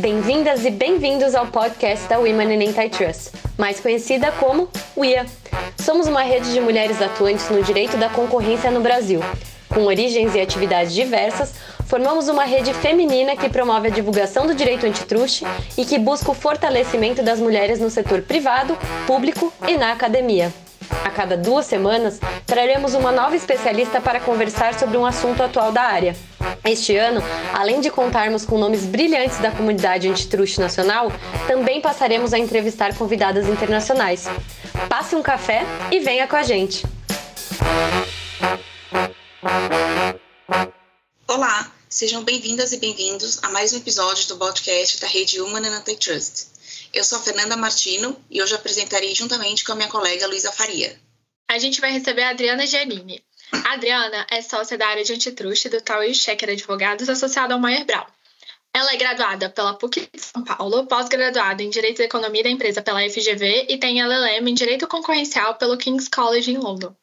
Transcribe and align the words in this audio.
Bem-vindas 0.00 0.64
e 0.64 0.70
bem-vindos 0.70 1.34
ao 1.34 1.48
podcast 1.48 2.08
da 2.08 2.18
Women 2.18 2.54
in 2.54 2.68
Antitrust, 2.68 3.32
mais 3.58 3.80
conhecida 3.80 4.32
como 4.32 4.66
WIA. 4.96 5.26
Somos 5.76 6.06
uma 6.06 6.22
rede 6.22 6.54
de 6.54 6.58
mulheres 6.58 7.02
atuantes 7.02 7.50
no 7.50 7.62
direito 7.62 7.98
da 7.98 8.08
concorrência 8.08 8.70
no 8.70 8.80
Brasil. 8.80 9.20
Com 9.68 9.84
origens 9.84 10.34
e 10.34 10.40
atividades 10.40 10.94
diversas, 10.94 11.52
formamos 11.84 12.28
uma 12.28 12.44
rede 12.44 12.72
feminina 12.72 13.36
que 13.36 13.50
promove 13.50 13.88
a 13.88 13.90
divulgação 13.90 14.46
do 14.46 14.54
direito 14.54 14.86
antitruste 14.86 15.44
e 15.76 15.84
que 15.84 15.98
busca 15.98 16.30
o 16.30 16.34
fortalecimento 16.34 17.22
das 17.22 17.38
mulheres 17.38 17.78
no 17.78 17.90
setor 17.90 18.22
privado, 18.22 18.78
público 19.06 19.52
e 19.68 19.76
na 19.76 19.92
academia. 19.92 20.50
A 21.04 21.10
cada 21.10 21.36
duas 21.36 21.66
semanas, 21.66 22.20
traremos 22.46 22.94
uma 22.94 23.12
nova 23.12 23.36
especialista 23.36 24.00
para 24.00 24.20
conversar 24.20 24.78
sobre 24.78 24.96
um 24.96 25.06
assunto 25.06 25.42
atual 25.42 25.72
da 25.72 25.82
área. 25.82 26.16
Este 26.64 26.96
ano, 26.96 27.22
além 27.54 27.80
de 27.80 27.90
contarmos 27.90 28.44
com 28.44 28.58
nomes 28.58 28.84
brilhantes 28.84 29.38
da 29.38 29.50
comunidade 29.50 30.08
antitruste 30.08 30.60
nacional, 30.60 31.10
também 31.46 31.80
passaremos 31.80 32.32
a 32.32 32.38
entrevistar 32.38 32.94
convidadas 32.96 33.48
internacionais. 33.48 34.26
Passe 34.88 35.16
um 35.16 35.22
café 35.22 35.64
e 35.90 36.00
venha 36.00 36.26
com 36.26 36.36
a 36.36 36.42
gente! 36.42 36.84
Olá, 41.26 41.72
sejam 41.88 42.22
bem-vindas 42.24 42.72
e 42.72 42.78
bem-vindos 42.78 43.38
a 43.42 43.48
mais 43.50 43.72
um 43.72 43.78
episódio 43.78 44.28
do 44.28 44.36
podcast 44.36 45.00
da 45.00 45.06
Rede 45.06 45.40
Human 45.40 45.66
and 45.66 45.78
Antitrust. 45.78 46.49
Eu 46.92 47.04
sou 47.04 47.18
a 47.18 47.22
Fernanda 47.22 47.56
Martino 47.56 48.16
e 48.28 48.42
hoje 48.42 48.54
apresentarei 48.54 49.14
juntamente 49.14 49.64
com 49.64 49.72
a 49.72 49.76
minha 49.76 49.88
colega 49.88 50.26
Luísa 50.26 50.50
Faria. 50.50 50.98
A 51.48 51.58
gente 51.58 51.80
vai 51.80 51.92
receber 51.92 52.22
a 52.22 52.30
Adriana 52.30 52.66
Giannini. 52.66 53.22
A 53.52 53.74
Adriana 53.74 54.26
é 54.30 54.42
sócia 54.42 54.76
da 54.76 54.88
área 54.88 55.04
de 55.04 55.12
antitruste 55.12 55.68
do 55.68 55.80
Tauil 55.80 56.14
Checker 56.14 56.50
Advogados 56.50 57.08
associada 57.08 57.54
ao 57.54 57.60
Maier 57.60 57.84
Brown. 57.84 58.06
Ela 58.72 58.92
é 58.92 58.96
graduada 58.96 59.50
pela 59.50 59.74
PUC 59.74 60.08
de 60.12 60.20
São 60.20 60.44
Paulo, 60.44 60.86
pós-graduada 60.86 61.62
em 61.62 61.70
Direito 61.70 61.98
da 61.98 62.04
Economia 62.04 62.42
da 62.42 62.50
Empresa 62.50 62.82
pela 62.82 63.00
FGV 63.00 63.66
e 63.68 63.78
tem 63.78 64.00
LLM 64.00 64.48
em 64.48 64.54
Direito 64.54 64.86
Concorrencial 64.86 65.56
pelo 65.56 65.76
King's 65.76 66.08
College 66.08 66.52
em 66.52 66.58
London. 66.58 66.94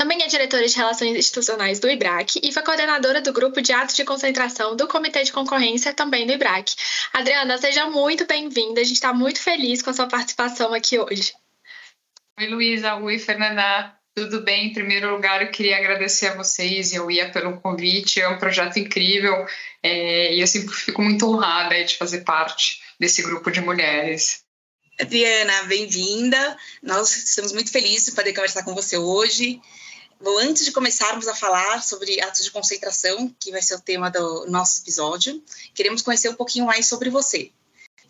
Também 0.00 0.22
é 0.22 0.26
diretora 0.28 0.66
de 0.66 0.74
Relações 0.74 1.14
Institucionais 1.14 1.78
do 1.78 1.86
IBRAC 1.86 2.40
e 2.42 2.50
foi 2.54 2.62
coordenadora 2.62 3.20
do 3.20 3.34
grupo 3.34 3.60
de 3.60 3.70
atos 3.70 3.94
de 3.94 4.02
concentração 4.02 4.74
do 4.74 4.88
Comitê 4.88 5.22
de 5.22 5.30
Concorrência, 5.30 5.92
também 5.92 6.26
do 6.26 6.32
IBRAC. 6.32 6.74
Adriana, 7.12 7.58
seja 7.58 7.84
muito 7.84 8.24
bem-vinda. 8.26 8.80
A 8.80 8.84
gente 8.84 8.94
está 8.94 9.12
muito 9.12 9.42
feliz 9.42 9.82
com 9.82 9.90
a 9.90 9.92
sua 9.92 10.06
participação 10.06 10.72
aqui 10.72 10.98
hoje. 10.98 11.34
Oi, 12.38 12.46
Luísa. 12.46 12.94
Oi, 12.94 13.18
Fernanda. 13.18 13.94
Tudo 14.14 14.40
bem? 14.40 14.68
Em 14.68 14.72
primeiro 14.72 15.10
lugar, 15.10 15.42
eu 15.42 15.50
queria 15.50 15.76
agradecer 15.76 16.28
a 16.28 16.34
vocês 16.34 16.94
e 16.94 16.96
ao 16.96 17.10
IA 17.10 17.30
pelo 17.30 17.60
convite. 17.60 18.22
É 18.22 18.28
um 18.30 18.38
projeto 18.38 18.78
incrível 18.78 19.44
é, 19.82 20.34
e 20.34 20.40
eu 20.40 20.46
sempre 20.46 20.74
fico 20.74 21.02
muito 21.02 21.28
honrada 21.28 21.84
de 21.84 21.98
fazer 21.98 22.22
parte 22.22 22.80
desse 22.98 23.20
grupo 23.20 23.50
de 23.50 23.60
mulheres. 23.60 24.42
Adriana, 24.98 25.62
bem-vinda. 25.64 26.56
Nós 26.82 27.14
estamos 27.14 27.52
muito 27.52 27.70
felizes 27.70 28.06
de 28.06 28.12
poder 28.12 28.32
conversar 28.32 28.62
com 28.64 28.74
você 28.74 28.96
hoje. 28.96 29.60
Bom, 30.22 30.38
antes 30.38 30.66
de 30.66 30.72
começarmos 30.72 31.26
a 31.28 31.34
falar 31.34 31.82
sobre 31.82 32.20
atos 32.20 32.44
de 32.44 32.50
concentração, 32.50 33.34
que 33.40 33.50
vai 33.50 33.62
ser 33.62 33.74
o 33.76 33.80
tema 33.80 34.10
do 34.10 34.44
nosso 34.50 34.80
episódio, 34.80 35.42
queremos 35.74 36.02
conhecer 36.02 36.28
um 36.28 36.34
pouquinho 36.34 36.66
mais 36.66 36.86
sobre 36.86 37.08
você. 37.08 37.50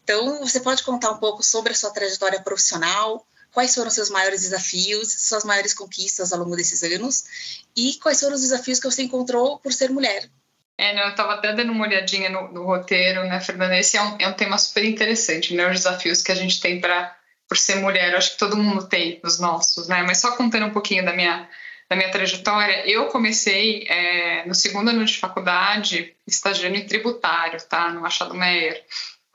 Então, 0.02 0.40
você 0.40 0.58
pode 0.58 0.82
contar 0.82 1.12
um 1.12 1.18
pouco 1.18 1.40
sobre 1.44 1.72
a 1.72 1.74
sua 1.74 1.92
trajetória 1.92 2.40
profissional, 2.40 3.24
quais 3.52 3.72
foram 3.72 3.90
seus 3.90 4.10
maiores 4.10 4.42
desafios, 4.42 5.12
suas 5.12 5.44
maiores 5.44 5.72
conquistas 5.72 6.32
ao 6.32 6.40
longo 6.40 6.56
desses 6.56 6.82
anos 6.82 7.68
e 7.76 7.94
quais 8.02 8.18
foram 8.18 8.34
os 8.34 8.40
desafios 8.40 8.80
que 8.80 8.90
você 8.90 9.04
encontrou 9.04 9.60
por 9.60 9.72
ser 9.72 9.90
mulher. 9.90 10.28
É, 10.76 10.92
não, 10.94 11.02
eu 11.02 11.10
estava 11.10 11.34
até 11.34 11.52
dando 11.52 11.70
uma 11.70 11.86
olhadinha 11.86 12.28
no, 12.28 12.50
no, 12.52 12.64
roteiro, 12.64 13.22
né, 13.24 13.38
Fernanda? 13.40 13.78
Esse 13.78 13.96
é 13.96 14.02
um, 14.02 14.16
é 14.18 14.26
um 14.26 14.32
tema 14.34 14.58
super 14.58 14.84
interessante, 14.84 15.54
né? 15.54 15.66
Os 15.66 15.76
desafios 15.76 16.22
que 16.22 16.32
a 16.32 16.34
gente 16.34 16.60
tem 16.60 16.80
para 16.80 17.16
por 17.46 17.56
ser 17.58 17.76
mulher. 17.76 18.12
Eu 18.12 18.18
acho 18.18 18.32
que 18.32 18.38
todo 18.38 18.56
mundo 18.56 18.88
tem 18.88 19.20
os 19.22 19.38
nossos, 19.38 19.86
né? 19.86 20.02
Mas 20.02 20.18
só 20.18 20.36
contando 20.36 20.66
um 20.66 20.72
pouquinho 20.72 21.04
da 21.04 21.12
minha 21.12 21.48
da 21.90 21.96
minha 21.96 22.08
trajetória, 22.08 22.88
eu 22.88 23.06
comecei 23.06 23.84
é, 23.88 24.46
no 24.46 24.54
segundo 24.54 24.90
ano 24.90 25.04
de 25.04 25.18
faculdade 25.18 26.14
estagiando 26.24 26.76
em 26.76 26.86
tributário, 26.86 27.60
tá? 27.62 27.90
No 27.90 28.00
Machado 28.00 28.32
Meyer. 28.32 28.80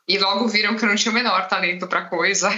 E 0.08 0.18
logo 0.18 0.48
viram 0.48 0.78
que 0.78 0.86
eu 0.86 0.88
não 0.88 0.96
tinha 0.96 1.12
o 1.12 1.14
menor 1.14 1.50
talento 1.50 1.86
para 1.86 2.06
coisa. 2.06 2.50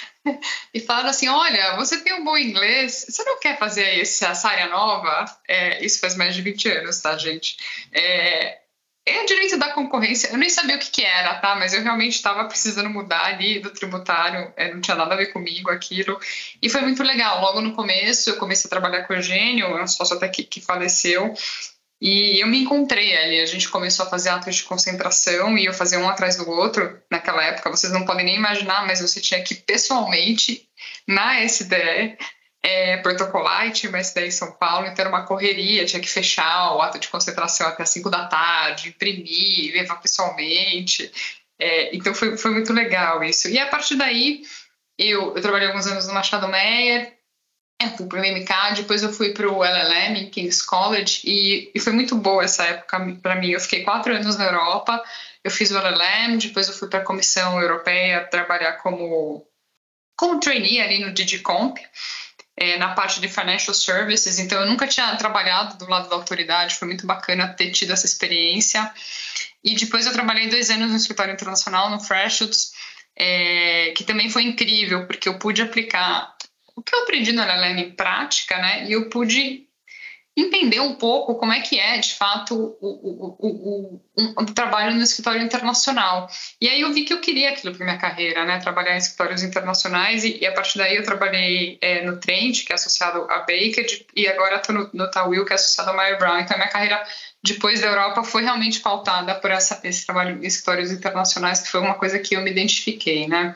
e 0.72 0.80
falaram 0.80 1.10
assim: 1.10 1.28
olha, 1.28 1.76
você 1.76 1.98
tem 1.98 2.14
um 2.14 2.24
bom 2.24 2.38
inglês, 2.38 3.04
você 3.10 3.22
não 3.24 3.38
quer 3.38 3.58
fazer 3.58 4.00
essa 4.00 4.48
área 4.48 4.68
nova? 4.68 5.26
É, 5.46 5.84
isso 5.84 6.00
faz 6.00 6.16
mais 6.16 6.34
de 6.34 6.40
20 6.40 6.68
anos, 6.70 6.98
tá, 7.02 7.18
gente? 7.18 7.58
É, 7.92 8.58
é 9.06 9.24
direito 9.24 9.56
da 9.56 9.72
concorrência. 9.72 10.28
Eu 10.28 10.36
nem 10.36 10.50
sabia 10.50 10.74
o 10.74 10.78
que, 10.78 10.90
que 10.90 11.02
era, 11.02 11.36
tá? 11.36 11.54
Mas 11.54 11.72
eu 11.72 11.82
realmente 11.82 12.14
estava 12.14 12.44
precisando 12.44 12.90
mudar 12.90 13.24
ali 13.24 13.60
do 13.60 13.70
tributário. 13.70 14.52
É, 14.56 14.74
não 14.74 14.80
tinha 14.80 14.96
nada 14.96 15.14
a 15.14 15.16
ver 15.16 15.26
comigo 15.26 15.70
aquilo. 15.70 16.18
E 16.60 16.68
foi 16.68 16.80
muito 16.80 17.02
legal. 17.04 17.40
Logo 17.40 17.60
no 17.60 17.72
começo, 17.72 18.30
eu 18.30 18.36
comecei 18.36 18.68
a 18.68 18.70
trabalhar 18.70 19.04
com 19.04 19.12
o 19.12 19.16
Eugênio, 19.16 19.80
um 19.80 19.86
sócio 19.86 20.16
até 20.16 20.28
que, 20.28 20.42
que 20.42 20.60
faleceu. 20.60 21.32
E 22.00 22.42
eu 22.42 22.48
me 22.48 22.62
encontrei 22.62 23.16
ali. 23.16 23.40
A 23.40 23.46
gente 23.46 23.68
começou 23.68 24.04
a 24.06 24.10
fazer 24.10 24.30
atos 24.30 24.56
de 24.56 24.64
concentração 24.64 25.56
e 25.56 25.66
eu 25.66 25.72
fazia 25.72 26.00
um 26.00 26.08
atrás 26.08 26.36
do 26.36 26.50
outro. 26.50 27.00
Naquela 27.08 27.44
época, 27.44 27.70
vocês 27.70 27.92
não 27.92 28.04
podem 28.04 28.26
nem 28.26 28.36
imaginar, 28.36 28.86
mas 28.86 29.00
você 29.00 29.20
tinha 29.20 29.40
que 29.42 29.54
pessoalmente 29.54 30.68
na 31.06 31.42
SDE 31.44 32.18
é, 32.66 32.96
protocolar 32.96 33.68
e 33.68 33.70
SDE 33.70 34.26
em 34.26 34.30
São 34.32 34.50
Paulo, 34.50 34.86
então 34.86 35.04
era 35.04 35.08
uma 35.08 35.24
correria, 35.24 35.86
tinha 35.86 36.02
que 36.02 36.10
fechar 36.10 36.74
o 36.74 36.82
ato 36.82 36.98
de 36.98 37.06
concentração 37.06 37.68
até 37.68 37.84
5 37.84 38.10
da 38.10 38.26
tarde, 38.26 38.88
imprimir, 38.88 39.72
levar 39.72 40.00
pessoalmente. 40.00 41.12
É, 41.60 41.94
então 41.94 42.12
foi, 42.12 42.36
foi 42.36 42.50
muito 42.50 42.72
legal 42.72 43.22
isso. 43.22 43.48
E 43.48 43.56
a 43.56 43.68
partir 43.68 43.94
daí, 43.94 44.42
eu, 44.98 45.36
eu 45.36 45.40
trabalhei 45.40 45.68
alguns 45.68 45.86
anos 45.86 46.08
no 46.08 46.14
Machado 46.14 46.48
Meyer, 46.48 47.14
eu 47.80 47.90
fui 47.90 48.06
para 48.06 48.20
o 48.20 48.24
MK, 48.24 48.74
depois 48.74 49.04
eu 49.04 49.12
fui 49.12 49.32
para 49.32 49.48
o 49.48 49.62
LLM, 49.62 50.28
King's 50.30 50.60
College, 50.62 51.20
e, 51.24 51.70
e 51.72 51.78
foi 51.78 51.92
muito 51.92 52.16
boa 52.16 52.42
essa 52.42 52.64
época 52.64 52.98
para 53.22 53.36
mim. 53.36 53.50
Eu 53.50 53.60
fiquei 53.60 53.84
quatro 53.84 54.12
anos 54.12 54.36
na 54.36 54.46
Europa, 54.46 55.00
eu 55.44 55.52
fiz 55.52 55.70
o 55.70 55.78
LLM, 55.78 56.36
depois 56.38 56.66
eu 56.66 56.74
fui 56.74 56.88
para 56.88 56.98
a 56.98 57.04
Comissão 57.04 57.60
Europeia 57.60 58.26
trabalhar 58.26 58.72
como, 58.78 59.46
como 60.16 60.40
trainee 60.40 60.80
ali 60.80 60.98
no 60.98 61.12
DigiComp 61.12 61.78
é, 62.56 62.78
na 62.78 62.94
parte 62.94 63.20
de 63.20 63.28
financial 63.28 63.74
services, 63.74 64.38
então 64.38 64.60
eu 64.60 64.66
nunca 64.66 64.86
tinha 64.86 65.14
trabalhado 65.16 65.76
do 65.76 65.90
lado 65.90 66.08
da 66.08 66.16
autoridade, 66.16 66.76
foi 66.76 66.88
muito 66.88 67.06
bacana 67.06 67.48
ter 67.48 67.70
tido 67.70 67.92
essa 67.92 68.06
experiência. 68.06 68.90
E 69.62 69.74
depois 69.74 70.06
eu 70.06 70.12
trabalhei 70.12 70.48
dois 70.48 70.70
anos 70.70 70.90
no 70.90 70.96
escritório 70.96 71.34
internacional, 71.34 71.90
no 71.90 72.00
Freshoots, 72.00 72.72
é, 73.14 73.92
que 73.96 74.04
também 74.04 74.30
foi 74.30 74.44
incrível, 74.44 75.06
porque 75.06 75.28
eu 75.28 75.38
pude 75.38 75.60
aplicar 75.60 76.34
o 76.74 76.82
que 76.82 76.94
eu 76.94 77.02
aprendi 77.02 77.32
no 77.32 77.42
LLM 77.42 77.80
em 77.80 77.90
prática, 77.90 78.56
né? 78.58 78.86
E 78.86 78.92
eu 78.92 79.08
pude 79.08 79.65
entender 80.36 80.80
um 80.80 80.94
pouco 80.94 81.34
como 81.36 81.52
é 81.52 81.60
que 81.60 81.80
é, 81.80 81.98
de 81.98 82.12
fato, 82.12 82.54
o, 82.54 82.86
o, 82.88 83.36
o, 83.38 84.00
o, 84.42 84.46
trabalho 84.46 84.94
no 84.94 85.02
escritório 85.02 85.42
internacional. 85.42 86.28
E 86.60 86.68
aí 86.68 86.82
eu 86.82 86.92
vi 86.92 87.04
que 87.04 87.12
eu 87.12 87.20
queria 87.20 87.50
aquilo 87.50 87.74
para 87.74 87.86
minha 87.86 87.98
carreira, 87.98 88.44
né? 88.44 88.58
Trabalhar 88.58 88.94
em 88.94 88.98
escritórios 88.98 89.42
internacionais 89.42 90.24
e, 90.24 90.38
e 90.40 90.46
a 90.46 90.52
partir 90.52 90.76
daí 90.76 90.96
eu 90.96 91.02
trabalhei 91.02 91.78
é, 91.80 92.04
no 92.04 92.20
Trent, 92.20 92.66
que 92.66 92.72
é 92.72 92.74
associado 92.74 93.26
a 93.30 93.38
Baker, 93.38 93.86
e 94.14 94.28
agora 94.28 94.56
estou 94.56 94.74
no, 94.74 94.90
no 94.92 95.10
Tawil, 95.10 95.44
que 95.46 95.52
é 95.52 95.56
associado 95.56 95.90
a 95.90 95.94
Meyer 95.94 96.18
Brown. 96.18 96.38
Então 96.38 96.54
a 96.54 96.58
minha 96.58 96.70
carreira 96.70 97.02
depois 97.42 97.80
da 97.80 97.86
Europa 97.86 98.22
foi 98.24 98.42
realmente 98.42 98.80
pautada 98.80 99.34
por 99.36 99.50
essa, 99.50 99.80
esse 99.84 100.04
trabalho 100.04 100.42
em 100.42 100.46
escritórios 100.46 100.90
internacionais, 100.90 101.60
que 101.60 101.68
foi 101.68 101.80
uma 101.80 101.94
coisa 101.94 102.18
que 102.18 102.36
eu 102.36 102.42
me 102.42 102.50
identifiquei, 102.50 103.26
né? 103.26 103.54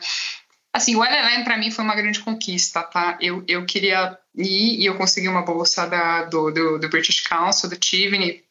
Assim, 0.73 0.95
o 0.95 1.03
LLM 1.03 1.43
para 1.43 1.57
mim 1.57 1.69
foi 1.69 1.83
uma 1.83 1.95
grande 1.95 2.21
conquista, 2.21 2.81
tá? 2.81 3.17
Eu, 3.19 3.43
eu 3.47 3.65
queria 3.65 4.17
ir 4.35 4.79
e 4.79 4.85
eu 4.85 4.95
consegui 4.95 5.27
uma 5.27 5.41
bolsa 5.41 5.85
da, 5.85 6.23
do, 6.23 6.49
do, 6.49 6.79
do 6.79 6.89
British 6.89 7.27
Council, 7.27 7.69
do 7.69 7.75
Tivney, 7.75 8.45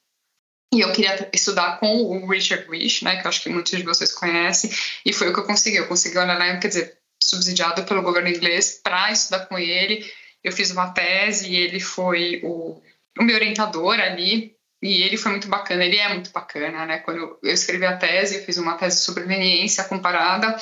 e 0.73 0.81
eu 0.81 0.93
queria 0.93 1.29
estudar 1.33 1.79
com 1.81 1.97
o 2.03 2.29
Richard 2.29 2.71
Rich, 2.71 3.05
né, 3.05 3.17
que 3.17 3.27
eu 3.27 3.29
acho 3.29 3.43
que 3.43 3.49
muitos 3.49 3.77
de 3.77 3.83
vocês 3.83 4.13
conhecem, 4.13 4.71
e 5.05 5.13
foi 5.13 5.29
o 5.29 5.35
que 5.35 5.41
eu 5.41 5.45
consegui. 5.45 5.77
Eu 5.77 5.89
consegui 5.89 6.17
o 6.17 6.21
LLM, 6.21 6.61
quer 6.61 6.69
dizer, 6.69 6.99
subsidiado 7.23 7.83
pelo 7.85 8.03
governo 8.03 8.29
inglês 8.29 8.81
para 8.83 9.11
estudar 9.11 9.47
com 9.47 9.59
ele. 9.59 10.09
Eu 10.45 10.53
fiz 10.53 10.71
uma 10.71 10.93
tese 10.93 11.51
e 11.51 11.57
ele 11.57 11.81
foi 11.81 12.41
o, 12.45 12.81
o 13.19 13.25
meu 13.25 13.35
orientador 13.35 13.99
ali, 13.99 14.57
e 14.83 15.03
ele 15.03 15.17
foi 15.17 15.33
muito 15.33 15.49
bacana, 15.49 15.85
ele 15.85 15.97
é 15.97 16.09
muito 16.09 16.31
bacana, 16.31 16.87
né? 16.87 16.99
Quando 16.99 17.39
eu, 17.43 17.53
escrevi 17.53 17.85
a 17.85 17.97
tese, 17.97 18.37
eu 18.37 18.45
fiz 18.45 18.57
uma 18.57 18.77
tese 18.77 19.01
sobre 19.01 19.25
leniência 19.25 19.85
comparada, 19.85 20.57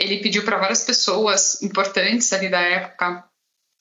ele 0.00 0.18
pediu 0.18 0.44
para 0.44 0.56
várias 0.56 0.82
pessoas 0.82 1.60
importantes 1.62 2.32
ali 2.32 2.48
da 2.48 2.60
época 2.60 3.24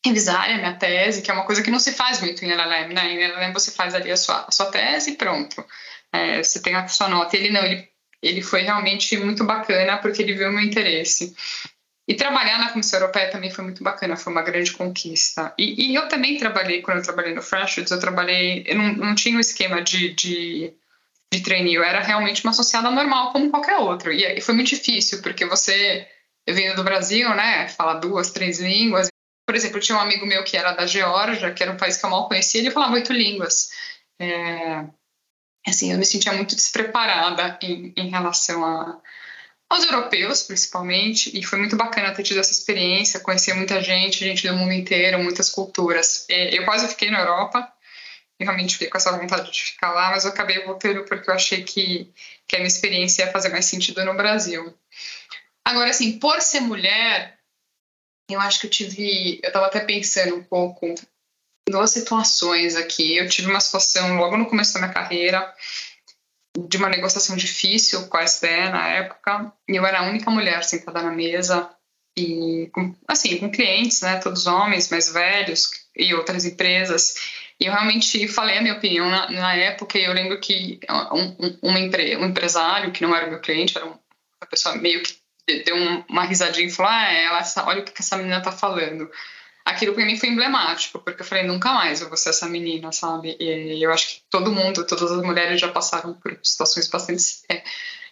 revisarem 0.06 0.56
a 0.56 0.58
minha 0.58 0.74
tese, 0.76 1.22
que 1.22 1.32
é 1.32 1.34
uma 1.34 1.46
coisa 1.46 1.62
que 1.64 1.72
não 1.72 1.80
se 1.80 1.92
faz 1.94 2.22
muito 2.22 2.44
em 2.44 2.52
LLM, 2.52 2.94
né? 2.94 3.14
Em 3.14 3.24
LLM 3.24 3.54
você 3.54 3.72
faz 3.72 3.94
ali 3.96 4.12
a 4.12 4.18
sua, 4.18 4.46
a 4.48 4.52
sua 4.52 4.68
tese 4.68 5.12
e 5.12 5.16
pronto. 5.16 5.64
É, 6.12 6.42
você 6.42 6.62
tem 6.62 6.76
a 6.76 6.88
sua 6.88 7.10
nota. 7.10 7.36
Ele 7.36 7.50
não, 7.50 7.64
ele, 7.64 7.88
ele 8.22 8.42
foi 8.42 8.62
realmente 8.62 9.18
muito 9.18 9.44
bacana 9.44 9.98
porque 9.98 10.22
ele 10.22 10.34
viu 10.34 10.50
o 10.50 10.52
meu 10.52 10.64
interesse. 10.64 11.36
E 12.08 12.16
trabalhar 12.16 12.58
na 12.58 12.72
Comissão 12.72 13.00
Europeia 13.00 13.30
também 13.30 13.52
foi 13.52 13.64
muito 13.64 13.84
bacana, 13.84 14.18
foi 14.18 14.34
uma 14.34 14.42
grande 14.42 14.72
conquista. 14.72 15.54
E, 15.58 15.92
e 15.92 15.96
eu 15.96 16.08
também 16.08 16.38
trabalhei, 16.38 16.82
quando 16.82 16.98
eu 16.98 17.04
trabalhei 17.04 17.36
no 17.36 17.42
Freshwoods, 17.42 17.92
eu 17.92 18.00
trabalhei, 18.00 18.64
eu 18.66 18.76
não, 18.76 18.94
não 18.94 19.16
tinha 19.16 19.38
um 19.38 19.40
esquema 19.40 19.82
de, 19.82 20.14
de 20.16 20.74
de 21.32 21.42
trainee, 21.42 21.76
eu 21.76 21.84
era 21.84 22.02
realmente 22.02 22.44
uma 22.44 22.52
associada 22.52 22.90
normal, 22.90 23.32
como 23.32 23.52
qualquer 23.52 23.78
outro. 23.78 24.12
E, 24.12 24.42
foi 24.42 24.56
muito 24.56 24.70
difícil, 24.70 25.22
porque 25.22 25.46
você, 25.46 26.08
vindo 26.48 26.76
do 26.76 26.84
Brasil, 26.84 27.30
né, 27.36 27.68
fala 27.68 27.96
duas, 27.96 28.32
três 28.32 28.60
línguas. 28.60 29.10
Por 29.48 29.56
exemplo, 29.56 29.80
tinha 29.80 29.98
um 29.98 30.02
amigo 30.02 30.26
meu 30.26 30.44
que 30.44 30.58
era 30.58 30.74
da 30.74 30.86
Geórgia, 30.86 31.54
que 31.54 31.62
era 31.62 31.72
um 31.72 31.78
país 31.78 31.98
que 31.98 32.06
eu 32.06 32.10
mal 32.10 32.28
conhecia, 32.28 32.62
ele 32.62 32.72
falava 32.72 32.94
oito 32.94 33.14
línguas. 33.14 33.70
É, 34.20 34.86
assim, 35.68 35.92
eu 35.92 35.98
me 35.98 36.06
sentia 36.06 36.34
muito 36.34 36.56
despreparada 36.56 37.58
em, 37.62 37.94
em 37.96 38.10
relação 38.10 38.66
a, 38.66 39.00
aos 39.70 39.84
europeus, 39.84 40.44
principalmente, 40.44 41.38
e 41.38 41.44
foi 41.44 41.60
muito 41.60 41.76
bacana 41.76 42.14
ter 42.14 42.24
tido 42.24 42.40
essa 42.40 42.52
experiência, 42.52 43.20
conhecer 43.20 43.54
muita 43.54 43.82
gente, 43.82 44.26
gente 44.26 44.48
do 44.48 44.56
mundo 44.56 44.74
inteiro, 44.74 45.24
muitas 45.24 45.50
culturas. 45.50 46.26
Eu 46.28 46.66
quase 46.66 46.88
fiquei 46.88 47.12
na 47.12 47.20
Europa, 47.20 47.60
eu 47.60 47.70
realmente 48.46 48.74
fiquei 48.74 48.90
com 48.90 48.98
essa 48.98 49.12
vontade 49.18 49.52
de 49.52 49.62
ficar 49.62 49.92
lá, 49.92 50.12
mas 50.12 50.26
eu 50.26 50.32
acabei 50.32 50.64
voltando 50.64 51.04
porque 51.04 51.30
eu 51.30 51.34
achei 51.34 51.64
que, 51.64 52.12
que 52.48 52.56
a 52.56 52.60
minha 52.60 52.68
experiência 52.68 53.24
ia 53.24 53.32
fazer 53.32 53.50
mais 53.50 53.66
sentido 53.66 54.04
no 54.06 54.16
Brasil. 54.16 54.74
Agora, 55.66 55.90
assim, 55.90 56.18
por 56.20 56.42
ser 56.42 56.62
mulher, 56.62 57.38
eu 58.30 58.40
acho 58.40 58.60
que 58.60 58.68
eu 58.68 58.72
tive. 58.72 59.40
Eu 59.44 59.48
estava 59.48 59.68
até 59.68 59.82
pensando 59.82 60.36
um 60.36 60.44
pouco 60.44 60.94
duas 61.68 61.92
situações 61.92 62.76
aqui. 62.76 63.18
Eu 63.18 63.30
tive 63.30 63.50
uma 63.50 63.60
situação 63.60 64.18
logo 64.18 64.38
no 64.38 64.48
começo 64.48 64.74
da 64.74 64.80
minha 64.80 64.94
carreira 64.94 65.54
de 66.68 66.78
uma 66.78 66.90
negociação 66.90 67.36
difícil 67.36 68.08
com 68.08 68.18
a 68.18 68.24
SDE 68.24 68.70
na 68.72 68.88
época, 68.88 69.54
e 69.68 69.76
eu 69.76 69.86
era 69.86 70.00
a 70.00 70.10
única 70.10 70.30
mulher 70.32 70.64
sentada 70.64 71.02
na 71.02 71.12
mesa 71.12 71.70
e 72.18 72.70
assim 73.08 73.38
com 73.38 73.52
clientes, 73.52 74.02
né, 74.02 74.18
todos 74.18 74.48
homens 74.48 74.90
mais 74.90 75.12
velhos 75.12 75.70
e 75.96 76.14
outras 76.14 76.46
empresas. 76.46 77.16
E 77.60 77.66
eu 77.66 77.74
realmente 77.74 78.28
falei 78.28 78.58
a 78.58 78.62
minha 78.62 78.76
opinião 78.76 79.10
na, 79.10 79.30
na 79.30 79.56
época. 79.56 79.98
E 79.98 80.06
eu 80.06 80.14
lembro 80.14 80.40
que 80.40 80.80
um, 80.90 81.46
um, 81.46 81.60
um, 81.64 81.78
empre, 81.78 82.14
empresário 82.14 82.92
que 82.92 83.02
não 83.02 83.16
era 83.16 83.28
meu 83.28 83.42
cliente, 83.42 83.78
era 83.78 83.86
uma 83.86 84.00
pessoa 84.50 84.76
meio 84.76 85.04
que 85.04 85.20
deu 85.66 85.76
uma 86.08 86.24
risadinha 86.24 86.68
e 86.68 86.72
falou: 86.72 86.92
Ah, 86.92 87.12
ela, 87.12 87.44
olha 87.66 87.82
o 87.82 87.84
que 87.84 88.02
essa 88.02 88.18
menina 88.18 88.42
tá 88.42 88.52
falando 88.52 89.10
aquilo 89.70 89.94
para 89.94 90.06
mim 90.06 90.18
foi 90.18 90.30
emblemático, 90.30 91.00
porque 91.00 91.22
eu 91.22 91.26
falei, 91.26 91.44
nunca 91.44 91.72
mais 91.72 92.02
eu 92.02 92.08
vou 92.08 92.18
ser 92.18 92.30
essa 92.30 92.48
menina, 92.48 92.92
sabe? 92.92 93.38
E 93.40 93.84
eu 93.84 93.92
acho 93.92 94.08
que 94.08 94.22
todo 94.30 94.52
mundo, 94.52 94.86
todas 94.86 95.12
as 95.12 95.24
mulheres 95.24 95.60
já 95.60 95.68
passaram 95.68 96.14
por 96.14 96.38
situações 96.44 96.88
bastante 96.88 97.24
é, 97.50 97.64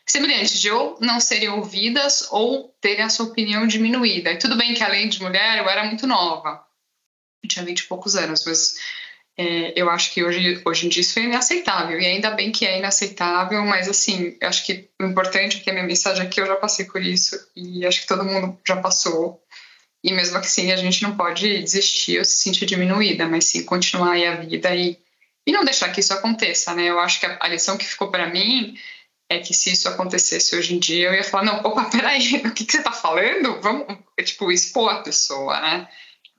semelhantes, 0.05 0.59
de 0.59 0.71
ou 0.71 0.97
não 1.01 1.19
serem 1.19 1.49
ouvidas 1.49 2.27
ou 2.31 2.75
terem 2.79 3.03
a 3.03 3.09
sua 3.09 3.27
opinião 3.27 3.65
diminuída. 3.65 4.31
E 4.31 4.37
tudo 4.37 4.55
bem 4.55 4.73
que 4.73 4.83
além 4.83 5.09
de 5.09 5.21
mulher, 5.21 5.57
eu 5.57 5.69
era 5.69 5.83
muito 5.83 6.05
nova, 6.05 6.63
eu 7.43 7.49
tinha 7.49 7.65
vinte 7.65 7.81
e 7.81 7.87
poucos 7.87 8.15
anos, 8.15 8.45
mas 8.45 8.75
é, 9.37 9.73
eu 9.79 9.89
acho 9.89 10.11
que 10.13 10.23
hoje, 10.23 10.61
hoje 10.65 10.87
em 10.87 10.89
dia 10.89 11.01
isso 11.01 11.19
é 11.19 11.23
inaceitável, 11.23 11.99
e 11.99 12.05
ainda 12.05 12.31
bem 12.31 12.51
que 12.51 12.65
é 12.65 12.79
inaceitável, 12.79 13.63
mas 13.63 13.87
assim, 13.87 14.35
acho 14.41 14.65
que 14.65 14.89
o 14.99 15.05
importante 15.05 15.57
é 15.57 15.59
que 15.59 15.69
a 15.69 15.73
minha 15.73 15.85
mensagem 15.85 16.25
é 16.25 16.29
que 16.29 16.41
eu 16.41 16.47
já 16.47 16.55
passei 16.55 16.85
por 16.85 17.01
isso, 17.01 17.37
e 17.55 17.85
acho 17.85 18.01
que 18.01 18.07
todo 18.07 18.25
mundo 18.25 18.59
já 18.67 18.77
passou, 18.77 19.39
e 20.03 20.11
mesmo 20.11 20.37
assim, 20.37 20.71
a 20.71 20.77
gente 20.77 21.03
não 21.03 21.15
pode 21.15 21.61
desistir 21.61 22.17
ou 22.17 22.25
se 22.25 22.37
sentir 22.37 22.65
diminuída, 22.65 23.27
mas 23.27 23.45
sim 23.45 23.63
continuar 23.63 24.13
aí 24.13 24.25
a 24.25 24.35
vida 24.35 24.75
e, 24.75 24.97
e 25.45 25.51
não 25.51 25.63
deixar 25.63 25.91
que 25.91 25.99
isso 25.99 26.13
aconteça, 26.13 26.73
né? 26.73 26.85
Eu 26.85 26.99
acho 26.99 27.19
que 27.19 27.25
a, 27.25 27.37
a 27.41 27.47
lição 27.47 27.77
que 27.77 27.85
ficou 27.85 28.09
para 28.09 28.27
mim 28.27 28.77
é 29.29 29.39
que 29.39 29.53
se 29.53 29.71
isso 29.71 29.89
acontecesse 29.89 30.55
hoje 30.55 30.75
em 30.75 30.79
dia, 30.79 31.09
eu 31.09 31.13
ia 31.13 31.23
falar, 31.23 31.45
não, 31.45 31.59
opa, 31.59 31.85
peraí, 31.85 32.37
o 32.45 32.51
que, 32.53 32.65
que 32.65 32.71
você 32.71 32.81
tá 32.81 32.91
falando? 32.91 33.59
Vamos, 33.61 33.85
tipo, 34.23 34.51
expor 34.51 34.89
a 34.89 35.01
pessoa, 35.01 35.59
né? 35.59 35.87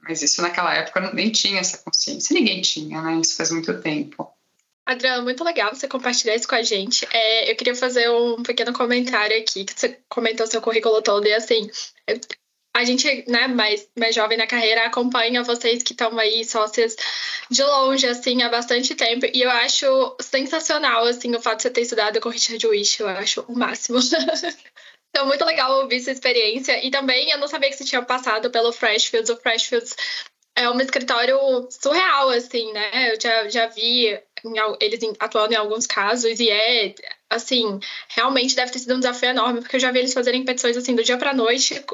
Mas 0.09 0.23
isso 0.23 0.41
naquela 0.41 0.75
época 0.75 1.13
nem 1.13 1.31
tinha 1.31 1.61
essa 1.61 1.79
consciência, 1.79 2.33
ninguém 2.33 2.63
tinha, 2.63 3.03
né? 3.03 3.21
Isso 3.21 3.37
faz 3.37 3.51
muito 3.51 3.79
tempo. 3.83 4.33
Adriana, 4.87 5.23
muito 5.23 5.45
legal 5.45 5.75
você 5.75 5.87
compartilhar 5.87 6.35
isso 6.35 6.49
com 6.49 6.55
a 6.55 6.63
gente. 6.63 7.07
É, 7.13 7.51
eu 7.51 7.55
queria 7.55 7.75
fazer 7.75 8.09
um 8.09 8.43
pequeno 8.43 8.73
comentário 8.73 9.37
aqui, 9.37 9.67
que 9.67 9.79
você 9.79 9.99
comentou 10.09 10.47
seu 10.47 10.63
currículo 10.63 11.03
todo, 11.03 11.27
e 11.27 11.35
assim, 11.35 11.71
a 12.75 12.85
gente, 12.85 13.25
né, 13.29 13.49
mais, 13.49 13.87
mais 13.99 14.15
jovem 14.15 14.39
na 14.39 14.47
carreira, 14.47 14.87
acompanha 14.87 15.43
vocês 15.43 15.83
que 15.83 15.93
estão 15.93 16.19
aí 16.19 16.43
sócias 16.43 16.97
de 17.51 17.63
longe, 17.63 18.07
assim, 18.07 18.41
há 18.43 18.49
bastante 18.49 18.95
tempo. 18.95 19.27
E 19.27 19.43
eu 19.43 19.51
acho 19.51 20.17
sensacional, 20.23 21.05
assim, 21.05 21.35
o 21.35 21.43
fato 21.43 21.57
de 21.57 21.63
você 21.65 21.71
ter 21.71 21.83
estudado 21.83 22.19
com 22.21 22.31
Richard 22.31 22.67
Wish. 22.67 23.01
Eu 23.01 23.09
acho 23.09 23.45
o 23.47 23.59
máximo. 23.59 23.99
então, 25.19 25.27
muito 25.27 25.45
legal 25.45 25.81
ouvir 25.81 26.01
sua 26.01 26.13
experiência. 26.13 26.85
E 26.87 26.91
também, 26.93 27.31
eu 27.31 27.39
não 27.39 27.49
sabia 27.49 27.69
que 27.69 27.77
você 27.77 27.85
tinha 27.85 28.03
passado 28.03 28.51
pelo 28.51 28.73
Freshfields. 28.73 29.29
O 29.31 29.37
Freshfields 29.37 29.97
é 30.55 30.71
um 30.71 30.81
escritório 30.81 31.37
surreal, 31.71 32.31
assim, 32.31 32.73
né? 32.73 33.13
Eu 33.13 33.21
já, 33.21 33.49
já 33.49 33.67
vi 33.67 34.17
eles 34.81 35.01
atuando 35.19 35.55
em 35.55 35.57
alguns 35.57 35.87
casos 35.89 36.39
e 36.39 36.49
é, 36.49 36.95
assim, 37.29 37.81
realmente 38.09 38.55
deve 38.55 38.71
ter 38.71 38.79
sido 38.79 38.95
um 38.95 39.01
desafio 39.01 39.31
enorme, 39.31 39.61
porque 39.61 39.75
eu 39.75 39.81
já 39.81 39.91
vi 39.91 39.99
eles 39.99 40.15
fazerem 40.15 40.45
petições, 40.45 40.77
assim, 40.77 40.95
do 40.95 41.03
dia 41.03 41.19
para 41.19 41.35
noite, 41.35 41.85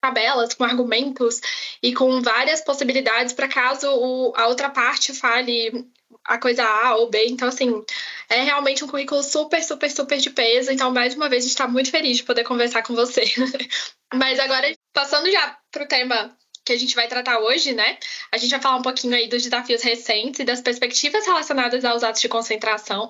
tabelas 0.00 0.54
com 0.54 0.64
argumentos 0.64 1.40
e 1.82 1.94
com 1.94 2.20
várias 2.22 2.60
possibilidades 2.62 3.32
para 3.32 3.48
caso 3.48 3.88
o, 3.90 4.32
a 4.34 4.46
outra 4.46 4.70
parte 4.70 5.12
fale 5.12 5.86
a 6.24 6.38
coisa 6.38 6.64
A 6.64 6.96
ou 6.96 7.10
B. 7.10 7.26
Então, 7.26 7.48
assim, 7.48 7.84
é 8.28 8.42
realmente 8.42 8.84
um 8.84 8.88
currículo 8.88 9.22
super, 9.22 9.62
super, 9.62 9.90
super 9.90 10.18
de 10.18 10.30
peso. 10.30 10.70
Então, 10.70 10.90
mais 10.90 11.14
uma 11.14 11.28
vez, 11.28 11.44
a 11.44 11.46
gente 11.46 11.52
está 11.52 11.68
muito 11.68 11.90
feliz 11.90 12.18
de 12.18 12.24
poder 12.24 12.44
conversar 12.44 12.82
com 12.82 12.94
você. 12.94 13.24
Mas 14.14 14.38
agora, 14.38 14.72
passando 14.92 15.30
já 15.30 15.56
para 15.70 15.84
o 15.84 15.88
tema 15.88 16.36
que 16.64 16.72
a 16.72 16.78
gente 16.78 16.94
vai 16.94 17.08
tratar 17.08 17.38
hoje, 17.38 17.72
né? 17.72 17.98
A 18.30 18.36
gente 18.36 18.50
vai 18.50 18.60
falar 18.60 18.76
um 18.76 18.82
pouquinho 18.82 19.14
aí 19.14 19.28
dos 19.28 19.42
desafios 19.42 19.82
recentes 19.82 20.40
e 20.40 20.44
das 20.44 20.60
perspectivas 20.60 21.26
relacionadas 21.26 21.84
aos 21.84 22.02
atos 22.04 22.20
de 22.20 22.28
concentração. 22.28 23.08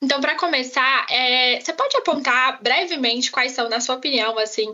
Então, 0.00 0.20
para 0.20 0.36
começar, 0.36 1.06
é, 1.10 1.60
você 1.60 1.72
pode 1.72 1.96
apontar 1.96 2.62
brevemente 2.62 3.30
quais 3.30 3.52
são, 3.52 3.68
na 3.68 3.80
sua 3.80 3.96
opinião, 3.96 4.38
assim, 4.38 4.72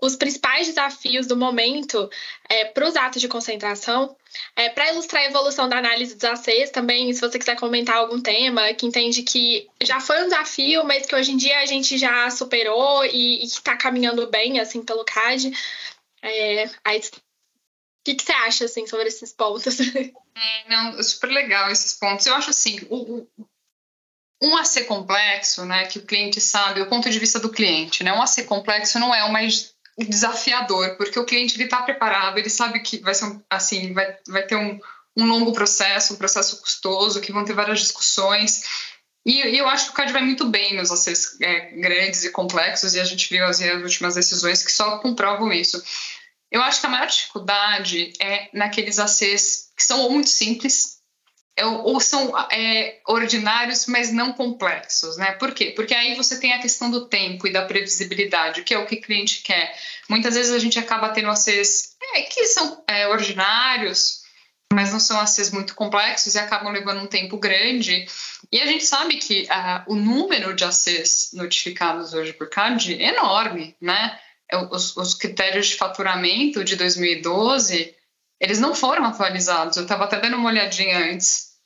os 0.00 0.14
principais 0.14 0.66
desafios 0.66 1.26
do 1.26 1.36
momento 1.36 2.08
é, 2.48 2.66
para 2.66 2.86
os 2.86 2.96
atos 2.96 3.20
de 3.20 3.28
concentração. 3.28 4.16
É, 4.54 4.68
para 4.68 4.92
ilustrar 4.92 5.22
a 5.22 5.26
evolução 5.26 5.68
da 5.68 5.78
análise 5.78 6.14
dos 6.14 6.24
ACs 6.24 6.70
também, 6.70 7.12
se 7.12 7.20
você 7.20 7.38
quiser 7.38 7.56
comentar 7.56 7.96
algum 7.96 8.20
tema 8.20 8.74
que 8.74 8.84
entende 8.84 9.22
que 9.22 9.66
já 9.82 9.98
foi 10.00 10.22
um 10.22 10.28
desafio, 10.28 10.84
mas 10.84 11.06
que 11.06 11.14
hoje 11.14 11.32
em 11.32 11.36
dia 11.36 11.58
a 11.60 11.66
gente 11.66 11.96
já 11.96 12.28
superou 12.30 13.04
e, 13.06 13.42
está 13.42 13.76
caminhando 13.76 14.26
bem 14.26 14.60
assim 14.60 14.82
pelo 14.82 15.04
CAD. 15.04 15.50
É, 16.22 16.70
aí, 16.84 16.98
o 16.98 17.02
que, 18.04 18.14
que, 18.14 18.22
você 18.22 18.32
acha 18.32 18.64
assim, 18.66 18.86
sobre 18.86 19.08
esses 19.08 19.32
pontos? 19.32 19.76
É, 20.38 20.68
não, 20.68 21.02
super 21.02 21.30
legal 21.30 21.70
esses 21.70 21.94
pontos. 21.94 22.26
Eu 22.26 22.34
acho 22.34 22.50
assim, 22.50 22.78
o, 22.90 23.26
o, 23.38 23.48
um 24.42 24.54
AC 24.58 24.84
complexo, 24.84 25.64
né, 25.64 25.86
que 25.86 25.98
o 25.98 26.04
cliente 26.04 26.42
sabe, 26.42 26.82
o 26.82 26.88
ponto 26.90 27.08
de 27.08 27.18
vista 27.18 27.40
do 27.40 27.50
cliente, 27.50 28.04
né, 28.04 28.12
um 28.12 28.20
AC 28.20 28.44
complexo 28.44 28.98
não 28.98 29.14
é 29.14 29.26
mais 29.30 29.74
desafiador, 30.04 30.96
porque 30.96 31.18
o 31.18 31.24
cliente 31.24 31.60
está 31.60 31.82
preparado, 31.82 32.38
ele 32.38 32.50
sabe 32.50 32.80
que 32.80 32.98
vai 32.98 33.14
ser 33.14 33.40
assim, 33.48 33.94
vai, 33.94 34.16
vai 34.28 34.42
ter 34.42 34.56
um, 34.56 34.78
um 35.16 35.26
longo 35.26 35.52
processo, 35.52 36.12
um 36.12 36.16
processo 36.16 36.60
custoso, 36.60 37.20
que 37.20 37.32
vão 37.32 37.44
ter 37.44 37.54
várias 37.54 37.80
discussões. 37.80 38.62
E, 39.24 39.40
e 39.42 39.58
eu 39.58 39.66
acho 39.68 39.86
que 39.86 39.90
o 39.92 39.94
CAD 39.94 40.12
vai 40.12 40.22
muito 40.22 40.46
bem 40.46 40.76
nos 40.76 40.90
acessos 40.90 41.40
é, 41.40 41.70
grandes 41.80 42.24
e 42.24 42.30
complexos, 42.30 42.94
e 42.94 43.00
a 43.00 43.04
gente 43.04 43.28
viu 43.28 43.44
as, 43.44 43.60
as 43.60 43.82
últimas 43.82 44.14
decisões 44.14 44.62
que 44.62 44.70
só 44.70 44.98
comprovam 44.98 45.52
isso. 45.52 45.82
Eu 46.50 46.62
acho 46.62 46.80
que 46.80 46.86
a 46.86 46.90
maior 46.90 47.06
dificuldade 47.06 48.12
é 48.20 48.48
naqueles 48.52 48.98
ACs 48.98 49.70
que 49.76 49.82
são 49.82 50.10
muito 50.10 50.30
simples, 50.30 50.95
ou 51.64 51.98
são 52.00 52.36
é, 52.50 53.00
ordinários, 53.06 53.86
mas 53.86 54.12
não 54.12 54.32
complexos, 54.32 55.16
né? 55.16 55.32
Por 55.32 55.52
quê? 55.52 55.72
Porque 55.74 55.94
aí 55.94 56.14
você 56.14 56.38
tem 56.38 56.52
a 56.52 56.58
questão 56.58 56.90
do 56.90 57.06
tempo 57.06 57.46
e 57.46 57.52
da 57.52 57.64
previsibilidade, 57.64 58.62
que 58.62 58.74
é 58.74 58.78
o 58.78 58.86
que 58.86 58.96
o 58.96 59.00
cliente 59.00 59.42
quer. 59.42 59.74
Muitas 60.08 60.34
vezes 60.34 60.52
a 60.52 60.58
gente 60.58 60.78
acaba 60.78 61.08
tendo 61.08 61.30
ACs 61.30 61.96
é, 62.14 62.22
que 62.22 62.46
são 62.46 62.84
é, 62.86 63.08
ordinários, 63.08 64.22
mas 64.70 64.92
não 64.92 65.00
são 65.00 65.18
ACs 65.18 65.50
muito 65.50 65.74
complexos 65.74 66.34
e 66.34 66.38
acabam 66.38 66.70
levando 66.70 67.00
um 67.00 67.06
tempo 67.06 67.38
grande. 67.38 68.06
E 68.52 68.60
a 68.60 68.66
gente 68.66 68.84
sabe 68.84 69.16
que 69.16 69.44
uh, 69.44 69.90
o 69.90 69.94
número 69.94 70.54
de 70.54 70.64
ACs 70.64 71.30
notificados 71.32 72.12
hoje 72.12 72.34
por 72.34 72.50
CAD 72.50 73.02
é 73.02 73.08
enorme, 73.08 73.74
né? 73.80 74.18
É, 74.48 74.58
os, 74.58 74.96
os 74.96 75.14
critérios 75.14 75.68
de 75.68 75.76
faturamento 75.76 76.62
de 76.62 76.76
2012 76.76 77.95
eles 78.40 78.58
não 78.58 78.74
foram 78.74 79.04
atualizados. 79.04 79.76
Eu 79.76 79.84
estava 79.84 80.04
até 80.04 80.20
dando 80.20 80.36
uma 80.36 80.48
olhadinha 80.48 80.98
antes 81.10 81.56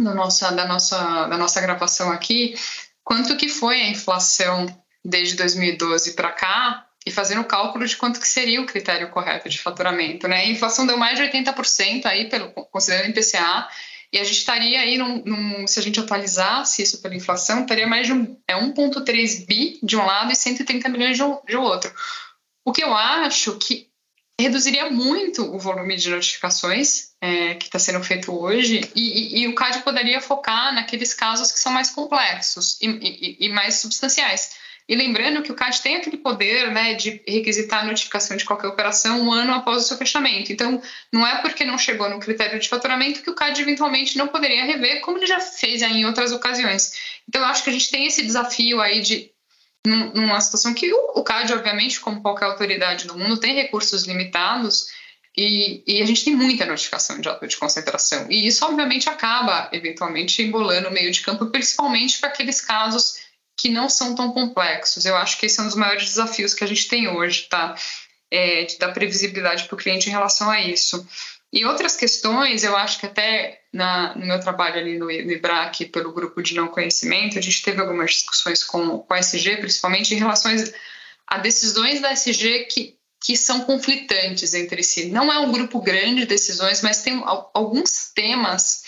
no 0.00 0.14
nossa, 0.14 0.50
da, 0.52 0.66
nossa, 0.66 1.26
da 1.26 1.36
nossa 1.36 1.60
gravação 1.60 2.10
aqui, 2.12 2.54
quanto 3.02 3.36
que 3.36 3.48
foi 3.48 3.80
a 3.80 3.88
inflação 3.88 4.66
desde 5.04 5.36
2012 5.36 6.12
para 6.12 6.30
cá 6.30 6.86
e 7.04 7.10
fazendo 7.10 7.40
o 7.40 7.44
cálculo 7.44 7.86
de 7.86 7.96
quanto 7.96 8.20
que 8.20 8.28
seria 8.28 8.60
o 8.60 8.66
critério 8.66 9.10
correto 9.10 9.48
de 9.48 9.58
faturamento. 9.58 10.28
Né? 10.28 10.42
A 10.42 10.46
inflação 10.46 10.86
deu 10.86 10.96
mais 10.96 11.18
de 11.18 11.24
80% 11.24 12.06
aí, 12.06 12.28
pelo, 12.28 12.50
considerando 12.50 13.06
o 13.06 13.10
IPCA, 13.10 13.68
e 14.12 14.18
a 14.18 14.24
gente 14.24 14.38
estaria 14.38 14.80
aí, 14.80 14.96
num, 14.96 15.22
num, 15.24 15.66
se 15.66 15.78
a 15.78 15.82
gente 15.82 16.00
atualizasse 16.00 16.82
isso 16.82 17.02
pela 17.02 17.14
inflação, 17.14 17.62
estaria 17.62 17.86
mais 17.86 18.06
de 18.06 18.12
um, 18.12 18.36
é 18.48 18.54
1,3 18.54 19.46
bi 19.46 19.78
de 19.82 19.96
um 19.96 20.04
lado 20.04 20.32
e 20.32 20.36
130 20.36 20.88
milhões 20.88 21.16
de, 21.16 21.22
de 21.46 21.56
outro. 21.56 21.92
O 22.64 22.72
que 22.72 22.82
eu 22.82 22.94
acho 22.94 23.58
que 23.58 23.88
reduziria 24.40 24.88
muito 24.88 25.42
o 25.42 25.58
volume 25.58 25.96
de 25.96 26.10
notificações 26.10 27.08
é, 27.20 27.54
que 27.54 27.66
está 27.66 27.78
sendo 27.78 28.02
feito 28.04 28.32
hoje 28.32 28.88
e, 28.94 29.40
e, 29.40 29.42
e, 29.42 29.48
o 29.48 29.54
CAD 29.54 29.80
poderia 29.80 30.20
focar 30.20 30.72
naqueles 30.72 31.12
casos 31.12 31.50
que 31.50 31.58
são 31.58 31.72
mais 31.72 31.90
complexos 31.90 32.78
e, 32.80 33.36
e, 33.40 33.48
mais 33.48 33.76
substanciais. 33.76 34.50
E 34.88 34.94
lembrando 34.94 35.42
que 35.42 35.52
o 35.52 35.54
CAD 35.54 35.82
tem 35.82 35.96
aquele 35.96 36.16
poder 36.16 36.70
né, 36.70 36.94
de 36.94 37.20
requisitar 37.26 37.80
a 37.80 37.86
notificação 37.86 38.36
de 38.36 38.44
qualquer 38.44 38.68
operação 38.68 39.20
um 39.20 39.32
ano 39.32 39.52
após 39.52 39.82
o 39.82 39.86
seu 39.86 39.98
fechamento. 39.98 40.50
Então, 40.50 40.80
não 41.12 41.26
é 41.26 41.42
porque 41.42 41.62
não 41.62 41.76
chegou 41.76 42.08
no 42.08 42.18
critério 42.18 42.58
de 42.58 42.68
faturamento 42.68 43.20
que 43.20 43.28
o 43.28 43.34
CAD 43.34 43.60
eventualmente 43.60 44.16
não 44.16 44.28
poderia 44.28 44.64
rever, 44.64 45.02
como 45.02 45.18
ele 45.18 45.26
já 45.26 45.40
fez 45.40 45.82
em 45.82 46.06
outras 46.06 46.32
ocasiões. 46.32 47.20
Então, 47.28 47.42
eu 47.42 47.48
acho 47.48 47.62
que 47.64 47.68
a 47.68 47.72
gente 47.72 47.90
tem 47.90 48.06
esse 48.06 48.22
desafio 48.22 48.80
aí 48.80 49.02
de 49.02 49.30
numa 49.86 50.40
situação 50.40 50.74
que 50.74 50.92
o, 50.92 51.22
CAD, 51.22 51.52
obviamente, 51.52 52.00
como 52.00 52.20
qualquer 52.20 52.46
autoridade 52.46 53.06
do 53.06 53.16
mundo, 53.16 53.38
tem 53.38 53.54
recursos 53.54 54.04
limitados 54.04 54.88
e, 55.36 55.84
e, 55.86 56.02
a 56.02 56.06
gente 56.06 56.24
tem 56.24 56.34
muita 56.34 56.66
notificação 56.66 57.20
de 57.20 57.28
ato 57.28 57.46
de 57.46 57.56
concentração. 57.56 58.26
E 58.28 58.46
isso, 58.46 58.64
obviamente, 58.64 59.08
acaba, 59.08 59.68
eventualmente, 59.72 60.42
embolando 60.42 60.88
o 60.88 60.92
meio 60.92 61.12
de 61.12 61.20
campo, 61.20 61.46
principalmente 61.46 62.18
para 62.18 62.28
aqueles 62.28 62.60
casos 62.60 63.20
que 63.56 63.68
não 63.68 63.88
são 63.88 64.14
tão 64.14 64.32
complexos. 64.32 65.04
Eu 65.04 65.16
acho 65.16 65.38
que 65.38 65.46
esse 65.46 65.60
é 65.60 65.62
um 65.62 65.66
dos 65.66 65.76
maiores 65.76 66.06
desafios 66.08 66.54
que 66.54 66.64
a 66.64 66.66
gente 66.66 66.88
tem 66.88 67.08
hoje, 67.08 67.46
tá? 67.48 67.76
É, 68.30 68.64
de 68.64 68.78
dar 68.78 68.92
previsibilidade 68.92 69.64
para 69.64 69.74
o 69.74 69.78
cliente 69.78 70.08
em 70.08 70.12
relação 70.12 70.50
a 70.50 70.60
isso. 70.60 71.06
E 71.52 71.64
outras 71.64 71.96
questões, 71.96 72.64
eu 72.64 72.76
acho 72.76 72.98
que 72.98 73.06
até 73.06 73.57
na, 73.72 74.14
no 74.14 74.26
meu 74.26 74.40
trabalho 74.40 74.78
ali 74.78 74.98
no, 74.98 75.06
no 75.06 75.32
IBRAC, 75.32 75.86
pelo 75.86 76.12
grupo 76.12 76.42
de 76.42 76.54
não 76.54 76.68
conhecimento, 76.68 77.38
a 77.38 77.42
gente 77.42 77.62
teve 77.62 77.80
algumas 77.80 78.12
discussões 78.12 78.64
com, 78.64 78.98
com 78.98 79.14
a 79.14 79.18
SG, 79.18 79.56
principalmente 79.56 80.14
em 80.14 80.18
relação 80.18 80.52
a 81.26 81.38
decisões 81.38 82.00
da 82.00 82.12
SG 82.12 82.64
que, 82.70 82.96
que 83.20 83.36
são 83.36 83.60
conflitantes 83.60 84.54
entre 84.54 84.82
si. 84.82 85.10
Não 85.10 85.30
é 85.32 85.38
um 85.38 85.52
grupo 85.52 85.80
grande 85.80 86.20
de 86.20 86.26
decisões, 86.26 86.80
mas 86.82 87.02
tem 87.02 87.22
alguns 87.52 88.10
temas 88.14 88.82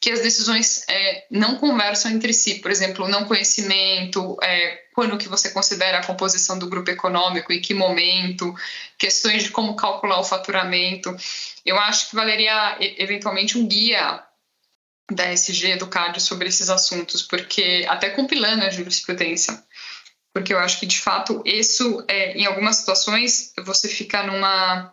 que 0.00 0.10
as 0.10 0.20
decisões 0.20 0.84
é, 0.88 1.26
não 1.30 1.56
conversam 1.56 2.10
entre 2.10 2.32
si. 2.32 2.54
Por 2.56 2.70
exemplo, 2.70 3.08
não 3.08 3.26
conhecimento, 3.26 4.36
é, 4.42 4.80
quando 5.00 5.16
que 5.16 5.30
você 5.30 5.48
considera 5.48 5.98
a 5.98 6.04
composição 6.04 6.58
do 6.58 6.68
grupo 6.68 6.90
econômico, 6.90 7.50
em 7.50 7.58
que 7.58 7.72
momento, 7.72 8.54
questões 8.98 9.44
de 9.44 9.48
como 9.48 9.74
calcular 9.74 10.20
o 10.20 10.24
faturamento. 10.24 11.16
Eu 11.64 11.78
acho 11.78 12.10
que 12.10 12.14
valeria 12.14 12.76
eventualmente 12.78 13.56
um 13.56 13.66
guia 13.66 14.22
da 15.10 15.32
SG 15.32 15.76
do 15.76 15.86
CAD 15.86 16.20
sobre 16.20 16.50
esses 16.50 16.68
assuntos, 16.68 17.22
porque 17.22 17.86
até 17.88 18.10
compilando 18.10 18.62
a 18.62 18.68
jurisprudência, 18.68 19.64
porque 20.34 20.52
eu 20.52 20.58
acho 20.58 20.78
que 20.78 20.84
de 20.84 20.98
fato 20.98 21.42
isso, 21.46 22.04
é, 22.06 22.36
em 22.36 22.44
algumas 22.44 22.76
situações, 22.76 23.54
você 23.64 23.88
fica 23.88 24.22
numa 24.22 24.92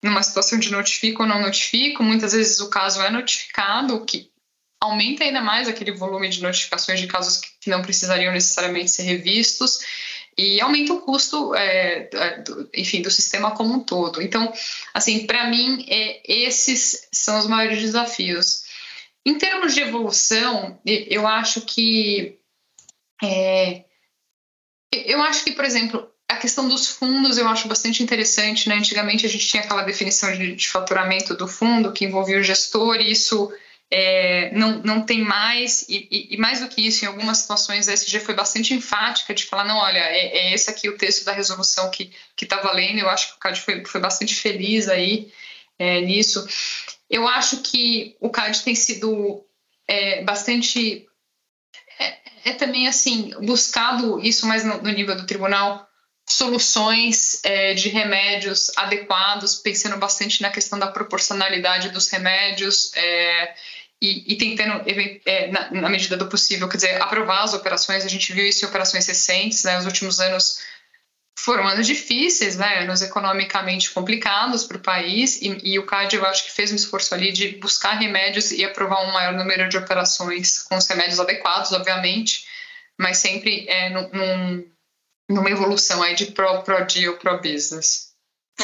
numa 0.00 0.22
situação 0.22 0.60
de 0.60 0.70
notifico 0.70 1.24
ou 1.24 1.28
não 1.28 1.42
notifico, 1.42 2.04
muitas 2.04 2.32
vezes 2.32 2.60
o 2.60 2.70
caso 2.70 3.02
é 3.02 3.10
notificado, 3.10 4.02
que 4.06 4.29
aumenta 4.80 5.24
ainda 5.24 5.40
mais 5.40 5.68
aquele 5.68 5.92
volume 5.92 6.28
de 6.28 6.42
notificações 6.42 6.98
de 6.98 7.06
casos 7.06 7.40
que 7.60 7.68
não 7.68 7.82
precisariam 7.82 8.32
necessariamente 8.32 8.90
ser 8.90 9.02
revistos 9.02 9.80
e 10.36 10.60
aumenta 10.60 10.94
o 10.94 11.00
custo, 11.00 11.54
é, 11.54 12.08
é 12.12 12.42
do, 12.42 12.70
enfim, 12.74 13.02
do 13.02 13.10
sistema 13.10 13.50
como 13.50 13.74
um 13.74 13.80
todo. 13.80 14.22
Então, 14.22 14.50
assim, 14.94 15.26
para 15.26 15.48
mim, 15.48 15.84
é, 15.88 16.22
esses 16.24 17.08
são 17.12 17.38
os 17.38 17.46
maiores 17.46 17.80
desafios. 17.80 18.64
Em 19.26 19.36
termos 19.36 19.74
de 19.74 19.82
evolução, 19.82 20.80
eu 20.86 21.26
acho 21.26 21.60
que 21.62 22.38
é, 23.22 23.84
eu 24.90 25.22
acho 25.22 25.44
que, 25.44 25.52
por 25.52 25.64
exemplo, 25.64 26.08
a 26.26 26.36
questão 26.36 26.68
dos 26.68 26.86
fundos 26.86 27.36
eu 27.36 27.46
acho 27.46 27.68
bastante 27.68 28.02
interessante. 28.02 28.68
Né? 28.68 28.76
Antigamente 28.76 29.26
a 29.26 29.28
gente 29.28 29.46
tinha 29.46 29.62
aquela 29.62 29.82
definição 29.82 30.32
de, 30.32 30.54
de 30.54 30.68
faturamento 30.68 31.34
do 31.34 31.46
fundo 31.46 31.92
que 31.92 32.06
envolvia 32.06 32.38
o 32.38 32.42
gestor, 32.42 32.96
e 32.96 33.12
isso 33.12 33.52
é, 33.90 34.52
não, 34.52 34.78
não 34.78 35.04
tem 35.04 35.20
mais, 35.20 35.84
e, 35.88 36.06
e, 36.10 36.34
e, 36.34 36.36
mais 36.36 36.60
do 36.60 36.68
que 36.68 36.86
isso, 36.86 37.04
em 37.04 37.08
algumas 37.08 37.38
situações 37.38 37.88
a 37.88 37.92
SG 37.92 38.20
foi 38.20 38.34
bastante 38.34 38.72
enfática 38.72 39.34
de 39.34 39.44
falar, 39.44 39.64
não, 39.64 39.78
olha, 39.78 39.98
é, 39.98 40.38
é 40.38 40.54
esse 40.54 40.70
aqui 40.70 40.88
o 40.88 40.96
texto 40.96 41.24
da 41.24 41.32
resolução 41.32 41.90
que 41.90 42.12
está 42.40 42.60
valendo, 42.60 43.00
eu 43.00 43.10
acho 43.10 43.30
que 43.30 43.36
o 43.36 43.40
CAD 43.40 43.60
foi, 43.60 43.84
foi 43.84 44.00
bastante 44.00 44.34
feliz 44.34 44.88
aí 44.88 45.32
é, 45.76 46.00
nisso. 46.02 46.46
Eu 47.08 47.26
acho 47.26 47.62
que 47.62 48.16
o 48.20 48.30
CAD 48.30 48.62
tem 48.62 48.76
sido 48.76 49.44
é, 49.88 50.22
bastante, 50.22 51.08
é, 51.98 52.16
é, 52.44 52.52
também 52.52 52.86
assim, 52.86 53.32
buscado 53.42 54.20
isso 54.20 54.46
mais 54.46 54.64
no, 54.64 54.80
no 54.80 54.90
nível 54.90 55.16
do 55.16 55.26
tribunal, 55.26 55.90
soluções 56.28 57.40
é, 57.42 57.74
de 57.74 57.88
remédios 57.88 58.70
adequados, 58.76 59.56
pensando 59.56 59.96
bastante 59.96 60.40
na 60.40 60.50
questão 60.50 60.78
da 60.78 60.86
proporcionalidade 60.86 61.88
dos 61.88 62.08
remédios, 62.08 62.92
é, 62.94 63.54
e, 64.00 64.32
e 64.32 64.36
tentando, 64.36 64.82
é, 65.26 65.48
na, 65.48 65.70
na, 65.70 65.88
medida 65.88 66.16
do 66.16 66.26
possível, 66.26 66.68
quer 66.68 66.78
dizer, 66.78 67.02
aprovar 67.02 67.42
as 67.42 67.52
operações. 67.52 68.04
A 68.04 68.08
gente 68.08 68.32
viu 68.32 68.46
isso 68.46 68.64
em 68.64 68.68
operações 68.68 69.06
recentes, 69.06 69.62
né? 69.64 69.78
Os 69.78 69.84
últimos 69.84 70.20
anos 70.20 70.60
foram 71.38 71.66
anos 71.66 71.86
difíceis, 71.86 72.56
né? 72.56 72.82
Anos 72.82 73.02
economicamente 73.02 73.90
complicados 73.90 74.64
para 74.64 74.78
o 74.78 74.80
país, 74.80 75.40
e, 75.42 75.72
e, 75.72 75.78
o 75.78 75.84
CAD, 75.84 76.16
eu 76.16 76.24
acho 76.24 76.44
que 76.44 76.52
fez 76.52 76.72
um 76.72 76.76
esforço 76.76 77.14
ali 77.14 77.30
de 77.30 77.58
buscar 77.58 77.92
remédios 77.92 78.50
e 78.52 78.64
aprovar 78.64 79.06
um 79.06 79.12
maior 79.12 79.34
número 79.34 79.68
de 79.68 79.76
operações 79.76 80.62
com 80.62 80.76
os 80.76 80.86
remédios 80.86 81.20
adequados, 81.20 81.72
obviamente, 81.72 82.46
mas 82.98 83.18
sempre 83.18 83.66
é, 83.68 83.90
num, 83.90 84.70
numa 85.28 85.50
evolução 85.50 86.02
aí 86.02 86.14
de 86.14 86.26
pro-deal, 86.26 86.62
pro 86.62 87.16
pro-business. 87.18 88.09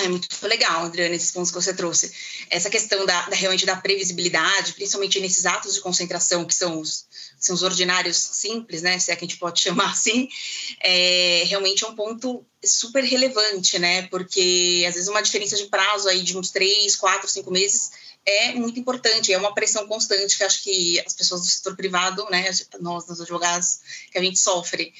É 0.03 0.09
muito 0.09 0.29
legal, 0.47 0.85
Adriana, 0.85 1.15
esses 1.15 1.31
pontos 1.31 1.51
que 1.51 1.61
você 1.61 1.73
trouxe. 1.73 2.13
Essa 2.51 2.69
questão 2.69 3.07
da, 3.07 3.29
da, 3.29 3.37
realmente 3.37 3.65
da 3.65 3.77
previsibilidade, 3.77 4.75
principalmente 4.75 5.21
nesses 5.21 5.47
atos 5.47 5.75
de 5.75 5.81
concentração, 5.81 6.45
que 6.45 6.55
são 6.55 6.81
os, 6.81 7.07
são 7.39 7.55
os 7.55 7.63
ordinários 7.63 8.17
simples, 8.17 8.83
né? 8.83 8.99
Se 8.99 9.11
é 9.11 9.17
que 9.17 9.25
a 9.25 9.29
gente 9.29 9.39
pode 9.39 9.61
chamar 9.63 9.91
assim, 9.91 10.29
é, 10.81 11.45
realmente 11.47 11.85
é 11.85 11.89
um 11.89 11.95
ponto 11.95 12.45
super 12.65 13.03
relevante, 13.03 13.79
né? 13.79 14.03
Porque 14.09 14.85
às 14.87 14.95
vezes 14.95 15.09
uma 15.09 15.23
diferença 15.23 15.57
de 15.57 15.67
prazo 15.67 16.09
aí 16.09 16.23
de 16.23 16.37
uns 16.37 16.51
três, 16.51 16.97
quatro, 16.97 17.29
cinco 17.29 17.51
meses 17.51 17.91
é 18.27 18.53
muito 18.55 18.79
importante, 18.81 19.33
é 19.33 19.39
uma 19.39 19.55
pressão 19.55 19.87
constante 19.87 20.37
que 20.37 20.43
acho 20.43 20.63
que 20.65 21.01
as 21.07 21.15
pessoas 21.15 21.43
do 21.43 21.47
setor 21.47 21.77
privado, 21.77 22.27
né, 22.29 22.51
nós, 22.81 23.09
os 23.09 23.21
advogados, 23.21 23.79
que 24.11 24.19
a 24.19 24.23
gente 24.23 24.39
sofre. 24.39 24.93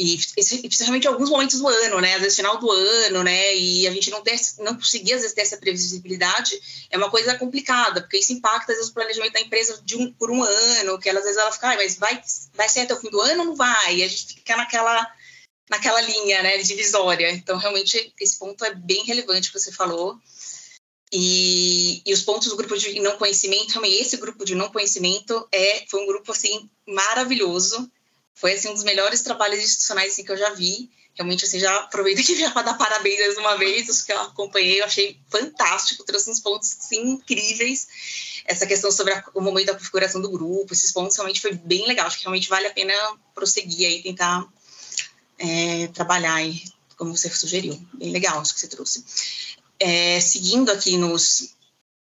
E 0.00 0.14
especialmente 0.14 1.06
em 1.06 1.08
alguns 1.08 1.28
momentos 1.28 1.58
do 1.58 1.66
ano, 1.66 2.00
né, 2.00 2.14
às 2.14 2.20
vezes 2.20 2.36
final 2.36 2.56
do 2.58 2.70
ano, 2.70 3.24
né, 3.24 3.56
e 3.56 3.84
a 3.84 3.90
gente 3.90 4.10
não, 4.10 4.22
ter, 4.22 4.38
não 4.60 4.76
conseguir 4.76 5.14
às 5.14 5.22
vezes 5.22 5.34
ter 5.34 5.40
essa 5.40 5.56
previsibilidade 5.56 6.56
é 6.88 6.96
uma 6.96 7.10
coisa 7.10 7.36
complicada, 7.36 8.00
porque 8.00 8.18
isso 8.18 8.32
impacta 8.32 8.70
às 8.70 8.78
vezes 8.78 8.92
o 8.92 8.94
planejamento 8.94 9.32
da 9.32 9.40
empresa 9.40 9.82
de 9.84 9.96
um, 9.96 10.12
por 10.12 10.30
um 10.30 10.40
ano, 10.44 11.00
que 11.00 11.08
ela, 11.08 11.18
às 11.18 11.24
vezes 11.24 11.40
ela 11.40 11.50
fica, 11.50 11.72
ah, 11.72 11.76
mas 11.76 11.96
vai, 11.96 12.22
vai 12.54 12.68
ser 12.68 12.82
até 12.82 12.94
o 12.94 13.00
fim 13.00 13.10
do 13.10 13.20
ano 13.20 13.40
ou 13.40 13.46
não 13.46 13.56
vai? 13.56 13.96
E 13.96 14.04
a 14.04 14.08
gente 14.08 14.34
fica 14.34 14.56
naquela 14.56 15.04
naquela 15.68 16.00
linha, 16.00 16.42
né, 16.42 16.58
divisória. 16.58 17.30
Então, 17.30 17.58
realmente, 17.58 18.12
esse 18.18 18.38
ponto 18.38 18.64
é 18.64 18.74
bem 18.74 19.04
relevante 19.04 19.52
que 19.52 19.58
você 19.58 19.70
falou. 19.70 20.18
E, 21.12 22.02
e, 22.04 22.12
os 22.12 22.22
pontos 22.22 22.48
do 22.48 22.56
grupo 22.56 22.76
de 22.76 23.00
não 23.00 23.16
conhecimento, 23.16 23.74
também 23.74 23.98
esse 23.98 24.16
grupo 24.16 24.44
de 24.44 24.54
não 24.54 24.70
conhecimento 24.70 25.46
é, 25.52 25.84
foi 25.88 26.02
um 26.02 26.06
grupo 26.06 26.32
assim 26.32 26.68
maravilhoso. 26.86 27.90
Foi 28.40 28.52
assim 28.52 28.68
um 28.68 28.74
dos 28.74 28.84
melhores 28.84 29.20
trabalhos 29.22 29.62
institucionais 29.62 30.12
assim, 30.12 30.24
que 30.24 30.32
eu 30.32 30.36
já 30.36 30.50
vi. 30.54 30.90
Realmente 31.14 31.44
assim 31.44 31.58
já 31.58 31.76
aproveito 31.76 32.20
aqui 32.20 32.36
para 32.52 32.62
dar 32.62 32.74
parabéns 32.74 33.18
mais 33.18 33.38
uma 33.38 33.56
vez, 33.56 33.88
os 33.88 34.02
que 34.02 34.12
eu 34.12 34.20
acompanhei, 34.20 34.80
eu 34.80 34.84
achei 34.84 35.20
fantástico, 35.28 36.04
trouxe 36.04 36.30
uns 36.30 36.40
pontos 36.40 36.76
incríveis. 36.92 37.88
Essa 38.44 38.66
questão 38.66 38.90
sobre 38.90 39.12
a, 39.12 39.24
o 39.34 39.40
momento 39.40 39.66
da 39.66 39.74
configuração 39.74 40.20
do 40.20 40.30
grupo, 40.30 40.72
esses 40.72 40.92
pontos 40.92 41.16
realmente 41.16 41.40
foi 41.40 41.52
bem 41.52 41.86
legal. 41.86 42.06
Acho 42.06 42.18
que 42.18 42.24
realmente 42.24 42.48
vale 42.48 42.66
a 42.66 42.72
pena 42.72 42.94
prosseguir 43.34 43.86
aí 43.86 44.02
tentar 44.02 44.46
é, 45.38 45.88
trabalhar 45.88 46.34
aí, 46.34 46.62
como 46.96 47.16
você 47.16 47.28
sugeriu. 47.28 47.78
Bem 47.94 48.10
legal 48.10 48.40
isso 48.42 48.54
que 48.54 48.60
você 48.60 48.68
trouxe 48.68 49.04
é, 49.78 50.20
seguindo 50.20 50.70
aqui 50.70 50.96
nos, 50.96 51.54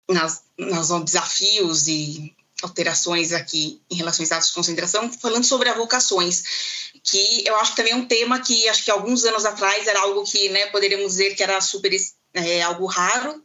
nas, 0.08 0.42
nos 0.58 1.04
desafios 1.04 1.88
e 1.88 2.34
alterações 2.62 3.32
aqui 3.32 3.80
em 3.90 3.96
relação 3.96 4.22
aos 4.22 4.32
atos 4.32 4.48
de 4.48 4.54
concentração, 4.54 5.12
falando 5.12 5.44
sobre 5.44 5.68
avocações, 5.68 6.42
que 7.02 7.44
eu 7.46 7.56
acho 7.56 7.72
que 7.72 7.76
também 7.76 7.92
é 7.92 7.96
um 7.96 8.06
tema 8.06 8.40
que 8.40 8.68
acho 8.68 8.84
que 8.84 8.90
alguns 8.90 9.24
anos 9.24 9.44
atrás 9.44 9.86
era 9.86 10.00
algo 10.00 10.24
que, 10.24 10.48
né, 10.48 10.66
poderíamos 10.66 11.12
dizer 11.12 11.34
que 11.34 11.42
era 11.42 11.60
super 11.60 11.90
é, 12.34 12.62
algo 12.62 12.86
raro, 12.86 13.42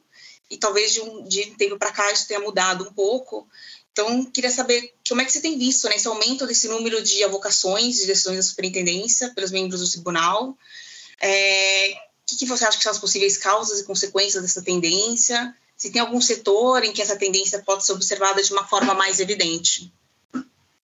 e 0.50 0.58
talvez 0.58 0.94
de 0.94 1.02
um, 1.02 1.24
de 1.24 1.42
um 1.42 1.56
tempo 1.56 1.78
para 1.78 1.92
cá 1.92 2.12
isso 2.12 2.28
tenha 2.28 2.40
mudado 2.40 2.84
um 2.84 2.94
pouco. 2.94 3.48
Então, 3.92 4.26
queria 4.26 4.52
saber 4.52 4.94
como 5.08 5.22
é 5.22 5.26
que 5.26 5.32
você 5.32 5.40
tem 5.40 5.58
visto 5.58 5.88
né, 5.88 5.96
esse 5.96 6.08
aumento 6.08 6.46
desse 6.46 6.68
número 6.68 7.02
de 7.02 7.24
avocações, 7.24 7.96
de 7.96 8.06
decisões 8.06 8.38
da 8.38 8.44
superintendência 8.44 9.34
pelos 9.34 9.52
membros 9.52 9.80
do 9.80 9.90
tribunal. 9.90 10.58
É, 11.22 11.94
o 12.32 12.38
que 12.38 12.46
você 12.46 12.66
acha 12.66 12.78
que 12.78 12.84
são 12.84 12.92
as 12.92 13.00
possíveis 13.00 13.38
causas 13.38 13.80
e 13.80 13.86
consequências 13.86 14.44
dessa 14.44 14.62
tendência? 14.62 15.56
Se 15.76 15.92
tem 15.92 16.02
algum 16.02 16.22
setor 16.22 16.84
em 16.84 16.94
que 16.94 17.02
essa 17.02 17.18
tendência 17.18 17.62
pode 17.64 17.86
ser 17.86 17.94
observada 17.94 18.42
de 18.42 18.52
uma 18.54 18.66
forma 18.66 18.94
mais 18.94 19.20
evidente? 19.20 19.92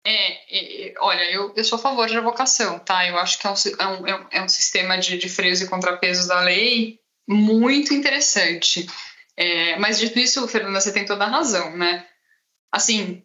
É, 0.04 0.88
é, 0.90 0.94
olha, 1.00 1.32
eu, 1.32 1.54
eu 1.56 1.64
sou 1.64 1.78
a 1.78 1.82
favor 1.82 2.08
de 2.08 2.18
avocação, 2.18 2.80
tá? 2.80 3.08
Eu 3.08 3.18
acho 3.20 3.38
que 3.38 3.46
é 3.46 3.50
um, 3.50 3.56
é 3.78 3.88
um, 3.88 4.28
é 4.32 4.42
um 4.42 4.46
é 4.46 4.48
sistema 4.48 4.98
de, 4.98 5.18
de 5.18 5.30
freios 5.30 5.62
e 5.62 5.68
contrapesos 5.68 6.28
da 6.28 6.42
lei 6.42 7.00
muito 7.28 7.94
interessante. 7.94 8.88
É, 9.38 9.78
mas 9.78 10.00
dito 10.00 10.18
isso, 10.20 10.48
Fernanda, 10.48 10.82
você 10.82 10.92
tem 10.92 11.06
toda 11.06 11.26
a 11.26 11.30
razão, 11.30 11.78
né? 11.78 12.06
Assim, 12.72 13.24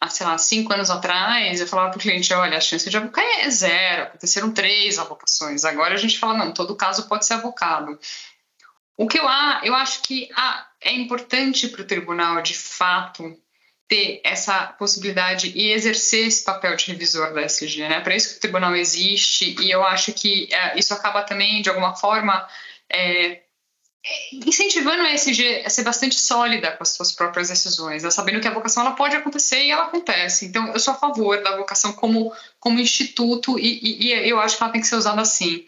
há, 0.00 0.08
sei 0.08 0.26
lá, 0.26 0.36
cinco 0.38 0.72
anos 0.72 0.90
atrás, 0.90 1.60
eu 1.60 1.66
falava 1.66 1.90
para 1.90 1.98
o 1.98 2.00
cliente, 2.00 2.32
olha, 2.32 2.56
a 2.56 2.60
chance 2.60 2.88
de 2.88 2.96
avocar 2.96 3.24
é 3.24 3.50
zero, 3.50 4.02
aconteceram 4.04 4.52
três 4.52 4.98
avocações. 4.98 5.64
Agora 5.64 5.94
a 5.94 5.98
gente 5.98 6.18
fala, 6.18 6.38
não, 6.38 6.52
todo 6.52 6.76
caso 6.76 7.08
pode 7.08 7.26
ser 7.26 7.34
avocado. 7.34 7.98
O 8.98 9.06
que 9.06 9.16
eu, 9.16 9.24
eu 9.62 9.74
acho 9.76 10.02
que 10.02 10.28
ah, 10.34 10.66
é 10.80 10.92
importante 10.92 11.68
para 11.68 11.82
o 11.82 11.86
tribunal, 11.86 12.42
de 12.42 12.54
fato, 12.54 13.40
ter 13.86 14.20
essa 14.24 14.66
possibilidade 14.78 15.52
e 15.54 15.70
exercer 15.70 16.26
esse 16.26 16.42
papel 16.42 16.74
de 16.74 16.86
revisor 16.88 17.32
da 17.32 17.42
SG, 17.42 17.88
né? 17.88 18.00
Para 18.00 18.16
isso 18.16 18.30
que 18.32 18.36
o 18.38 18.40
tribunal 18.40 18.74
existe 18.74 19.54
e 19.60 19.70
eu 19.70 19.84
acho 19.84 20.12
que 20.12 20.52
é, 20.52 20.76
isso 20.76 20.92
acaba 20.92 21.22
também 21.22 21.62
de 21.62 21.70
alguma 21.70 21.94
forma 21.94 22.46
é, 22.92 23.40
incentivando 24.32 25.02
a 25.02 25.12
SG 25.14 25.62
a 25.64 25.70
ser 25.70 25.84
bastante 25.84 26.18
sólida 26.18 26.72
com 26.72 26.82
as 26.82 26.90
suas 26.90 27.12
próprias 27.12 27.48
decisões, 27.48 28.02
né? 28.02 28.10
sabendo 28.10 28.40
que 28.40 28.48
a 28.48 28.52
vocação 28.52 28.82
ela 28.82 28.96
pode 28.96 29.16
acontecer 29.16 29.62
e 29.62 29.70
ela 29.70 29.84
acontece. 29.84 30.46
Então 30.46 30.72
eu 30.72 30.80
sou 30.80 30.94
a 30.94 30.98
favor 30.98 31.42
da 31.42 31.56
vocação 31.56 31.92
como 31.92 32.32
como 32.60 32.80
instituto 32.80 33.58
e, 33.58 33.78
e, 33.80 34.06
e 34.08 34.28
eu 34.28 34.40
acho 34.40 34.56
que 34.56 34.62
ela 34.62 34.72
tem 34.72 34.80
que 34.80 34.86
ser 34.86 34.96
usada 34.96 35.20
assim. 35.20 35.64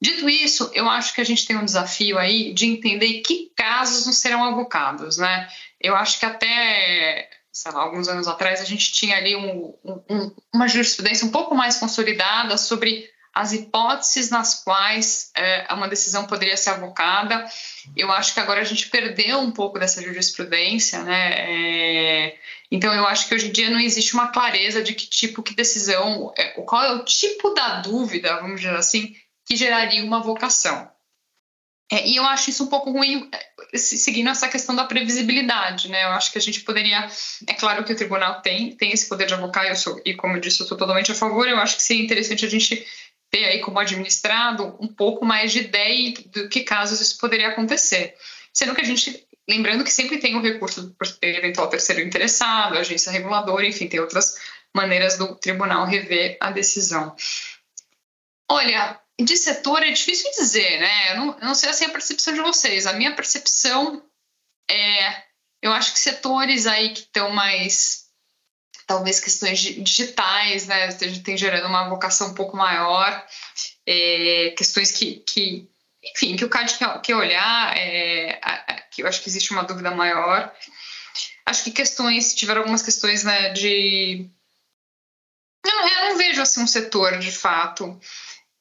Dito 0.00 0.28
isso, 0.28 0.70
eu 0.74 0.88
acho 0.88 1.14
que 1.14 1.20
a 1.20 1.24
gente 1.24 1.46
tem 1.46 1.56
um 1.56 1.64
desafio 1.64 2.18
aí 2.18 2.52
de 2.52 2.66
entender 2.66 3.20
que 3.20 3.52
casos 3.56 4.06
não 4.06 4.12
serão 4.12 4.44
avocados, 4.44 5.18
né? 5.18 5.48
Eu 5.80 5.96
acho 5.96 6.18
que 6.20 6.26
até 6.26 7.28
sei 7.58 7.72
lá, 7.72 7.80
alguns 7.80 8.06
anos 8.06 8.28
atrás, 8.28 8.60
a 8.60 8.64
gente 8.64 8.92
tinha 8.92 9.16
ali 9.16 9.34
um, 9.34 9.74
um, 9.84 10.34
uma 10.54 10.68
jurisprudência 10.68 11.26
um 11.26 11.30
pouco 11.30 11.56
mais 11.56 11.76
consolidada 11.76 12.56
sobre 12.56 13.10
as 13.34 13.52
hipóteses 13.52 14.30
nas 14.30 14.62
quais 14.62 15.30
é, 15.36 15.72
uma 15.72 15.88
decisão 15.88 16.26
poderia 16.26 16.56
ser 16.56 16.70
avocada. 16.70 17.44
Eu 17.96 18.10
acho 18.10 18.34
que 18.34 18.40
agora 18.40 18.60
a 18.60 18.64
gente 18.64 18.88
perdeu 18.88 19.38
um 19.38 19.50
pouco 19.50 19.78
dessa 19.78 20.02
jurisprudência, 20.02 21.02
né? 21.02 21.34
É, 21.36 22.36
então 22.70 22.92
eu 22.92 23.06
acho 23.06 23.28
que 23.28 23.34
hoje 23.34 23.48
em 23.48 23.52
dia 23.52 23.70
não 23.70 23.80
existe 23.80 24.14
uma 24.14 24.28
clareza 24.28 24.82
de 24.82 24.94
que 24.94 25.06
tipo 25.06 25.42
que 25.42 25.54
decisão, 25.54 26.32
é, 26.36 26.48
qual 26.62 26.82
é 26.84 26.92
o 26.92 27.04
tipo 27.04 27.50
da 27.50 27.80
dúvida, 27.80 28.36
vamos 28.40 28.60
dizer 28.60 28.74
assim, 28.74 29.14
que 29.48 29.56
geraria 29.56 30.04
uma 30.04 30.20
vocação. 30.20 30.90
É, 31.90 32.06
e 32.06 32.16
eu 32.16 32.24
acho 32.24 32.50
isso 32.50 32.64
um 32.64 32.66
pouco 32.66 32.90
ruim, 32.90 33.30
é, 33.32 33.78
seguindo 33.78 34.28
essa 34.28 34.46
questão 34.46 34.76
da 34.76 34.84
previsibilidade, 34.84 35.88
né? 35.88 36.04
Eu 36.04 36.10
acho 36.10 36.30
que 36.30 36.36
a 36.36 36.40
gente 36.40 36.60
poderia, 36.60 37.08
é 37.46 37.54
claro 37.54 37.82
que 37.82 37.92
o 37.92 37.96
tribunal 37.96 38.42
tem, 38.42 38.76
tem 38.76 38.92
esse 38.92 39.08
poder 39.08 39.26
de 39.26 39.32
avocar, 39.32 39.64
eu 39.64 39.74
sou, 39.74 39.98
e 40.04 40.12
como 40.12 40.36
eu 40.36 40.40
disse, 40.40 40.60
eu 40.60 40.64
estou 40.64 40.76
totalmente 40.76 41.10
a 41.10 41.14
favor. 41.14 41.48
Eu 41.48 41.58
acho 41.58 41.76
que 41.76 41.82
seria 41.82 42.04
interessante 42.04 42.44
a 42.44 42.50
gente 42.50 42.86
ter 43.30 43.46
aí 43.46 43.60
como 43.60 43.78
administrado 43.78 44.76
um 44.78 44.88
pouco 44.88 45.24
mais 45.24 45.50
de 45.50 45.60
ideia 45.60 46.12
do 46.26 46.48
que 46.50 46.60
casos 46.60 47.00
isso 47.00 47.16
poderia 47.18 47.48
acontecer. 47.48 48.14
Sendo 48.52 48.74
que 48.74 48.82
a 48.82 48.84
gente, 48.84 49.26
lembrando 49.48 49.82
que 49.82 49.92
sempre 49.92 50.18
tem 50.18 50.36
o 50.36 50.42
recurso 50.42 50.82
do 50.82 50.96
eventual 51.22 51.68
terceiro 51.68 52.02
interessado, 52.02 52.76
agência 52.76 53.10
reguladora, 53.10 53.66
enfim, 53.66 53.88
tem 53.88 54.00
outras 54.00 54.36
maneiras 54.74 55.16
do 55.16 55.34
tribunal 55.36 55.86
rever 55.86 56.36
a 56.38 56.50
decisão. 56.50 57.16
Olha, 58.50 59.00
de 59.24 59.36
setor 59.36 59.82
é 59.82 59.90
difícil 59.90 60.30
dizer, 60.32 60.80
né? 60.80 61.12
Eu 61.12 61.16
não, 61.16 61.38
eu 61.38 61.46
não 61.46 61.54
sei 61.54 61.70
assim 61.70 61.86
a 61.86 61.90
percepção 61.90 62.34
de 62.34 62.40
vocês. 62.40 62.86
A 62.86 62.92
minha 62.92 63.14
percepção 63.14 64.02
é, 64.70 65.22
eu 65.62 65.72
acho 65.72 65.92
que 65.92 65.98
setores 65.98 66.66
aí 66.66 66.92
que 66.92 67.00
estão 67.00 67.30
mais 67.30 68.06
talvez 68.86 69.20
questões 69.20 69.58
digitais, 69.58 70.66
né, 70.66 70.90
tem 71.22 71.36
gerando 71.36 71.68
uma 71.68 71.90
vocação 71.90 72.28
um 72.28 72.34
pouco 72.34 72.56
maior, 72.56 73.22
é, 73.86 74.54
questões 74.56 74.90
que, 74.90 75.16
que, 75.16 75.68
enfim, 76.02 76.36
que 76.36 76.44
o 76.44 76.48
CAD 76.48 76.78
quer, 76.78 77.00
quer 77.02 77.14
olhar, 77.14 77.76
é, 77.76 78.40
que 78.90 79.02
eu 79.02 79.06
acho 79.06 79.20
que 79.20 79.28
existe 79.28 79.50
uma 79.50 79.62
dúvida 79.62 79.90
maior. 79.90 80.50
Acho 81.44 81.64
que 81.64 81.70
questões, 81.70 82.34
tiveram 82.34 82.62
algumas 82.62 82.80
questões, 82.80 83.24
né, 83.24 83.50
de... 83.50 84.30
Não, 85.66 85.86
eu 85.86 86.04
não 86.06 86.16
vejo, 86.16 86.40
assim, 86.40 86.62
um 86.62 86.66
setor, 86.66 87.18
de 87.18 87.30
fato, 87.30 88.00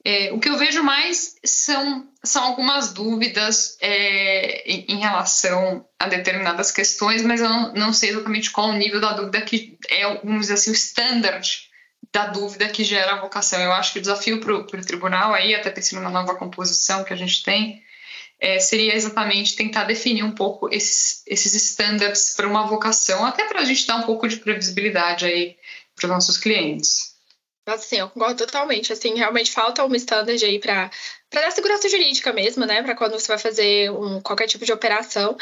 é, 0.09 0.31
o 0.31 0.39
que 0.39 0.47
eu 0.47 0.57
vejo 0.57 0.81
mais 0.81 1.35
são, 1.43 2.07
são 2.23 2.41
algumas 2.41 2.93
dúvidas 2.93 3.77
é, 3.81 4.63
em, 4.65 4.85
em, 4.87 4.99
relação 5.01 5.85
a 5.99 6.07
determinadas 6.07 6.71
questões, 6.71 7.21
mas 7.23 7.41
eu 7.41 7.49
não, 7.49 7.73
não, 7.73 7.91
sei 7.93 8.11
exatamente 8.11 8.49
qual 8.49 8.69
o 8.69 8.77
nível 8.77 9.01
da 9.01 9.11
dúvida 9.11 9.41
que 9.41 9.77
é, 9.89 10.05
vamos 10.23 10.43
dizer 10.43 10.53
assim, 10.53 10.71
o 10.71 10.73
standard 10.73 11.67
da 12.13 12.27
dúvida 12.27 12.69
que 12.69 12.85
gera 12.85 13.15
a 13.15 13.19
vocação. 13.19 13.59
Eu 13.59 13.73
acho 13.73 13.91
que 13.91 13.99
o 13.99 14.01
desafio 14.01 14.39
para 14.39 14.55
o 14.55 14.85
tribunal 14.85 15.33
aí, 15.33 15.53
até 15.53 15.69
pensando 15.69 16.01
na 16.01 16.09
nova 16.09 16.35
composição 16.35 17.03
que 17.03 17.11
a 17.11 17.17
gente 17.17 17.43
tem, 17.43 17.83
é, 18.39 18.59
seria 18.59 18.95
exatamente 18.95 19.57
tentar 19.57 19.83
definir 19.83 20.23
um 20.23 20.31
pouco 20.31 20.73
esses, 20.73 21.21
esses 21.27 21.53
standards 21.53 22.33
para 22.33 22.47
uma 22.47 22.65
vocação, 22.65 23.25
até 23.25 23.43
para 23.43 23.59
a 23.59 23.65
gente 23.65 23.85
dar 23.85 23.97
um 23.97 24.03
pouco 24.03 24.25
de 24.25 24.37
previsibilidade 24.37 25.25
aí 25.25 25.57
para 25.97 26.05
os 26.05 26.11
nossos 26.11 26.37
clientes. 26.37 27.16
Nossa, 27.67 27.83
sim, 27.85 27.97
eu 27.97 28.09
concordo 28.09 28.45
totalmente. 28.45 28.93
Assim, 28.93 29.13
realmente 29.15 29.51
falta 29.51 29.83
uma 29.83 29.97
standard 29.97 30.43
aí 30.43 30.57
para 30.57 30.89
para 31.29 31.41
dar 31.41 31.51
segurança 31.51 31.89
jurídica 31.89 32.31
mesmo, 32.31 32.65
né? 32.65 32.81
Para 32.81 32.95
quando 32.95 33.19
você 33.19 33.27
vai 33.27 33.37
fazer 33.37 33.91
um, 33.91 34.21
qualquer 34.21 34.47
tipo 34.47 34.63
de 34.65 34.71
operação. 34.71 35.35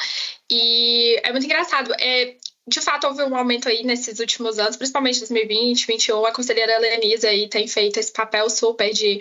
E 0.49 1.15
é 1.23 1.31
muito 1.31 1.45
engraçado. 1.45 1.93
É, 1.99 2.35
de 2.67 2.81
fato, 2.81 3.05
houve 3.05 3.21
um 3.21 3.35
aumento 3.35 3.69
aí 3.69 3.83
nesses 3.83 4.19
últimos 4.19 4.57
anos, 4.57 4.75
principalmente 4.75 5.19
2020, 5.19 5.85
2021. 5.85 6.25
A 6.25 6.31
conselheira 6.31 6.79
Lenisa 6.79 7.29
aí 7.29 7.47
tem 7.47 7.67
feito 7.67 7.99
esse 7.99 8.11
papel 8.11 8.49
super 8.49 8.91
de, 8.91 9.19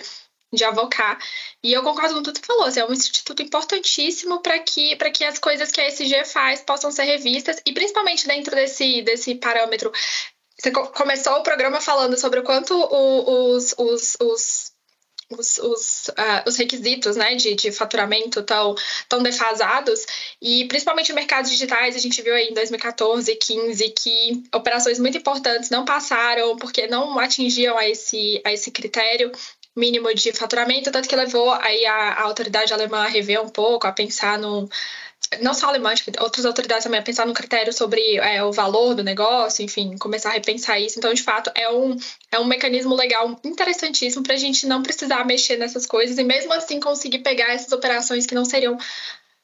de 0.55 0.65
avocar. 0.65 1.19
E 1.63 1.75
eu 1.75 1.83
concordo 1.83 2.15
com 2.15 2.23
tudo 2.23 2.41
que 2.41 2.47
falou. 2.47 2.65
Assim, 2.65 2.81
é 2.81 2.87
um 2.87 2.93
instituto 2.95 3.43
importantíssimo 3.43 4.41
para 4.41 4.59
que, 4.61 4.97
que 4.97 5.25
as 5.25 5.39
coisas 5.39 5.71
que 5.71 5.83
a 5.83 5.89
SG 5.89 6.25
faz 6.25 6.63
possam 6.63 6.91
ser 6.91 7.05
revistas, 7.05 7.61
e 7.67 7.73
principalmente 7.75 8.27
dentro 8.27 8.55
desse, 8.55 9.03
desse 9.03 9.35
parâmetro 9.35 9.93
você 10.57 10.71
começou 10.71 11.35
o 11.35 11.43
programa 11.43 11.81
falando 11.81 12.19
sobre 12.19 12.41
o 12.41 12.45
quanto 12.45 12.75
os, 12.75 13.75
os, 13.77 14.17
os, 14.21 14.73
os, 15.31 15.59
os, 15.59 16.09
uh, 16.09 16.49
os 16.49 16.57
requisitos 16.57 17.17
né, 17.17 17.35
de, 17.35 17.55
de 17.55 17.73
faturamento 17.73 18.41
estão 18.41 18.75
tão 19.09 19.23
defasados, 19.23 20.07
e 20.41 20.67
principalmente 20.67 21.11
no 21.11 21.17
mercado 21.17 21.49
digitais, 21.49 21.97
a 21.97 21.99
gente 21.99 22.21
viu 22.23 22.35
aí 22.35 22.49
em 22.49 22.55
2014, 22.55 23.27
2015, 23.27 23.89
que 23.91 24.43
operações 24.55 24.99
muito 24.99 25.19
importantes 25.19 25.71
não 25.71 25.85
passaram 25.85 26.57
porque 26.57 26.87
não 26.87 27.19
atingiam 27.19 27.77
a 27.77 27.89
esse, 27.89 28.41
a 28.45 28.53
esse 28.53 28.71
critério 28.71 29.33
mínimo 29.77 30.15
de 30.15 30.33
faturamento, 30.33 30.93
tanto 30.93 31.09
que 31.09 31.17
levou 31.17 31.51
aí 31.53 31.85
a, 31.85 32.13
a 32.13 32.23
autoridade 32.23 32.73
alemã 32.73 33.05
a 33.05 33.09
rever 33.09 33.43
um 33.43 33.49
pouco, 33.49 33.89
a 33.89 33.93
pensar 33.93 34.39
no, 34.39 34.69
não 35.41 35.55
só 35.55 35.69
alemães, 35.69 36.03
outras 36.21 36.45
autoridades 36.45 36.85
também, 36.85 37.01
a 37.01 37.03
pensar 37.03 37.27
no 37.27 37.35
critério 37.35 37.73
sobre 37.73 38.01
é, 38.19 38.43
o 38.45 38.53
valor 38.53 38.95
do 38.95 39.03
negócio, 39.03 39.65
enfim, 39.65 39.97
começar 39.99 40.31
a 40.31 40.33
repensar 40.33 40.79
isso. 40.79 40.99
Então, 40.99 41.13
de 41.13 41.23
fato, 41.23 41.51
é 41.55 41.71
um, 41.71 41.97
é 42.31 42.39
um 42.39 42.45
mecanismo 42.45 42.95
legal 42.95 43.39
interessantíssimo 43.45 44.23
para 44.23 44.35
a 44.35 44.39
gente 44.39 44.67
não 44.67 44.83
precisar 44.83 45.25
mexer 45.25 45.57
nessas 45.57 45.87
coisas 45.87 46.19
e 46.19 46.25
mesmo 46.25 46.53
assim 46.53 46.81
conseguir 46.81 47.21
pegar 47.21 47.53
essas 47.53 47.73
operações 47.73 48.27
que 48.27 48.35
não 48.35 48.45
seriam 48.45 48.77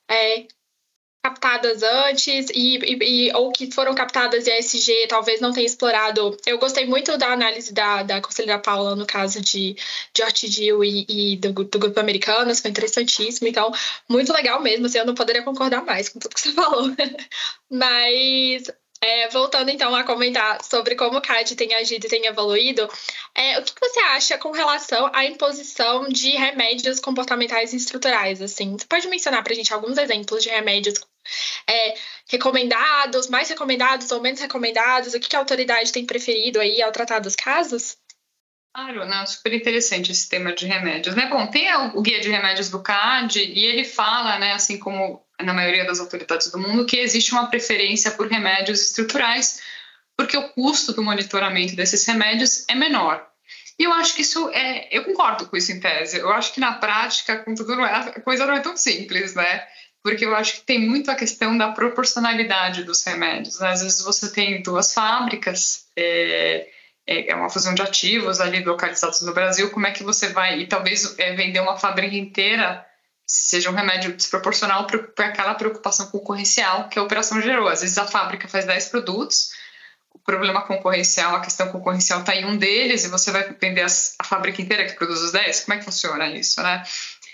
é, 0.08 0.46
captadas 1.22 1.82
antes 1.82 2.48
e, 2.54 2.78
e, 2.78 3.28
e, 3.28 3.32
ou 3.34 3.52
que 3.52 3.70
foram 3.70 3.94
captadas 3.94 4.46
e 4.46 4.50
a 4.50 4.58
SG 4.58 5.06
talvez 5.08 5.40
não 5.40 5.52
tenha 5.52 5.66
explorado. 5.66 6.36
Eu 6.46 6.58
gostei 6.58 6.86
muito 6.86 7.16
da 7.18 7.32
análise 7.32 7.72
da, 7.72 8.02
da 8.02 8.20
conselheira 8.20 8.58
Paula 8.58 8.96
no 8.96 9.06
caso 9.06 9.40
de, 9.40 9.76
de 10.14 10.22
Ortidio 10.22 10.82
e, 10.82 11.06
e 11.08 11.36
do, 11.36 11.52
do, 11.52 11.78
grupo 11.78 12.00
americano, 12.00 12.54
foi 12.54 12.70
interessantíssimo. 12.70 13.48
Então, 13.48 13.70
muito 14.08 14.32
legal 14.32 14.62
mesmo. 14.62 14.86
Assim, 14.86 14.98
eu 14.98 15.06
não 15.06 15.14
poderia 15.14 15.42
concordar 15.42 15.84
mais 15.84 16.08
com 16.08 16.18
tudo 16.18 16.34
que 16.34 16.40
você 16.40 16.52
falou. 16.52 16.90
Mas 17.70 18.70
é, 19.02 19.28
voltando 19.28 19.70
então 19.70 19.94
a 19.94 20.04
comentar 20.04 20.62
sobre 20.62 20.94
como 20.94 21.18
o 21.18 21.22
CAD 21.22 21.56
tem 21.56 21.74
agido 21.74 22.06
e 22.06 22.08
tem 22.08 22.26
evoluído, 22.26 22.88
é, 23.34 23.58
o 23.58 23.62
que 23.62 23.72
você 23.80 23.98
acha 24.00 24.36
com 24.36 24.50
relação 24.50 25.10
à 25.14 25.24
imposição 25.24 26.06
de 26.08 26.30
remédios 26.30 27.00
comportamentais 27.00 27.72
e 27.72 27.76
estruturais? 27.76 28.42
Assim, 28.42 28.76
você 28.76 28.86
pode 28.86 29.08
mencionar 29.08 29.42
para 29.42 29.52
a 29.52 29.56
gente 29.56 29.72
alguns 29.72 29.96
exemplos 29.96 30.42
de 30.42 30.50
remédios 30.50 31.00
é, 31.66 31.94
recomendados, 32.28 33.28
mais 33.28 33.48
recomendados 33.48 34.10
ou 34.10 34.20
menos 34.20 34.40
recomendados? 34.40 35.14
O 35.14 35.20
que 35.20 35.34
a 35.34 35.38
autoridade 35.38 35.92
tem 35.92 36.04
preferido 36.04 36.60
aí 36.60 36.82
ao 36.82 36.92
tratar 36.92 37.20
dos 37.20 37.34
casos? 37.34 37.96
Claro, 38.72 39.04
não, 39.04 39.26
super 39.26 39.52
interessante 39.52 40.12
esse 40.12 40.28
tema 40.28 40.54
de 40.54 40.64
remédios, 40.64 41.16
né? 41.16 41.26
Bom, 41.26 41.46
tem 41.48 41.68
o 41.94 42.00
guia 42.00 42.20
de 42.20 42.30
remédios 42.30 42.70
do 42.70 42.80
CAD 42.80 43.40
e 43.40 43.64
ele 43.64 43.84
fala, 43.84 44.38
né, 44.38 44.52
assim 44.52 44.78
como 44.78 45.24
na 45.42 45.52
maioria 45.52 45.84
das 45.84 45.98
autoridades 45.98 46.50
do 46.50 46.58
mundo, 46.58 46.86
que 46.86 46.98
existe 46.98 47.32
uma 47.32 47.48
preferência 47.48 48.12
por 48.12 48.28
remédios 48.28 48.80
estruturais, 48.82 49.60
porque 50.16 50.36
o 50.36 50.50
custo 50.50 50.92
do 50.92 51.02
monitoramento 51.02 51.74
desses 51.74 52.04
remédios 52.06 52.64
é 52.68 52.74
menor. 52.74 53.26
E 53.78 53.84
eu 53.84 53.92
acho 53.94 54.14
que 54.14 54.20
isso 54.20 54.50
é. 54.50 54.94
Eu 54.94 55.04
concordo 55.04 55.46
com 55.46 55.56
isso 55.56 55.72
em 55.72 55.80
tese. 55.80 56.18
Eu 56.18 56.30
acho 56.30 56.52
que 56.52 56.60
na 56.60 56.74
prática, 56.74 57.38
com 57.38 57.54
tudo, 57.54 57.74
não 57.74 57.86
é, 57.86 57.90
a 57.90 58.20
coisa 58.20 58.46
não 58.46 58.54
é 58.54 58.60
tão 58.60 58.76
simples, 58.76 59.34
né? 59.34 59.66
Porque 60.02 60.24
eu 60.24 60.36
acho 60.36 60.56
que 60.56 60.60
tem 60.60 60.86
muito 60.86 61.10
a 61.10 61.14
questão 61.14 61.56
da 61.56 61.72
proporcionalidade 61.72 62.84
dos 62.84 63.02
remédios. 63.02 63.58
Né? 63.58 63.68
Às 63.70 63.82
vezes 63.82 64.02
você 64.02 64.30
tem 64.30 64.62
duas 64.62 64.92
fábricas, 64.92 65.86
é, 65.96 66.68
é, 67.10 67.32
é 67.32 67.34
uma 67.34 67.50
fusão 67.50 67.74
de 67.74 67.82
ativos 67.82 68.40
ali 68.40 68.62
localizados 68.62 69.20
no 69.22 69.34
Brasil, 69.34 69.68
como 69.70 69.86
é 69.86 69.90
que 69.90 70.04
você 70.04 70.28
vai. 70.28 70.60
E 70.60 70.66
talvez 70.68 71.18
é, 71.18 71.34
vender 71.34 71.58
uma 71.58 71.76
fábrica 71.76 72.14
inteira 72.14 72.86
seja 73.26 73.70
um 73.70 73.74
remédio 73.74 74.16
desproporcional 74.16 74.86
para 74.86 75.26
aquela 75.26 75.54
preocupação 75.54 76.06
concorrencial 76.06 76.88
que 76.88 76.98
a 76.98 77.02
operação 77.02 77.42
gerou. 77.42 77.68
Às 77.68 77.80
vezes 77.80 77.98
a 77.98 78.06
fábrica 78.06 78.46
faz 78.48 78.64
10 78.64 78.88
produtos, 78.88 79.50
o 80.12 80.18
problema 80.18 80.62
concorrencial, 80.62 81.34
a 81.34 81.40
questão 81.40 81.68
concorrencial 81.70 82.20
está 82.20 82.34
em 82.34 82.44
um 82.44 82.56
deles 82.56 83.04
e 83.04 83.08
você 83.08 83.30
vai 83.30 83.52
vender 83.60 83.82
as, 83.82 84.14
a 84.18 84.24
fábrica 84.24 84.62
inteira 84.62 84.84
que 84.84 84.94
produz 84.94 85.20
os 85.20 85.32
10? 85.32 85.60
Como 85.64 85.74
é 85.74 85.78
que 85.78 85.84
funciona 85.84 86.28
isso, 86.30 86.62
né? 86.62 86.82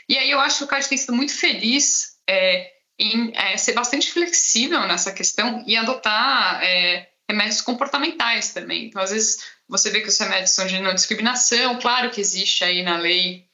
E 0.08 0.16
aí 0.16 0.30
eu 0.30 0.40
acho 0.40 0.58
que 0.58 0.64
o 0.64 0.66
CAD 0.66 0.88
tem 0.88 0.98
sido 0.98 1.14
muito 1.14 1.34
feliz 1.34 2.16
é, 2.28 2.70
em 2.98 3.32
é, 3.34 3.56
ser 3.56 3.72
bastante 3.72 4.12
flexível 4.12 4.80
nessa 4.86 5.12
questão 5.12 5.64
e 5.66 5.76
adotar 5.76 6.62
é, 6.62 7.08
remédios 7.28 7.60
comportamentais 7.60 8.52
também. 8.52 8.86
Então, 8.86 9.02
às 9.02 9.10
vezes, 9.10 9.55
você 9.68 9.90
vê 9.90 10.00
que 10.00 10.08
os 10.08 10.18
remédios 10.18 10.50
são 10.50 10.66
de 10.66 10.78
não 10.78 10.94
discriminação, 10.94 11.78
claro 11.78 12.10
que 12.10 12.20
existe 12.20 12.64
aí 12.64 12.82
na 12.82 12.96
lei 12.98 13.46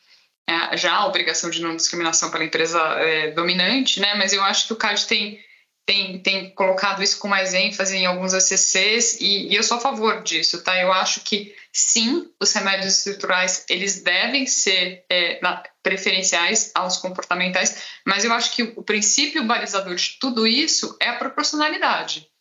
é, 0.48 0.76
já 0.76 0.92
a 0.92 1.06
obrigação 1.06 1.50
de 1.50 1.62
não 1.62 1.76
discriminação 1.76 2.30
pela 2.30 2.44
empresa 2.44 2.78
é, 2.98 3.30
dominante, 3.30 4.00
né? 4.00 4.14
Mas 4.14 4.32
eu 4.32 4.42
acho 4.42 4.66
que 4.66 4.72
o 4.72 4.76
CAD 4.76 5.06
tem, 5.06 5.40
tem, 5.86 6.18
tem 6.18 6.50
colocado 6.50 7.02
isso 7.02 7.18
com 7.18 7.28
mais 7.28 7.54
ênfase 7.54 7.96
em 7.96 8.06
alguns 8.06 8.34
ACCs 8.34 9.20
e, 9.20 9.48
e 9.48 9.54
eu 9.54 9.62
sou 9.62 9.76
a 9.76 9.80
favor 9.80 10.22
disso, 10.22 10.62
tá? 10.62 10.78
Eu 10.80 10.92
acho 10.92 11.20
que 11.20 11.54
sim, 11.72 12.28
os 12.40 12.52
remédios 12.52 12.98
estruturais 12.98 13.64
eles 13.68 14.02
devem 14.02 14.46
ser 14.46 15.04
é, 15.08 15.40
preferenciais 15.82 16.70
aos 16.74 16.98
comportamentais, 16.98 17.82
mas 18.04 18.24
eu 18.24 18.32
acho 18.32 18.54
que 18.54 18.62
o 18.62 18.82
princípio 18.82 19.44
balizador 19.44 19.94
de 19.94 20.18
tudo 20.20 20.46
isso 20.46 20.96
é 21.00 21.08
a 21.08 21.16
proporcionalidade. 21.16 22.31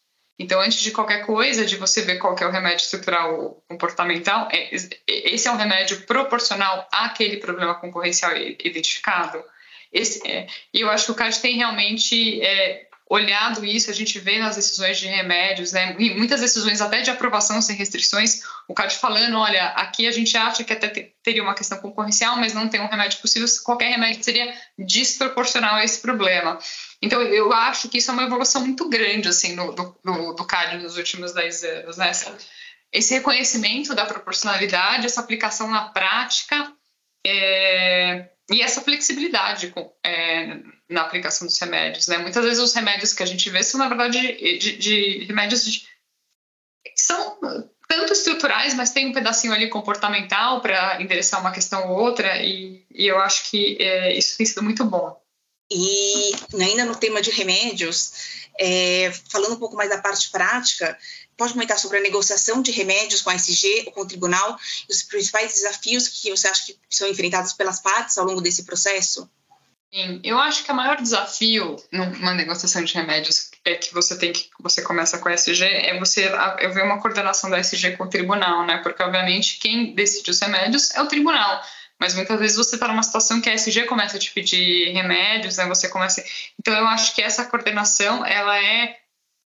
Então, 0.42 0.60
antes 0.60 0.82
de 0.82 0.90
qualquer 0.90 1.24
coisa, 1.24 1.64
de 1.64 1.76
você 1.76 2.02
ver 2.02 2.18
qual 2.18 2.36
é 2.36 2.46
o 2.46 2.52
remédio 2.52 2.84
estrutural 2.84 3.64
comportamental, 3.70 4.50
é, 4.52 4.76
esse 5.08 5.48
é 5.48 5.52
um 5.52 5.56
remédio 5.56 6.02
proporcional 6.02 6.88
àquele 6.92 7.38
problema 7.38 7.76
concorrencial 7.76 8.36
identificado. 8.36 9.44
Esse, 9.94 10.28
é, 10.28 10.48
e 10.74 10.82
eu 10.82 10.90
acho 10.90 11.06
que 11.06 11.12
o 11.12 11.16
CAD 11.16 11.40
tem 11.40 11.58
realmente 11.58 12.42
é, 12.42 12.88
olhado 13.08 13.64
isso, 13.64 13.92
a 13.92 13.94
gente 13.94 14.18
vê 14.18 14.40
nas 14.40 14.56
decisões 14.56 14.98
de 14.98 15.06
remédios, 15.06 15.74
né, 15.74 15.96
e 16.00 16.10
muitas 16.16 16.42
decisões 16.42 16.82
até 16.82 17.02
de 17.02 17.12
aprovação 17.12 17.62
sem 17.62 17.76
restrições, 17.76 18.42
o 18.68 18.74
CAD 18.74 18.96
falando, 18.96 19.38
olha, 19.38 19.68
aqui 19.76 20.08
a 20.08 20.12
gente 20.12 20.36
acha 20.36 20.64
que 20.64 20.74
até 20.74 20.88
teria 21.22 21.44
uma 21.44 21.54
questão 21.54 21.78
concorrencial, 21.78 22.36
mas 22.38 22.54
não 22.54 22.68
tem 22.68 22.82
um 22.82 22.88
remédio 22.88 23.20
possível, 23.20 23.48
qualquer 23.64 23.92
remédio 23.92 24.24
seria 24.24 24.52
desproporcional 24.80 25.76
a 25.76 25.84
esse 25.84 26.02
problema. 26.02 26.58
Então, 27.02 27.22
eu 27.22 27.52
acho 27.52 27.90
que 27.90 27.98
isso 27.98 28.12
é 28.12 28.14
uma 28.14 28.24
evolução 28.24 28.62
muito 28.62 28.88
grande, 28.88 29.28
assim, 29.28 29.56
do, 29.56 29.72
do, 29.72 30.34
do 30.34 30.46
CAD 30.46 30.78
nos 30.78 30.98
últimos 30.98 31.34
10 31.34 31.64
anos, 31.64 31.98
né, 31.98 32.12
esse 32.92 33.14
reconhecimento 33.14 33.96
da 33.96 34.06
proporcionalidade, 34.06 35.06
essa 35.06 35.22
aplicação 35.22 35.70
na 35.70 35.90
prática, 35.90 36.74
é, 37.26 38.30
e 38.52 38.62
essa 38.62 38.82
flexibilidade 38.82 39.74
é, 40.04 40.60
na 40.90 41.02
aplicação 41.02 41.48
dos 41.48 41.58
remédios, 41.58 42.08
né? 42.08 42.18
Muitas 42.18 42.44
vezes 42.44 42.62
os 42.62 42.74
remédios 42.74 43.14
que 43.14 43.24
a 43.24 43.26
gente 43.26 43.50
vê 43.50 43.64
são, 43.64 43.80
na 43.80 43.88
verdade, 43.88 44.58
de, 44.58 44.78
de 44.78 45.24
remédios 45.26 45.64
de, 45.64 45.88
são 46.96 47.40
tanto 47.88 48.12
estruturais, 48.12 48.74
mas 48.74 48.92
tem 48.92 49.08
um 49.08 49.14
pedacinho 49.14 49.54
ali 49.54 49.70
comportamental 49.70 50.60
para 50.62 51.02
endereçar 51.02 51.40
uma 51.40 51.52
questão 51.52 51.90
ou 51.90 52.00
outra, 52.00 52.44
e, 52.44 52.86
e 52.92 53.08
eu 53.08 53.20
acho 53.20 53.50
que 53.50 53.78
é, 53.80 54.18
isso 54.18 54.38
tem 54.38 54.46
sido 54.46 54.64
muito 54.64 54.84
bom. 54.84 55.21
E 55.74 56.36
ainda 56.62 56.84
no 56.84 56.98
tema 56.98 57.22
de 57.22 57.32
remédios, 57.32 58.12
é, 58.60 59.10
falando 59.30 59.54
um 59.54 59.60
pouco 59.60 59.78
mais 59.78 59.90
da 59.90 60.00
parte 60.00 60.30
prática, 60.30 60.98
pode 61.38 61.54
comentar 61.54 61.80
sobre 61.80 61.98
a 61.98 62.02
negociação 62.02 62.62
de 62.62 62.72
remédios 62.72 63.22
com 63.22 63.30
a 63.30 63.36
SG 63.36 63.86
ou 63.86 63.94
com 63.94 64.02
o 64.02 64.08
tribunal 64.08 64.60
e 64.90 64.92
os 64.92 65.02
principais 65.02 65.54
desafios 65.54 66.10
que 66.10 66.30
você 66.30 66.50
acha 66.50 66.66
que 66.66 66.78
são 66.90 67.08
enfrentados 67.08 67.54
pelas 67.54 67.80
partes 67.80 68.18
ao 68.18 68.26
longo 68.26 68.42
desse 68.42 68.64
processo? 68.64 69.30
Sim, 69.94 70.22
eu 70.24 70.38
acho 70.40 70.64
que 70.64 70.72
o 70.72 70.76
maior 70.76 71.02
desafio 71.02 71.76
numa 71.92 72.34
negociação 72.34 72.84
de 72.84 72.94
remédios 72.94 73.52
é 73.66 73.76
que 73.76 73.94
você 73.94 74.18
tem 74.18 74.32
que 74.32 74.50
você 74.60 74.82
começa 74.82 75.18
com 75.18 75.28
a 75.28 75.34
SG 75.34 75.66
é 75.66 76.00
você 76.00 76.32
eu 76.60 76.74
ver 76.74 76.84
uma 76.84 77.02
coordenação 77.02 77.50
da 77.50 77.60
SG 77.60 77.98
com 77.98 78.06
o 78.06 78.10
tribunal, 78.10 78.66
né? 78.66 78.78
Porque 78.78 79.04
obviamente 79.04 79.60
quem 79.60 79.94
decide 79.94 80.32
os 80.32 80.40
remédios 80.40 80.92
é 80.92 81.02
o 81.02 81.08
tribunal. 81.08 81.62
Mas 82.02 82.16
muitas 82.16 82.40
vezes 82.40 82.58
você 82.58 82.76
está 82.76 82.88
numa 82.88 83.04
situação 83.04 83.40
que 83.40 83.48
a 83.48 83.54
SG 83.54 83.84
começa 83.84 84.18
a 84.18 84.20
te 84.20 84.32
pedir 84.32 84.92
remédios, 84.92 85.58
né? 85.58 85.68
Você 85.68 85.88
começa. 85.88 86.26
Então 86.60 86.74
eu 86.74 86.88
acho 86.88 87.14
que 87.14 87.22
essa 87.22 87.46
coordenação 87.46 88.26
ela 88.26 88.58
é 88.58 88.98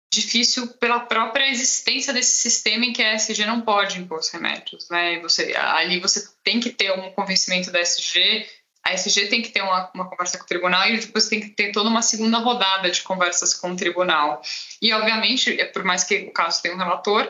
difícil 0.09 0.67
pela 0.79 1.01
própria 1.01 1.49
existência 1.49 2.13
desse 2.13 2.37
sistema 2.37 2.85
em 2.85 2.93
que 2.93 3.03
a 3.03 3.15
SG 3.15 3.45
não 3.45 3.59
pode 3.59 3.99
impor 3.99 4.19
os 4.19 4.29
remédios, 4.29 4.89
né? 4.89 5.19
Você, 5.19 5.53
ali 5.53 5.99
você 5.99 6.25
tem 6.45 6.61
que 6.61 6.69
ter 6.69 6.93
um 6.93 7.11
convencimento 7.11 7.69
da 7.71 7.81
SG, 7.81 8.47
a 8.85 8.93
SG 8.93 9.27
tem 9.27 9.41
que 9.41 9.49
ter 9.49 9.61
uma, 9.61 9.91
uma, 9.93 10.09
conversa 10.09 10.37
com 10.37 10.45
o 10.45 10.47
tribunal 10.47 10.87
e 10.87 10.97
depois 10.97 11.27
tem 11.27 11.41
que 11.41 11.49
ter 11.49 11.73
toda 11.73 11.89
uma 11.89 12.01
segunda 12.01 12.37
rodada 12.37 12.89
de 12.89 13.01
conversas 13.01 13.53
com 13.53 13.71
o 13.71 13.75
tribunal. 13.75 14.41
E, 14.81 14.93
obviamente, 14.93 15.53
por 15.73 15.83
mais 15.83 16.05
que 16.05 16.19
o 16.19 16.31
caso 16.31 16.61
tenha 16.61 16.73
um 16.73 16.77
relator, 16.77 17.29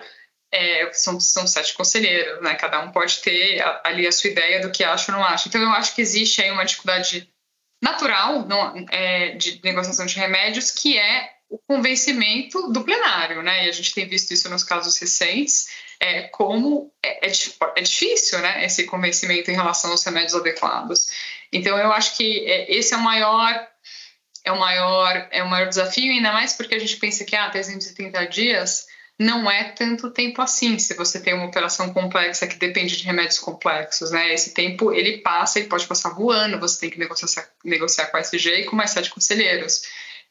é, 0.52 0.92
são, 0.94 1.20
são 1.20 1.48
sete 1.48 1.74
conselheiros, 1.74 2.42
né? 2.42 2.56
Cada 2.56 2.82
um 2.82 2.92
pode 2.92 3.20
ter 3.20 3.64
ali 3.84 4.08
a 4.08 4.12
sua 4.12 4.30
ideia 4.30 4.62
do 4.62 4.72
que 4.72 4.84
acha 4.84 5.12
ou 5.12 5.18
não 5.18 5.26
acha. 5.26 5.48
Então, 5.48 5.62
eu 5.62 5.70
acho 5.70 5.94
que 5.94 6.02
existe 6.02 6.42
aí 6.42 6.52
uma 6.52 6.66
dificuldade 6.66 7.30
natural 7.84 8.48
é, 8.90 9.32
de 9.32 9.60
negociação 9.64 10.06
de 10.06 10.16
remédios, 10.16 10.72
que 10.72 10.98
é 10.98 11.36
o 11.50 11.60
convencimento 11.68 12.72
do 12.72 12.84
plenário, 12.84 13.44
né? 13.44 13.66
E 13.66 13.70
a 13.70 13.72
gente 13.72 13.94
tem 13.94 14.08
visto 14.08 14.32
isso 14.32 14.50
nos 14.50 14.64
casos 14.64 14.98
recentes, 14.98 15.68
é, 16.00 16.24
como 16.24 16.92
é, 17.04 17.28
é, 17.28 17.32
é, 17.76 17.82
difícil, 17.82 18.40
né? 18.40 18.66
Esse 18.66 18.86
convencimento 18.86 19.52
em 19.52 19.56
relação 19.56 19.92
aos 19.92 20.04
remédios 20.04 20.36
adequados. 20.36 21.08
Então, 21.52 21.78
eu 21.78 21.92
acho 21.92 22.18
que 22.18 22.46
é, 22.50 22.74
esse 22.74 22.94
é 22.94 22.98
o 22.98 23.02
maior 23.02 23.68
é 24.44 24.52
o 24.52 24.60
maior 24.60 25.28
é 25.32 25.42
o 25.42 25.50
maior 25.50 25.68
desafio, 25.68 26.12
ainda 26.12 26.32
mais 26.32 26.54
porque 26.54 26.76
a 26.76 26.80
gente 26.80 26.98
pensa 26.98 27.26
que 27.26 27.36
ah, 27.36 27.50
330 27.50 28.28
dias 28.28 28.86
não 29.20 29.50
é 29.50 29.72
tanto 29.72 30.12
tempo 30.12 30.42
assim. 30.42 30.78
Se 30.78 30.94
você 30.94 31.20
tem 31.20 31.34
uma 31.34 31.46
operação 31.46 31.94
complexa 31.94 32.48
que 32.48 32.58
depende 32.58 32.98
de 32.98 33.04
remédios 33.04 33.40
complexos, 33.40 34.12
né? 34.12 34.34
Esse 34.34 34.54
tempo 34.54 34.94
ele 34.94 35.20
passa, 35.20 35.60
ele 35.60 35.70
pode 35.70 35.88
passar 35.88 36.10
voando. 36.10 36.60
Você 36.60 36.82
tem 36.82 36.90
que 36.90 37.00
negociar, 37.00 37.50
negociar 37.64 38.08
com 38.08 38.18
a 38.18 38.22
SG 38.22 38.62
e 38.62 38.66
com 38.66 38.76
mais 38.76 38.92
sete 38.92 39.10
conselheiros. 39.10 39.84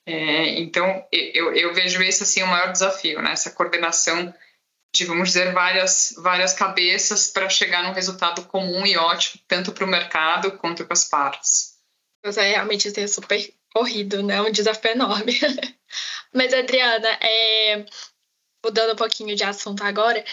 É, 0.06 0.60
então, 0.60 1.06
eu, 1.10 1.54
eu, 1.54 1.72
vejo 1.72 2.02
esse 2.02 2.22
assim 2.22 2.42
o 2.42 2.46
maior 2.46 2.70
desafio, 2.70 3.22
né? 3.22 3.32
Essa 3.32 3.50
coordenação 3.50 4.34
de, 4.94 5.04
vamos 5.06 5.28
dizer, 5.28 5.52
várias, 5.52 6.14
várias 6.18 6.52
cabeças 6.52 7.28
para 7.28 7.48
chegar 7.48 7.82
num 7.82 7.92
resultado 7.92 8.44
comum 8.44 8.86
e 8.86 8.96
ótimo, 8.96 9.42
tanto 9.48 9.72
para 9.72 9.84
o 9.84 9.88
mercado 9.88 10.52
quanto 10.58 10.84
para 10.84 10.92
as 10.92 11.04
partes. 11.04 11.74
Mas 12.24 12.36
é 12.36 12.50
realmente 12.50 12.92
é 13.00 13.06
super 13.06 13.52
corrido, 13.74 14.22
né? 14.22 14.40
Um 14.40 14.52
desafio 14.52 14.92
enorme. 14.92 15.38
Mas, 16.32 16.52
Adriana, 16.52 17.08
é... 17.20 17.84
mudando 18.64 18.92
um 18.92 18.96
pouquinho 18.96 19.36
de 19.36 19.44
assunto 19.44 19.82
agora, 19.84 20.24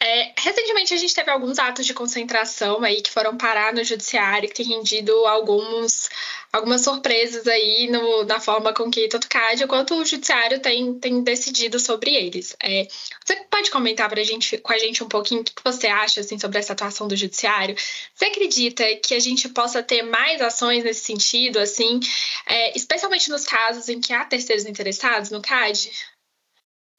é, 0.00 0.34
recentemente 0.38 0.92
a 0.92 0.98
gente 0.98 1.14
teve 1.14 1.30
alguns 1.30 1.58
atos 1.58 1.86
de 1.86 1.94
concentração 1.94 2.82
aí 2.84 3.00
que 3.00 3.10
foram 3.10 3.38
parar 3.38 3.72
no 3.72 3.82
judiciário, 3.82 4.48
que 4.48 4.54
tem 4.54 4.66
rendido 4.66 5.12
alguns, 5.26 6.10
algumas 6.52 6.82
surpresas 6.82 7.46
aí 7.46 7.88
no, 7.90 8.24
na 8.24 8.38
forma 8.38 8.74
com 8.74 8.90
que 8.90 9.08
tanto 9.08 9.24
o 9.24 9.28
CAD 9.28 9.66
quanto 9.66 9.94
o 9.94 10.04
judiciário 10.04 10.60
tem, 10.60 10.98
tem 10.98 11.22
decidido 11.22 11.78
sobre 11.80 12.14
eles. 12.14 12.54
É, 12.62 12.86
você 13.24 13.36
pode 13.50 13.70
comentar 13.70 14.08
pra 14.10 14.22
gente, 14.22 14.58
com 14.58 14.74
a 14.74 14.78
gente 14.78 15.02
um 15.02 15.08
pouquinho 15.08 15.40
o 15.40 15.44
que 15.44 15.52
você 15.64 15.86
acha 15.86 16.20
assim, 16.20 16.38
sobre 16.38 16.58
essa 16.58 16.74
atuação 16.74 17.08
do 17.08 17.16
judiciário? 17.16 17.74
Você 18.14 18.26
acredita 18.26 18.84
que 18.96 19.14
a 19.14 19.20
gente 19.20 19.48
possa 19.48 19.82
ter 19.82 20.02
mais 20.02 20.42
ações 20.42 20.84
nesse 20.84 21.04
sentido, 21.04 21.58
assim, 21.58 21.98
é, 22.46 22.76
especialmente 22.76 23.30
nos 23.30 23.46
casos 23.46 23.88
em 23.88 24.00
que 24.00 24.12
há 24.12 24.22
terceiros 24.24 24.66
interessados 24.66 25.30
no 25.30 25.40
CAD? 25.40 25.90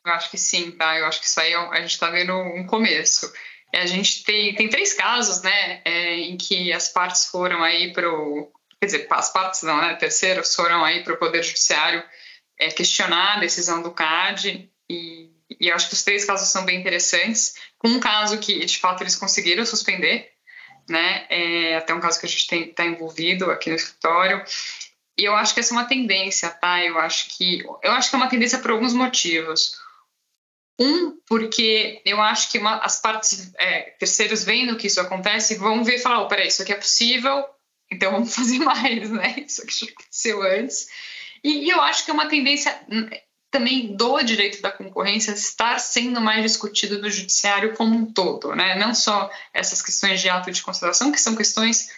Eu 0.05 0.13
acho 0.13 0.29
que 0.29 0.37
sim, 0.37 0.71
tá? 0.71 0.97
Eu 0.97 1.05
acho 1.05 1.19
que 1.19 1.25
isso 1.25 1.39
aí 1.39 1.53
é 1.53 1.55
a 1.55 1.81
gente 1.81 1.91
está 1.91 2.11
vendo 2.11 2.33
um 2.33 2.65
começo. 2.67 3.31
A 3.73 3.85
gente 3.85 4.23
tem, 4.23 4.53
tem 4.55 4.69
três 4.69 4.93
casos, 4.93 5.41
né, 5.41 5.81
é, 5.83 6.15
em 6.15 6.37
que 6.37 6.71
as 6.71 6.87
partes 6.87 7.25
foram 7.25 7.63
aí 7.63 7.91
para 7.91 8.09
o. 8.09 8.51
Quer 8.79 8.85
dizer, 8.85 9.07
as 9.09 9.33
partes 9.33 9.63
não, 9.63 9.81
né? 9.81 9.95
Terceiros 9.95 10.53
foram 10.53 10.83
aí 10.85 11.03
para 11.03 11.13
o 11.13 11.17
Poder 11.17 11.41
Judiciário 11.43 12.03
é, 12.59 12.69
questionar 12.69 13.37
a 13.37 13.39
decisão 13.39 13.81
do 13.81 13.91
CAD 13.91 14.69
e, 14.89 15.31
e 15.59 15.71
acho 15.71 15.87
que 15.87 15.93
os 15.93 16.03
três 16.03 16.23
casos 16.23 16.49
são 16.49 16.65
bem 16.65 16.79
interessantes. 16.79 17.55
Um 17.83 17.99
caso 17.99 18.37
que, 18.37 18.63
de 18.63 18.77
fato, 18.77 19.01
eles 19.01 19.15
conseguiram 19.15 19.65
suspender, 19.65 20.31
né? 20.87 21.25
É, 21.29 21.77
até 21.77 21.93
um 21.93 21.99
caso 21.99 22.19
que 22.19 22.25
a 22.25 22.29
gente 22.29 22.53
está 22.53 22.85
envolvido 22.85 23.49
aqui 23.49 23.69
no 23.69 23.75
escritório. 23.75 24.43
E 25.17 25.23
eu 25.23 25.35
acho 25.35 25.53
que 25.53 25.61
essa 25.61 25.73
é 25.73 25.77
uma 25.77 25.85
tendência, 25.85 26.49
tá? 26.49 26.83
Eu 26.83 26.99
acho 26.99 27.29
que 27.29 27.63
eu 27.81 27.91
acho 27.91 28.09
que 28.09 28.15
é 28.15 28.19
uma 28.19 28.29
tendência 28.29 28.59
por 28.59 28.71
alguns 28.71 28.93
motivos. 28.93 29.79
Um, 30.79 31.17
porque 31.25 32.01
eu 32.05 32.21
acho 32.21 32.51
que 32.51 32.57
uma, 32.57 32.77
as 32.79 32.99
partes 32.99 33.53
é, 33.57 33.81
terceiros 33.97 34.43
vendo 34.43 34.75
que 34.75 34.88
isso 34.88 34.99
acontece 34.99 35.55
vão 35.55 35.83
ver 35.83 35.95
e 35.95 35.99
falar: 35.99 36.21
oh, 36.21 36.27
peraí, 36.27 36.47
isso 36.47 36.61
aqui 36.61 36.73
é 36.73 36.77
possível, 36.77 37.45
então 37.91 38.11
vamos 38.11 38.33
fazer 38.35 38.59
mais, 38.59 39.09
né? 39.09 39.35
Isso 39.45 39.63
aqui 39.63 39.85
já 39.85 39.91
aconteceu 39.91 40.41
antes. 40.43 40.88
E, 41.43 41.65
e 41.65 41.69
eu 41.69 41.81
acho 41.81 42.03
que 42.03 42.11
é 42.11 42.13
uma 42.13 42.27
tendência 42.27 42.77
hum, 42.91 43.07
também 43.49 43.95
do 43.95 44.21
direito 44.21 44.61
da 44.61 44.71
concorrência 44.71 45.31
estar 45.31 45.79
sendo 45.79 46.19
mais 46.19 46.41
discutido 46.41 47.01
no 47.01 47.09
judiciário 47.09 47.73
como 47.73 47.95
um 47.95 48.11
todo, 48.11 48.53
né? 48.53 48.75
Não 48.77 48.93
só 48.93 49.31
essas 49.53 49.81
questões 49.81 50.19
de 50.19 50.27
ato 50.27 50.51
de 50.51 50.61
consideração, 50.61 51.11
que 51.11 51.21
são 51.21 51.35
questões 51.35 51.89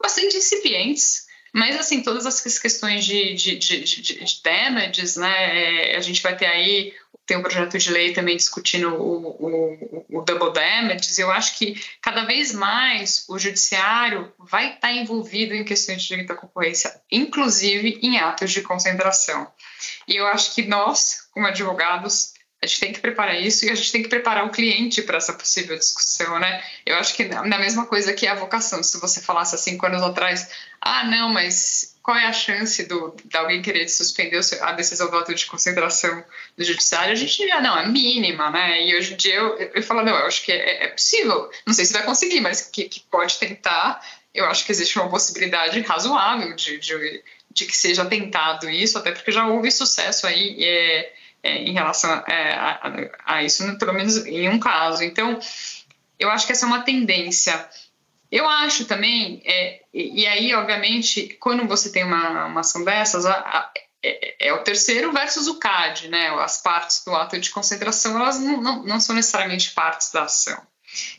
bastante 0.00 0.36
incipientes, 0.36 1.26
Mas, 1.52 1.78
assim, 1.78 2.02
todas 2.02 2.26
as 2.26 2.40
questões 2.58 3.04
de, 3.04 3.34
de, 3.34 3.56
de, 3.56 3.84
de, 3.84 4.24
de 4.24 4.42
damages, 4.42 5.16
né, 5.16 5.92
é, 5.92 5.96
a 5.96 6.00
gente 6.00 6.22
vai 6.22 6.36
ter 6.36 6.46
aí, 6.46 6.92
tem 7.28 7.36
um 7.36 7.42
projeto 7.42 7.76
de 7.76 7.90
lei 7.90 8.14
também 8.14 8.38
discutindo 8.38 8.88
o, 8.94 9.28
o, 9.28 10.06
o 10.08 10.22
double 10.22 10.50
damages, 10.50 11.18
eu 11.18 11.30
acho 11.30 11.58
que 11.58 11.78
cada 12.00 12.24
vez 12.24 12.54
mais 12.54 13.26
o 13.28 13.38
judiciário 13.38 14.32
vai 14.38 14.72
estar 14.72 14.90
envolvido 14.94 15.54
em 15.54 15.62
questões 15.62 16.00
de 16.00 16.08
direito 16.08 16.32
à 16.32 16.36
concorrência, 16.36 16.98
inclusive 17.12 17.98
em 18.02 18.18
atos 18.18 18.50
de 18.50 18.62
concentração. 18.62 19.46
E 20.08 20.16
eu 20.16 20.26
acho 20.26 20.54
que 20.54 20.62
nós, 20.62 21.28
como 21.30 21.46
advogados, 21.46 22.32
a 22.62 22.66
gente 22.66 22.80
tem 22.80 22.92
que 22.94 23.00
preparar 23.00 23.38
isso 23.38 23.66
e 23.66 23.70
a 23.70 23.74
gente 23.74 23.92
tem 23.92 24.02
que 24.02 24.08
preparar 24.08 24.46
o 24.46 24.50
cliente 24.50 25.02
para 25.02 25.18
essa 25.18 25.34
possível 25.34 25.78
discussão, 25.78 26.38
né? 26.38 26.64
Eu 26.86 26.96
acho 26.96 27.14
que 27.14 27.24
na 27.26 27.58
mesma 27.58 27.84
coisa 27.84 28.14
que 28.14 28.26
a 28.26 28.34
vocação, 28.34 28.82
se 28.82 28.98
você 28.98 29.20
falasse 29.20 29.54
há 29.54 29.58
cinco 29.58 29.84
anos 29.84 30.02
atrás, 30.02 30.48
ah, 30.80 31.04
não, 31.04 31.28
mas 31.28 31.97
qual 32.08 32.16
é 32.16 32.24
a 32.24 32.32
chance 32.32 32.88
do, 32.88 33.14
de 33.22 33.36
alguém 33.36 33.60
querer 33.60 33.86
suspender 33.86 34.40
a 34.62 34.72
decisão 34.72 35.10
do 35.10 35.16
auto 35.16 35.34
de 35.34 35.44
concentração 35.44 36.24
do 36.56 36.64
judiciário? 36.64 37.12
A 37.12 37.14
gente 37.14 37.36
diria, 37.36 37.60
não, 37.60 37.78
é 37.78 37.86
mínima, 37.86 38.50
né? 38.50 38.82
E 38.82 38.96
hoje 38.96 39.12
em 39.12 39.16
dia 39.18 39.34
eu, 39.34 39.58
eu 39.58 39.82
falo, 39.82 40.02
não, 40.02 40.16
eu 40.16 40.24
acho 40.24 40.42
que 40.42 40.50
é, 40.50 40.84
é 40.84 40.88
possível, 40.88 41.50
não 41.66 41.74
sei 41.74 41.84
se 41.84 41.92
vai 41.92 42.02
conseguir, 42.04 42.40
mas 42.40 42.62
que, 42.62 42.84
que, 42.84 43.00
pode 43.10 43.36
tentar. 43.36 44.02
Eu 44.32 44.46
acho 44.46 44.64
que 44.64 44.72
existe 44.72 44.98
uma 44.98 45.10
possibilidade 45.10 45.78
razoável 45.82 46.56
de, 46.56 46.78
de, 46.78 47.22
de 47.50 47.66
que 47.66 47.76
seja 47.76 48.06
tentado 48.06 48.70
isso, 48.70 48.96
até 48.96 49.12
porque 49.12 49.30
já 49.30 49.46
houve 49.46 49.70
sucesso 49.70 50.26
aí. 50.26 50.64
É, 50.64 51.12
é, 51.42 51.58
em 51.58 51.74
relação 51.74 52.10
é, 52.26 52.54
a, 52.54 53.10
a, 53.26 53.42
isso, 53.42 53.76
pelo 53.76 53.92
menos 53.92 54.16
em 54.24 54.48
um 54.48 54.58
caso. 54.58 55.04
Então, 55.04 55.38
eu 56.18 56.30
acho 56.30 56.46
que 56.46 56.52
essa 56.52 56.64
é 56.64 56.68
uma 56.68 56.80
tendência. 56.80 57.68
Eu 58.30 58.48
acho 58.48 58.84
também, 58.84 59.42
é, 59.44 59.80
e, 59.92 60.26
aí, 60.26 60.54
obviamente, 60.54 61.36
quando 61.40 61.66
você 61.66 61.90
tem 61.90 62.04
uma, 62.04 62.46
uma 62.46 62.60
ação 62.60 62.84
dessas, 62.84 63.24
a, 63.24 63.32
a, 63.32 63.72
é, 64.02 64.48
é, 64.48 64.52
o 64.52 64.62
terceiro 64.62 65.12
versus 65.12 65.48
o 65.48 65.58
CAD, 65.58 66.08
né? 66.08 66.28
As 66.40 66.60
partes 66.62 67.02
do 67.04 67.14
ato 67.14 67.38
de 67.38 67.50
concentração, 67.50 68.16
elas 68.16 68.38
não, 68.38 68.60
não, 68.60 68.82
não 68.84 69.00
são 69.00 69.14
necessariamente 69.14 69.72
partes 69.72 70.12
da 70.12 70.22
ação. 70.22 70.60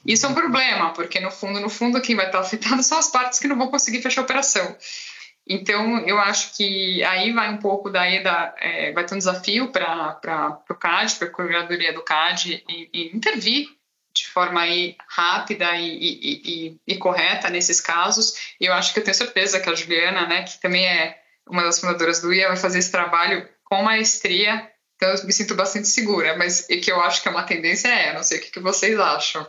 Isso 0.06 0.26
é 0.26 0.30
um 0.30 0.34
problema, 0.34 0.94
porque 0.94 1.20
no 1.20 1.30
fundo, 1.30 1.60
no 1.60 1.70
fundo, 1.70 2.02
quem 2.02 2.16
vai 2.16 2.28
estar 2.28 2.40
afetado 2.40 2.82
são 2.84 2.98
as 2.98 3.10
partes 3.10 3.40
que 3.40 3.48
não 3.48 3.58
vão 3.58 3.70
conseguir 3.70 4.02
fechar 4.02 4.22
a 4.22 4.24
operação. 4.24 4.78
Então, 5.48 5.98
eu 6.02 6.20
acho 6.20 6.56
que 6.56 7.04
aí 7.04 7.34
vai 7.34 7.52
um 7.52 7.58
pouco 7.58 7.90
daí 7.90 8.22
da. 8.22 8.54
É, 8.58 8.92
vai 8.92 9.04
ter 9.04 9.16
um 9.16 9.18
desafio 9.18 9.72
para 9.72 10.20
o 10.70 10.76
CAD, 10.76 11.16
para 11.16 11.28
a 11.28 11.30
Procuradoria 11.32 11.92
do 11.92 12.04
CAD, 12.04 12.64
e, 12.70 12.90
e, 12.94 13.16
intervir 13.16 13.68
de 14.20 14.28
forma 14.28 14.62
aí 14.62 14.96
rápida 15.08 15.76
e, 15.76 15.88
e, 15.88 16.80
e, 16.88 16.98
correta 16.98 17.50
nesses 17.50 17.80
casos. 17.80 18.34
E 18.60 18.66
eu 18.66 18.74
acho 18.74 18.94
que 18.94 19.00
eu 19.00 19.04
tenho 19.04 19.16
certeza 19.16 19.60
que 19.60 19.70
a 19.70 19.76
Juliana, 19.76 20.28
né, 20.28 20.44
que 20.44 20.60
também 20.60 20.86
é 20.86 21.20
uma 21.48 21.64
das 21.64 21.80
fundadoras 21.80 22.22
do 22.22 22.34
IA, 22.34 22.48
vai 22.48 22.58
fazer 22.58 22.80
esse 22.80 22.92
trabalho 22.92 23.48
com 23.64 23.82
maestria. 23.84 24.70
Então, 24.96 25.10
eu 25.10 25.26
me 25.26 25.32
sinto 25.32 25.56
bastante 25.56 25.88
segura, 25.88 26.38
mas 26.38 26.70
e 26.70 26.78
que 26.78 26.92
eu 26.92 27.00
acho 27.02 27.22
que 27.22 27.28
é 27.28 27.32
uma 27.32 27.44
tendência 27.44 27.88
é, 27.88 28.14
não 28.14 28.24
sei 28.24 28.38
o 28.38 28.42
que, 28.42 28.52
que 28.52 28.60
vocês 28.60 29.00
acham. 29.00 29.48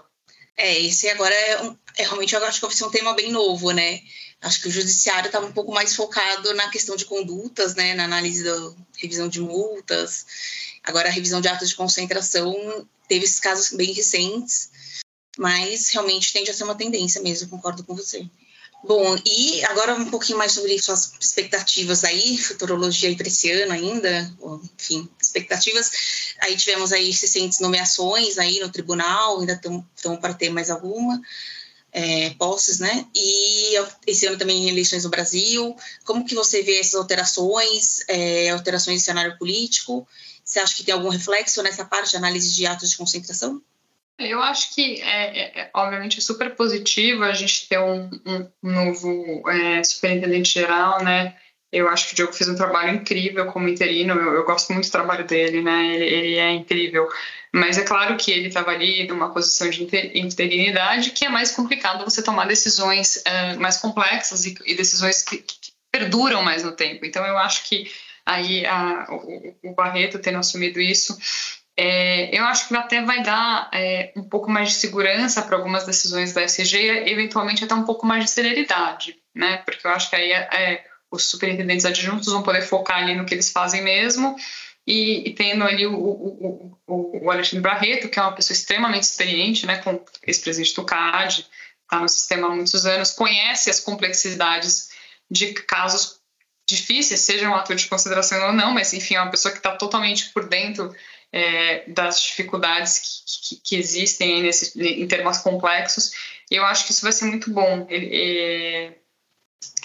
É, 0.63 0.79
esse 0.79 1.09
agora 1.09 1.35
é, 1.35 1.63
um, 1.63 1.75
é 1.97 2.03
realmente 2.03 2.35
eu 2.35 2.45
acho 2.45 2.61
que 2.61 2.77
ser 2.77 2.85
um 2.85 2.91
tema 2.91 3.15
bem 3.15 3.33
novo, 3.33 3.71
né? 3.71 4.03
Acho 4.43 4.61
que 4.61 4.69
o 4.69 4.71
judiciário 4.71 5.29
estava 5.29 5.47
um 5.47 5.53
pouco 5.53 5.73
mais 5.73 5.97
focado 5.97 6.53
na 6.53 6.69
questão 6.69 6.97
de 6.97 7.07
condutas, 7.07 7.75
né, 7.75 7.95
na 7.95 8.05
análise 8.05 8.45
da 8.45 8.73
revisão 8.99 9.27
de 9.27 9.41
multas. 9.41 10.27
Agora, 10.85 11.09
a 11.09 11.13
revisão 11.13 11.41
de 11.41 11.49
atos 11.49 11.71
de 11.71 11.75
concentração 11.75 12.87
teve 13.09 13.25
esses 13.25 13.41
casos 13.41 13.73
bem 13.73 13.93
recentes, 13.93 14.71
mas 15.39 15.89
realmente 15.89 16.31
tende 16.31 16.51
a 16.51 16.55
ser 16.55 16.65
uma 16.65 16.75
tendência 16.75 17.23
mesmo, 17.23 17.49
concordo 17.49 17.83
com 17.83 17.95
você. 17.95 18.29
Bom, 18.85 19.17
e 19.27 19.65
agora 19.65 19.95
um 19.95 20.11
pouquinho 20.11 20.39
mais 20.39 20.53
sobre 20.53 20.79
suas 20.79 21.13
expectativas 21.19 22.05
aí, 22.05 22.37
futurologia 22.37 23.15
para 23.17 23.29
esse 23.29 23.51
ano 23.51 23.73
ainda, 23.73 24.31
enfim, 24.79 25.09
expectativas. 25.31 25.91
Aí 26.41 26.57
tivemos 26.57 26.93
aí 26.93 27.13
600 27.13 27.61
nomeações 27.61 28.39
aí 28.39 28.61
no 28.61 28.71
tribunal, 28.71 29.41
ainda 29.41 29.55
estão 29.55 30.17
para 30.17 30.35
ter 30.35 30.51
mais 30.51 30.71
alguma 30.71 31.21
é, 31.93 32.31
posses, 32.31 32.79
né? 32.79 33.07
E 33.15 33.75
esse 34.07 34.27
ano 34.27 34.39
também 34.39 34.69
eleições 34.69 35.05
no 35.05 35.11
Brasil. 35.11 35.77
Como 36.05 36.25
que 36.25 36.35
você 36.35 36.63
vê 36.63 36.79
essas 36.79 36.95
alterações, 36.95 38.05
é, 38.09 38.51
alterações 38.51 38.99
de 38.99 39.05
cenário 39.05 39.37
político? 39.39 40.07
Você 40.45 40.59
acha 40.59 40.75
que 40.75 40.85
tem 40.85 40.95
algum 40.95 41.09
reflexo 41.09 41.63
nessa 41.63 41.85
parte 41.85 42.11
de 42.11 42.17
análise 42.17 42.53
de 42.55 42.67
atos 42.67 42.91
de 42.91 42.97
concentração? 42.97 43.63
Eu 44.19 44.43
acho 44.43 44.75
que 44.75 45.01
é, 45.01 45.39
é, 45.39 45.61
é 45.63 45.71
obviamente 45.75 46.21
super 46.21 46.55
positivo 46.55 47.25
a 47.25 47.33
gente 47.33 47.67
ter 47.69 47.79
um, 47.79 48.11
um 48.27 48.51
novo 48.63 49.49
é, 49.49 49.83
superintendente 49.83 50.53
geral, 50.53 51.03
né? 51.03 51.37
Eu 51.73 51.89
acho 51.89 52.09
que 52.09 52.13
o 52.15 52.17
Diogo 52.17 52.33
fez 52.33 52.49
um 52.49 52.57
trabalho 52.57 52.95
incrível 52.95 53.47
como 53.47 53.69
interino. 53.69 54.15
Eu, 54.15 54.35
eu 54.35 54.45
gosto 54.45 54.73
muito 54.73 54.87
do 54.87 54.93
trabalho 54.93 55.25
dele, 55.25 55.63
né? 55.63 55.95
Ele, 55.95 56.05
ele 56.05 56.39
é 56.39 56.51
incrível. 56.51 57.09
Mas 57.53 57.79
é 57.79 57.83
claro 57.83 58.17
que 58.17 58.31
ele 58.31 58.49
estava 58.49 58.71
ali 58.71 59.07
numa 59.09 59.33
posição 59.33 59.69
de 59.69 59.83
interinidade 60.15 61.11
que 61.11 61.25
é 61.25 61.29
mais 61.29 61.51
complicado 61.51 62.05
você 62.05 62.23
tomar 62.23 62.47
decisões 62.47 63.17
uh, 63.17 63.61
mais 63.61 63.77
complexas 63.77 64.47
e, 64.47 64.57
e 64.67 64.75
decisões 64.75 65.23
que, 65.23 65.39
que, 65.39 65.73
perduram 65.93 66.43
mais 66.43 66.63
no 66.63 66.71
tempo. 66.71 67.05
Então 67.05 67.27
eu 67.27 67.37
acho 67.37 67.69
que 67.69 67.91
aí 68.25 68.65
a, 68.65 69.07
o, 69.11 69.71
o, 69.71 69.75
Barreto 69.75 70.21
tendo 70.21 70.39
assumido 70.39 70.81
isso, 70.81 71.19
é, 71.77 72.37
eu 72.37 72.45
acho 72.45 72.69
que 72.69 72.77
até 72.77 73.03
vai 73.03 73.25
dar 73.25 73.69
é, 73.73 74.13
um 74.15 74.23
pouco 74.23 74.49
mais 74.49 74.69
de 74.69 74.75
segurança 74.75 75.43
para 75.43 75.57
algumas 75.57 75.85
decisões 75.85 76.33
da 76.33 76.43
SG, 76.43 76.77
eventualmente 77.09 77.65
até 77.65 77.75
um 77.75 77.83
pouco 77.83 78.07
mais 78.07 78.25
de 78.25 78.31
celeridade, 78.31 79.17
né? 79.35 79.57
Porque 79.65 79.85
eu 79.85 79.91
acho 79.91 80.09
que 80.11 80.15
aí 80.15 80.31
é, 80.31 80.85
os 81.11 81.25
superintendentes 81.25 81.85
adjuntos 81.85 82.33
vão 82.33 82.43
poder 82.43 82.63
focar 82.63 82.99
ali 82.99 83.17
no 83.17 83.27
que 83.27 83.35
eles 83.35 83.51
fazem 83.51 83.83
mesmo 83.83 84.37
e, 84.87 85.29
e 85.29 85.35
tendo 85.35 85.65
ali 85.65 85.87
o, 85.87 85.95
o, 85.95 86.79
o, 86.87 87.25
o, 87.25 87.31
Alexandre 87.31 87.63
Barreto, 87.63 88.09
que 88.09 88.19
é 88.19 88.23
uma 88.23 88.35
pessoa 88.35 88.55
extremamente 88.55 89.05
experiente, 89.05 89.67
né, 89.67 89.79
com 89.79 90.05
ex-presidente 90.27 90.75
do 90.75 90.85
CAD, 90.85 91.47
está 91.83 92.01
no 92.01 92.09
sistema 92.09 92.49
há 92.49 92.51
muitos 92.51 92.87
anos, 92.87 93.13
conhece 93.13 93.71
as 93.71 93.81
complexidades 93.81 94.91
de 95.31 95.53
casos 95.53 96.21
difíceis, 96.69 97.21
seja 97.21 97.49
um 97.49 97.55
ato 97.55 97.75
de 97.75 97.87
consideração 97.89 98.47
ou 98.47 98.53
não, 98.53 98.73
mas 98.73 98.93
enfim, 98.93 99.15
é 99.15 99.21
uma 99.21 99.31
pessoa 99.31 99.53
que 99.53 99.59
está 99.59 99.77
totalmente 99.77 100.31
por 100.31 100.49
dentro 100.49 100.95
é, 101.33 101.89
das 101.91 102.23
dificuldades 102.23 102.99
que, 102.99 103.57
que, 103.57 103.63
que 103.63 103.77
existem 103.77 104.43
nesse, 104.43 104.81
em 104.81 105.07
termos 105.07 105.39
complexos, 105.39 106.13
e 106.51 106.57
eu 106.57 106.65
acho 106.65 106.85
que 106.85 106.93
isso 106.93 107.03
vai 107.03 107.13
ser 107.13 107.27
muito 107.27 107.51
bom. 107.53 107.87
Ele, 107.89 108.11
é, 108.13 109.00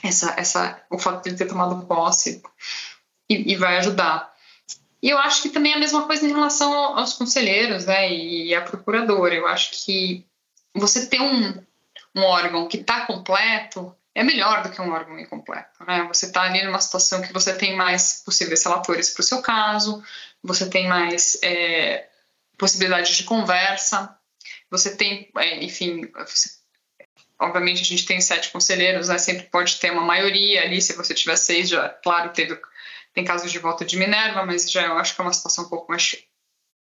essa, 0.07 0.33
essa, 0.37 0.81
o 0.89 0.97
fato 0.97 1.23
de 1.23 1.29
ele 1.29 1.37
ter 1.37 1.47
tomado 1.47 1.85
posse 1.85 2.41
e, 3.29 3.53
e 3.53 3.55
vai 3.55 3.77
ajudar. 3.77 4.33
E 5.01 5.09
eu 5.09 5.17
acho 5.17 5.41
que 5.41 5.49
também 5.49 5.73
é 5.73 5.75
a 5.75 5.79
mesma 5.79 6.05
coisa 6.05 6.25
em 6.25 6.31
relação 6.31 6.73
aos 6.73 7.13
conselheiros 7.13 7.85
né, 7.85 8.11
e 8.11 8.55
à 8.55 8.61
procuradora. 8.61 9.35
Eu 9.35 9.47
acho 9.47 9.85
que 9.85 10.25
você 10.73 11.05
ter 11.05 11.21
um, 11.21 11.63
um 12.15 12.23
órgão 12.23 12.67
que 12.67 12.77
está 12.77 13.05
completo 13.05 13.95
é 14.15 14.23
melhor 14.23 14.63
do 14.63 14.71
que 14.71 14.81
um 14.81 14.91
órgão 14.91 15.19
incompleto. 15.19 15.83
Né? 15.85 16.07
Você 16.07 16.27
está 16.27 16.43
ali 16.43 16.63
numa 16.63 16.79
situação 16.79 17.21
que 17.21 17.33
você 17.33 17.53
tem 17.53 17.75
mais 17.75 18.23
possíveis 18.25 18.63
relatores 18.63 19.09
para 19.09 19.21
o 19.21 19.25
seu 19.25 19.41
caso, 19.41 20.01
você 20.41 20.69
tem 20.69 20.87
mais 20.87 21.37
é, 21.43 22.07
possibilidades 22.57 23.17
de 23.17 23.25
conversa, 23.25 24.17
você 24.71 24.95
tem, 24.95 25.29
é, 25.37 25.63
enfim, 25.63 26.09
você, 26.13 26.51
obviamente 27.39 27.81
a 27.81 27.85
gente 27.85 28.05
tem 28.05 28.21
sete 28.21 28.49
conselheiros, 28.49 29.09
né? 29.09 29.17
sempre 29.17 29.43
pode 29.43 29.79
ter 29.79 29.91
uma 29.91 30.03
maioria 30.03 30.63
ali, 30.63 30.81
se 30.81 30.93
você 30.93 31.13
tiver 31.13 31.35
seis, 31.35 31.69
já, 31.69 31.89
claro, 31.89 32.31
teve 32.31 32.59
tem 33.13 33.23
casos 33.23 33.49
de 33.49 33.59
volta 33.59 33.85
de 33.85 33.97
Minerva, 33.97 34.45
mas 34.45 34.69
já 34.69 34.85
eu 34.85 34.97
acho 34.97 35.15
que 35.15 35.21
é 35.21 35.23
uma 35.23 35.33
situação 35.33 35.63
um 35.63 35.69
pouco 35.69 35.89
mais, 35.89 36.17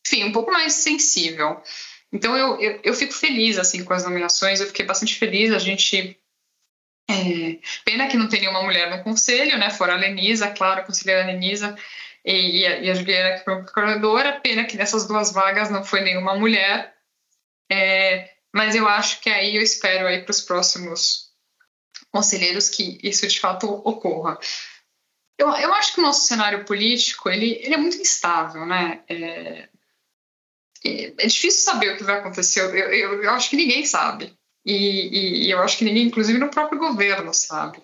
enfim, 0.06 0.24
um 0.24 0.32
pouco 0.32 0.52
mais 0.52 0.72
sensível. 0.72 1.60
Então 2.12 2.36
eu, 2.36 2.60
eu, 2.60 2.80
eu 2.84 2.94
fico 2.94 3.12
feliz 3.12 3.58
assim 3.58 3.84
com 3.84 3.92
as 3.92 4.04
nomeações, 4.04 4.60
eu 4.60 4.68
fiquei 4.68 4.86
bastante 4.86 5.16
feliz. 5.16 5.52
A 5.52 5.58
gente 5.58 6.16
é, 7.10 7.58
pena 7.84 8.06
que 8.06 8.16
não 8.16 8.28
tem 8.28 8.40
nenhuma 8.40 8.62
mulher 8.62 8.88
no 8.96 9.02
conselho, 9.02 9.58
né? 9.58 9.70
Fora 9.70 9.94
a 9.94 9.96
Lenisa, 9.96 10.50
claro, 10.50 10.80
a 10.80 10.84
conselheira 10.84 11.26
Lenisa 11.26 11.76
e, 12.24 12.64
a, 12.64 12.78
e 12.78 12.90
a 12.90 12.94
Juliana, 12.94 13.38
que 13.38 13.44
foi 13.44 13.62
procuradora. 13.62 14.40
Pena 14.40 14.64
que 14.64 14.76
nessas 14.76 15.06
duas 15.06 15.32
vagas 15.32 15.70
não 15.70 15.84
foi 15.84 16.02
nenhuma 16.02 16.36
mulher. 16.36 16.94
É, 17.70 18.30
mas 18.52 18.74
eu 18.74 18.86
acho 18.88 19.20
que 19.20 19.30
aí 19.30 19.56
eu 19.56 19.62
espero 19.62 20.06
aí 20.06 20.22
para 20.22 20.30
os 20.30 20.40
próximos 20.40 21.30
conselheiros 22.10 22.68
que 22.68 22.98
isso 23.02 23.26
de 23.26 23.40
fato 23.40 23.66
ocorra. 23.66 24.38
Eu, 25.38 25.48
eu 25.48 25.72
acho 25.74 25.94
que 25.94 26.00
o 26.00 26.02
nosso 26.02 26.26
cenário 26.26 26.64
político 26.64 27.30
ele, 27.30 27.58
ele 27.62 27.74
é 27.74 27.78
muito 27.78 27.96
instável, 27.96 28.66
né? 28.66 29.00
É, 29.08 29.68
é 30.84 31.26
difícil 31.26 31.62
saber 31.62 31.92
o 31.92 31.96
que 31.96 32.04
vai 32.04 32.18
acontecer. 32.18 32.60
Eu, 32.60 32.70
eu, 32.70 33.22
eu 33.22 33.30
acho 33.30 33.48
que 33.48 33.56
ninguém 33.56 33.84
sabe. 33.86 34.36
E, 34.64 34.74
e, 34.74 35.46
e, 35.46 35.50
eu 35.50 35.60
acho 35.60 35.76
que 35.76 35.84
ninguém, 35.84 36.06
inclusive 36.06 36.38
no 36.38 36.50
próprio 36.50 36.78
governo, 36.78 37.32
sabe. 37.34 37.82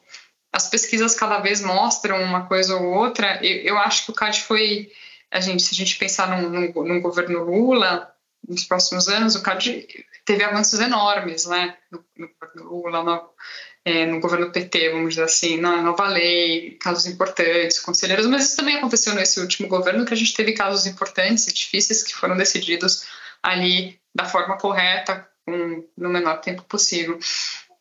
As 0.53 0.69
pesquisas 0.69 1.15
cada 1.15 1.39
vez 1.39 1.61
mostram 1.61 2.23
uma 2.23 2.47
coisa 2.47 2.77
ou 2.77 2.93
outra. 2.93 3.45
Eu, 3.45 3.75
eu 3.75 3.79
acho 3.79 4.05
que 4.05 4.11
o 4.11 4.15
CAD 4.15 4.43
foi. 4.43 4.91
A 5.31 5.41
gente, 5.41 5.63
se 5.63 5.75
a 5.75 5.77
gente 5.77 5.97
pensar 5.97 6.29
num, 6.29 6.49
num, 6.49 6.85
num 6.85 7.01
governo 7.01 7.45
Lula, 7.45 8.13
nos 8.47 8.65
próximos 8.65 9.09
anos, 9.09 9.35
o 9.35 9.43
CAD 9.43 9.87
teve 10.29 10.45
avanços 10.45 10.79
enormes, 10.79 11.47
né? 11.47 11.75
No, 11.91 12.05
no 12.55 12.65
Lula, 12.65 13.03
no, 13.03 13.31
é, 13.83 14.05
no 14.05 14.21
governo 14.21 14.53
PT, 14.53 14.91
vamos 14.91 15.15
dizer 15.15 15.23
assim, 15.23 15.59
na 15.59 15.81
nova 15.81 16.07
lei, 16.07 16.73
casos 16.73 17.07
importantes, 17.07 17.81
conselheiros, 17.81 18.27
mas 18.27 18.45
isso 18.45 18.57
também 18.57 18.77
aconteceu 18.77 19.15
nesse 19.15 19.41
último 19.41 19.69
governo, 19.69 20.05
que 20.05 20.13
a 20.13 20.17
gente 20.17 20.35
teve 20.35 20.53
casos 20.53 20.87
importantes 20.87 21.47
e 21.47 21.55
difíceis 21.55 22.03
que 22.03 22.15
foram 22.15 22.37
decididos 22.37 23.07
ali 23.43 23.99
da 24.15 24.27
forma 24.27 24.59
correta, 24.59 25.27
com, 25.47 25.83
no 25.97 26.11
menor 26.11 26.43
tempo 26.43 26.63
possível. 26.65 27.19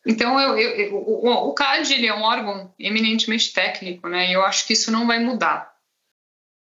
Então, 0.06 0.40
eu, 0.40 0.56
eu, 0.56 0.70
eu, 0.70 0.94
o, 0.94 1.48
o 1.50 1.52
CAD 1.52 1.92
ele 1.92 2.06
é 2.06 2.14
um 2.14 2.22
órgão 2.22 2.72
eminentemente 2.78 3.52
técnico, 3.52 4.08
né? 4.08 4.30
E 4.30 4.32
eu 4.32 4.42
acho 4.42 4.66
que 4.66 4.72
isso 4.72 4.90
não 4.90 5.06
vai 5.06 5.18
mudar. 5.18 5.70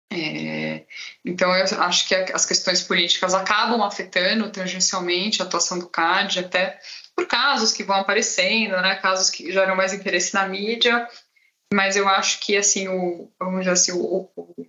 É, 0.09 0.85
então, 1.23 1.53
eu 1.53 1.81
acho 1.81 2.07
que 2.07 2.15
as 2.15 2.45
questões 2.45 2.81
políticas 2.81 3.33
acabam 3.33 3.81
afetando 3.81 4.49
tangencialmente 4.49 5.41
a 5.41 5.45
atuação 5.45 5.77
do 5.77 5.89
CAD, 5.89 6.39
até 6.39 6.79
por 7.15 7.27
casos 7.27 7.73
que 7.73 7.83
vão 7.83 7.97
aparecendo, 7.97 8.79
né, 8.81 8.95
casos 8.95 9.29
que 9.29 9.51
geram 9.51 9.75
mais 9.75 9.93
interesse 9.93 10.33
na 10.33 10.47
mídia, 10.47 11.07
mas 11.73 11.95
eu 11.95 12.07
acho 12.07 12.39
que 12.39 12.55
assim 12.55 12.87
o 12.87 13.29
vamos 13.39 13.59
dizer 13.59 13.71
assim 13.71 13.91
o, 13.91 14.29
o, 14.35 14.67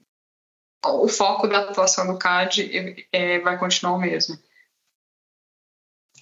o 0.84 1.08
foco 1.08 1.46
da 1.46 1.60
atuação 1.60 2.06
do 2.06 2.18
CAD 2.18 3.06
é, 3.12 3.38
vai 3.38 3.58
continuar 3.58 3.94
o 3.94 4.00
mesmo. 4.00 4.36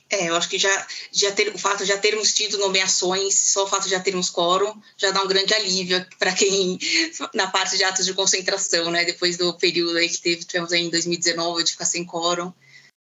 É, 0.09 0.29
eu 0.29 0.37
acho 0.37 0.49
que 0.49 0.59
já, 0.59 0.87
já 1.11 1.33
ter, 1.33 1.53
o 1.53 1.59
fato 1.59 1.79
de 1.79 1.87
já 1.87 1.99
termos 1.99 2.33
tido 2.33 2.59
nomeações, 2.59 3.35
só 3.35 3.65
o 3.65 3.67
fato 3.67 3.85
de 3.85 3.91
já 3.91 4.01
termos 4.01 4.31
quórum, 4.31 4.81
já 4.97 5.11
dá 5.11 5.21
um 5.23 5.27
grande 5.27 5.53
alívio 5.53 6.07
para 6.19 6.33
quem, 6.33 6.79
na 7.35 7.49
parte 7.49 7.77
de 7.77 7.83
atos 7.83 8.07
de 8.07 8.15
concentração, 8.15 8.91
né? 8.91 9.05
Depois 9.05 9.37
do 9.37 9.53
período 9.55 9.97
aí 9.97 10.09
que 10.09 10.21
teve, 10.21 10.45
tivemos 10.45 10.73
aí 10.73 10.83
em 10.83 10.91
2019 10.91 11.65
de 11.65 11.73
ficar 11.73 11.87
sem 11.87 12.05
quórum. 12.05 12.53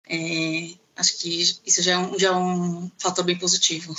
É, 0.10 0.72
acho 0.98 1.18
que 1.20 1.42
isso 1.66 1.82
já 1.82 1.94
é 1.94 1.98
um, 1.98 2.20
já 2.20 2.30
é 2.30 2.36
um 2.36 2.92
fator 3.00 3.24
bem 3.24 3.38
positivo. 3.38 3.96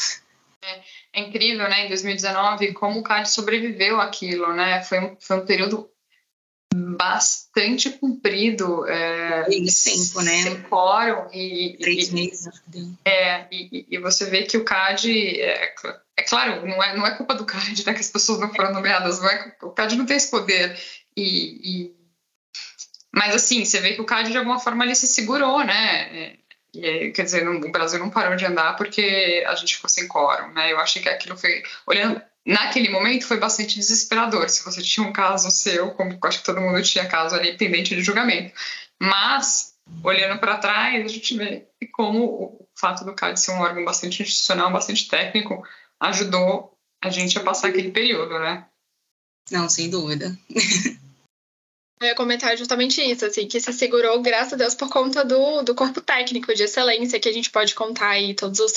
É, 0.62 0.82
é, 1.14 1.20
incrível, 1.20 1.68
né? 1.70 1.86
Em 1.86 1.88
2019, 1.88 2.74
como 2.74 3.00
o 3.00 3.02
CAD 3.02 3.30
sobreviveu 3.30 3.98
àquilo, 3.98 4.52
né? 4.52 4.82
Foi 4.84 5.16
foi 5.18 5.36
um 5.38 5.46
período 5.46 5.90
bastante 6.74 7.90
comprido. 7.90 8.86
É, 8.86 9.44
tempo, 9.44 10.22
né? 10.22 10.42
Sem 10.42 10.62
quórum 10.62 11.28
e. 11.32 11.76
Três 11.80 12.08
e, 12.08 12.14
meses, 12.14 12.46
acho 12.46 12.62
que 12.62 12.70
deu. 12.70 12.88
É, 13.04 13.46
e, 13.50 13.86
e, 13.90 13.98
você 13.98 14.26
vê 14.26 14.42
que 14.42 14.56
o 14.56 14.64
CAD. 14.64 15.40
É, 15.40 15.74
é, 16.16 16.22
claro, 16.22 16.66
não 16.66 16.82
é, 16.82 16.96
não 16.96 17.06
é 17.06 17.16
culpa 17.16 17.34
do 17.34 17.44
CAD, 17.44 17.84
né, 17.86 17.94
que 17.94 18.00
as 18.00 18.10
pessoas 18.10 18.38
não 18.38 18.52
foram 18.54 18.72
nomeadas, 18.72 19.20
não 19.20 19.28
é, 19.28 19.54
o 19.62 19.70
CAD 19.70 19.96
não 19.96 20.06
tem 20.06 20.16
esse 20.16 20.30
poder. 20.30 20.78
E, 21.16 21.86
e, 21.86 21.96
mas, 23.12 23.34
assim, 23.34 23.64
você 23.64 23.80
vê 23.80 23.94
que 23.94 24.00
o 24.00 24.06
CAD, 24.06 24.30
de 24.30 24.38
alguma 24.38 24.60
forma, 24.60 24.84
ele 24.84 24.94
se 24.94 25.06
segurou, 25.06 25.64
né? 25.64 26.36
E, 26.72 27.10
quer 27.10 27.24
dizer, 27.24 27.48
o 27.48 27.72
Brasil 27.72 27.98
não 27.98 28.10
parou 28.10 28.36
de 28.36 28.46
andar 28.46 28.76
porque 28.76 29.44
a 29.46 29.54
gente 29.56 29.74
ficou 29.74 29.90
sem 29.90 30.06
quórum, 30.06 30.52
né? 30.52 30.72
Eu 30.72 30.78
achei 30.78 31.02
que 31.02 31.08
aquilo 31.08 31.36
foi. 31.36 31.62
Olhando 31.86 32.22
naquele 32.50 32.88
momento 32.88 33.26
foi 33.26 33.38
bastante 33.38 33.76
desesperador. 33.76 34.48
Se 34.48 34.64
você 34.64 34.82
tinha 34.82 35.06
um 35.06 35.12
caso 35.12 35.50
seu, 35.50 35.92
como 35.92 36.18
acho 36.24 36.38
que 36.38 36.44
todo 36.44 36.60
mundo 36.60 36.82
tinha 36.82 37.06
caso 37.06 37.34
ali 37.34 37.56
pendente 37.56 37.94
de 37.94 38.02
julgamento. 38.02 38.52
Mas, 39.00 39.74
olhando 40.02 40.38
para 40.40 40.58
trás, 40.58 41.04
a 41.04 41.08
gente 41.08 41.36
vê 41.36 41.66
como 41.92 42.24
o 42.24 42.68
fato 42.74 43.04
do 43.04 43.14
CAD 43.14 43.38
ser 43.38 43.52
um 43.52 43.60
órgão 43.60 43.84
bastante 43.84 44.22
institucional, 44.22 44.72
bastante 44.72 45.08
técnico, 45.08 45.62
ajudou 46.00 46.76
a 47.02 47.08
gente 47.08 47.38
a 47.38 47.42
passar 47.42 47.68
aquele 47.68 47.90
período, 47.90 48.38
né? 48.38 48.66
Não, 49.50 49.68
sem 49.68 49.88
dúvida. 49.88 50.36
Eu 52.02 52.06
ia 52.06 52.14
comentar 52.14 52.56
justamente 52.56 53.02
isso, 53.02 53.26
assim, 53.26 53.46
que 53.46 53.60
se 53.60 53.70
segurou, 53.74 54.22
graças 54.22 54.54
a 54.54 54.56
Deus, 54.56 54.74
por 54.74 54.88
conta 54.88 55.22
do, 55.22 55.60
do 55.60 55.74
corpo 55.74 56.00
técnico 56.00 56.54
de 56.54 56.62
excelência 56.62 57.20
que 57.20 57.28
a 57.28 57.32
gente 57.32 57.50
pode 57.50 57.74
contar 57.74 58.08
aí, 58.08 58.32
todos 58.32 58.58
os, 58.58 58.72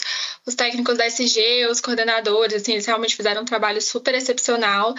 os 0.45 0.53
técnicos 0.55 0.97
da 0.97 1.05
SG, 1.07 1.67
os 1.71 1.79
coordenadores, 1.79 2.55
assim, 2.55 2.73
eles 2.73 2.85
realmente 2.85 3.15
fizeram 3.15 3.43
um 3.43 3.45
trabalho 3.45 3.81
super 3.81 4.13
excepcional. 4.13 4.93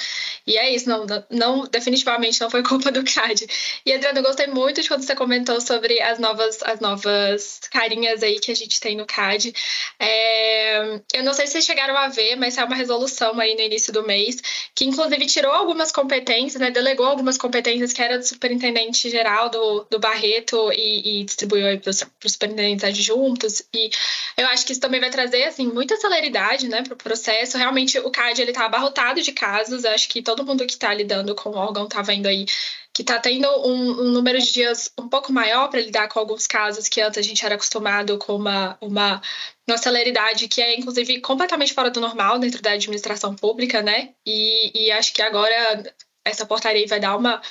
E 0.46 0.56
é 0.56 0.74
isso, 0.74 0.88
não, 0.88 1.04
não 1.28 1.66
definitivamente 1.66 2.40
não 2.40 2.48
foi 2.48 2.62
culpa 2.64 2.90
do 2.90 3.04
CAD. 3.04 3.46
E, 3.84 3.92
Adriano, 3.92 4.20
eu 4.20 4.22
gostei 4.22 4.46
muito 4.46 4.80
de 4.80 4.88
quando 4.88 5.02
você 5.02 5.14
comentou 5.14 5.60
sobre 5.60 6.00
as 6.00 6.18
novas, 6.18 6.62
as 6.62 6.80
novas 6.80 7.60
carinhas 7.70 8.22
aí 8.22 8.40
que 8.40 8.50
a 8.50 8.56
gente 8.56 8.80
tem 8.80 8.96
no 8.96 9.04
CAD. 9.04 9.52
É, 10.00 10.98
eu 11.12 11.22
não 11.24 11.34
sei 11.34 11.46
se 11.46 11.52
vocês 11.52 11.66
chegaram 11.66 11.94
a 11.94 12.08
ver, 12.08 12.36
mas 12.36 12.56
é 12.56 12.64
uma 12.64 12.74
resolução 12.74 13.38
aí 13.38 13.54
no 13.54 13.60
início 13.60 13.92
do 13.92 14.02
mês, 14.02 14.36
que 14.74 14.86
inclusive 14.86 15.26
tirou 15.26 15.52
algumas 15.52 15.92
competências, 15.92 16.58
né, 16.58 16.70
delegou 16.70 17.04
algumas 17.04 17.36
competências 17.36 17.92
que 17.92 18.00
eram 18.00 18.13
era 18.14 18.18
do 18.18 18.24
superintendente 18.24 19.10
geral 19.10 19.50
do, 19.50 19.86
do 19.90 19.98
Barreto 19.98 20.72
e, 20.72 21.20
e 21.20 21.24
distribuiu 21.24 21.78
para 21.80 21.90
os 21.90 22.04
superintendentes 22.26 22.84
adjuntos. 22.84 23.62
E 23.74 23.90
eu 24.36 24.46
acho 24.48 24.64
que 24.64 24.72
isso 24.72 24.80
também 24.80 25.00
vai 25.00 25.10
trazer 25.10 25.44
assim, 25.44 25.66
muita 25.66 25.96
celeridade 25.96 26.68
né, 26.68 26.82
para 26.82 26.94
o 26.94 26.96
processo. 26.96 27.58
Realmente, 27.58 27.98
o 27.98 28.10
CAD 28.10 28.42
está 28.42 28.66
abarrotado 28.66 29.20
de 29.20 29.32
casos. 29.32 29.84
acho 29.84 30.08
que 30.08 30.22
todo 30.22 30.44
mundo 30.44 30.66
que 30.66 30.72
está 30.72 30.92
lidando 30.94 31.34
com 31.34 31.50
o 31.50 31.56
órgão 31.56 31.84
está 31.84 32.02
vendo 32.02 32.26
aí 32.26 32.46
que 32.92 33.02
está 33.02 33.18
tendo 33.18 33.48
um, 33.66 34.02
um, 34.02 34.12
número 34.12 34.38
de 34.38 34.52
dias 34.52 34.92
um 34.96 35.08
pouco 35.08 35.32
maior 35.32 35.66
para 35.68 35.80
lidar 35.80 36.08
com 36.08 36.20
alguns 36.20 36.46
casos 36.46 36.86
que 36.86 37.00
antes 37.00 37.18
a 37.18 37.22
gente 37.22 37.44
era 37.44 37.56
acostumado 37.56 38.16
com 38.18 38.36
uma, 38.36 38.78
uma, 38.80 39.20
uma 39.66 39.76
celeridade 39.76 40.46
que 40.46 40.62
é, 40.62 40.78
inclusive, 40.78 41.20
completamente 41.20 41.74
fora 41.74 41.90
do 41.90 42.00
normal 42.00 42.38
dentro 42.38 42.62
da 42.62 42.70
administração 42.70 43.34
pública, 43.34 43.82
né? 43.82 44.10
E, 44.24 44.86
e 44.86 44.92
acho 44.92 45.12
que 45.12 45.20
agora 45.20 45.92
essa 46.24 46.46
portaria 46.46 46.86
vai 46.86 47.00
dar 47.00 47.16
uma 47.16 47.42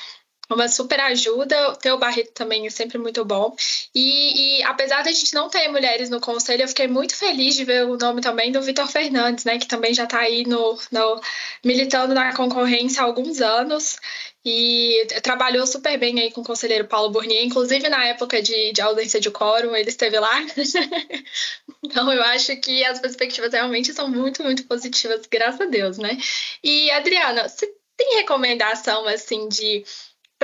uma 0.49 0.67
super 0.67 0.99
ajuda. 0.99 1.77
O 1.93 1.97
Barreto 1.97 2.31
também 2.33 2.65
é 2.65 2.69
sempre 2.69 2.97
muito 2.97 3.23
bom. 3.23 3.55
E, 3.93 4.59
e, 4.59 4.63
apesar 4.63 5.03
da 5.03 5.11
gente 5.11 5.33
não 5.33 5.49
ter 5.49 5.67
mulheres 5.69 6.09
no 6.09 6.19
conselho, 6.19 6.63
eu 6.63 6.67
fiquei 6.67 6.87
muito 6.87 7.15
feliz 7.15 7.55
de 7.55 7.65
ver 7.65 7.85
o 7.85 7.97
nome 7.97 8.21
também 8.21 8.51
do 8.51 8.61
Vitor 8.61 8.87
Fernandes, 8.87 9.45
né, 9.45 9.57
que 9.57 9.67
também 9.67 9.93
já 9.93 10.03
está 10.03 10.19
aí 10.19 10.45
no, 10.45 10.77
no, 10.91 11.21
militando 11.63 12.13
na 12.13 12.35
concorrência 12.35 13.01
há 13.01 13.05
alguns 13.05 13.41
anos. 13.41 13.97
E 14.45 15.07
trabalhou 15.21 15.65
super 15.65 15.97
bem 15.97 16.19
aí 16.19 16.29
com 16.29 16.41
o 16.41 16.43
conselheiro 16.43 16.85
Paulo 16.85 17.09
Burnier, 17.09 17.45
inclusive 17.45 17.87
na 17.87 18.05
época 18.07 18.41
de, 18.41 18.73
de 18.73 18.81
ausência 18.81 19.17
de 19.17 19.31
quórum, 19.31 19.73
ele 19.73 19.87
esteve 19.87 20.19
lá. 20.19 20.41
então 21.81 22.11
eu 22.11 22.21
acho 22.23 22.53
que 22.57 22.83
as 22.83 22.99
perspectivas 22.99 23.53
realmente 23.53 23.93
são 23.93 24.09
muito, 24.09 24.43
muito 24.43 24.65
positivas, 24.65 25.25
graças 25.31 25.61
a 25.61 25.65
Deus, 25.65 25.97
né? 25.97 26.17
E 26.61 26.91
Adriana, 26.91 27.47
você 27.47 27.73
tem 27.95 28.17
recomendação 28.17 29.07
assim 29.07 29.47
de 29.47 29.85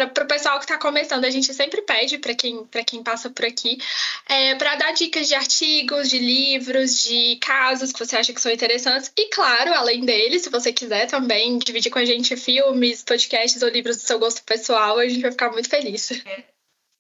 para 0.08 0.24
o 0.24 0.28
pessoal 0.28 0.58
que 0.58 0.66
está 0.66 0.78
começando, 0.78 1.26
a 1.26 1.30
gente 1.30 1.54
sempre 1.54 1.82
pede 1.82 2.18
para 2.18 2.34
quem, 2.34 2.68
quem 2.86 3.04
passa 3.04 3.30
por 3.30 3.46
aqui 3.46 3.78
é, 4.28 4.56
para 4.56 4.76
dar 4.76 4.92
dicas 4.94 5.28
de 5.28 5.36
artigos, 5.36 6.10
de 6.10 6.20
livros, 6.20 7.04
de 7.04 7.38
casos 7.38 7.92
que 7.92 8.00
você 8.00 8.16
acha 8.16 8.34
que 8.34 8.42
são 8.42 8.52
interessantes. 8.52 9.12
E, 9.18 9.30
claro, 9.30 9.74
além 9.74 10.06
dele, 10.06 10.40
se 10.40 10.50
você 10.50 10.72
quiser 10.72 11.08
também 11.08 11.58
dividir 11.60 11.90
com 11.90 12.00
a 12.00 12.06
gente 12.06 12.36
filmes, 12.36 13.04
podcasts 13.04 13.62
ou 13.62 13.70
livros 13.70 13.98
do 13.98 14.04
seu 14.04 14.20
gosto 14.20 14.44
pessoal, 14.44 15.00
a 15.00 15.08
gente 15.08 15.22
vai 15.22 15.32
ficar 15.32 15.52
muito 15.52 15.70
feliz. 15.70 16.12
É. 16.12 16.44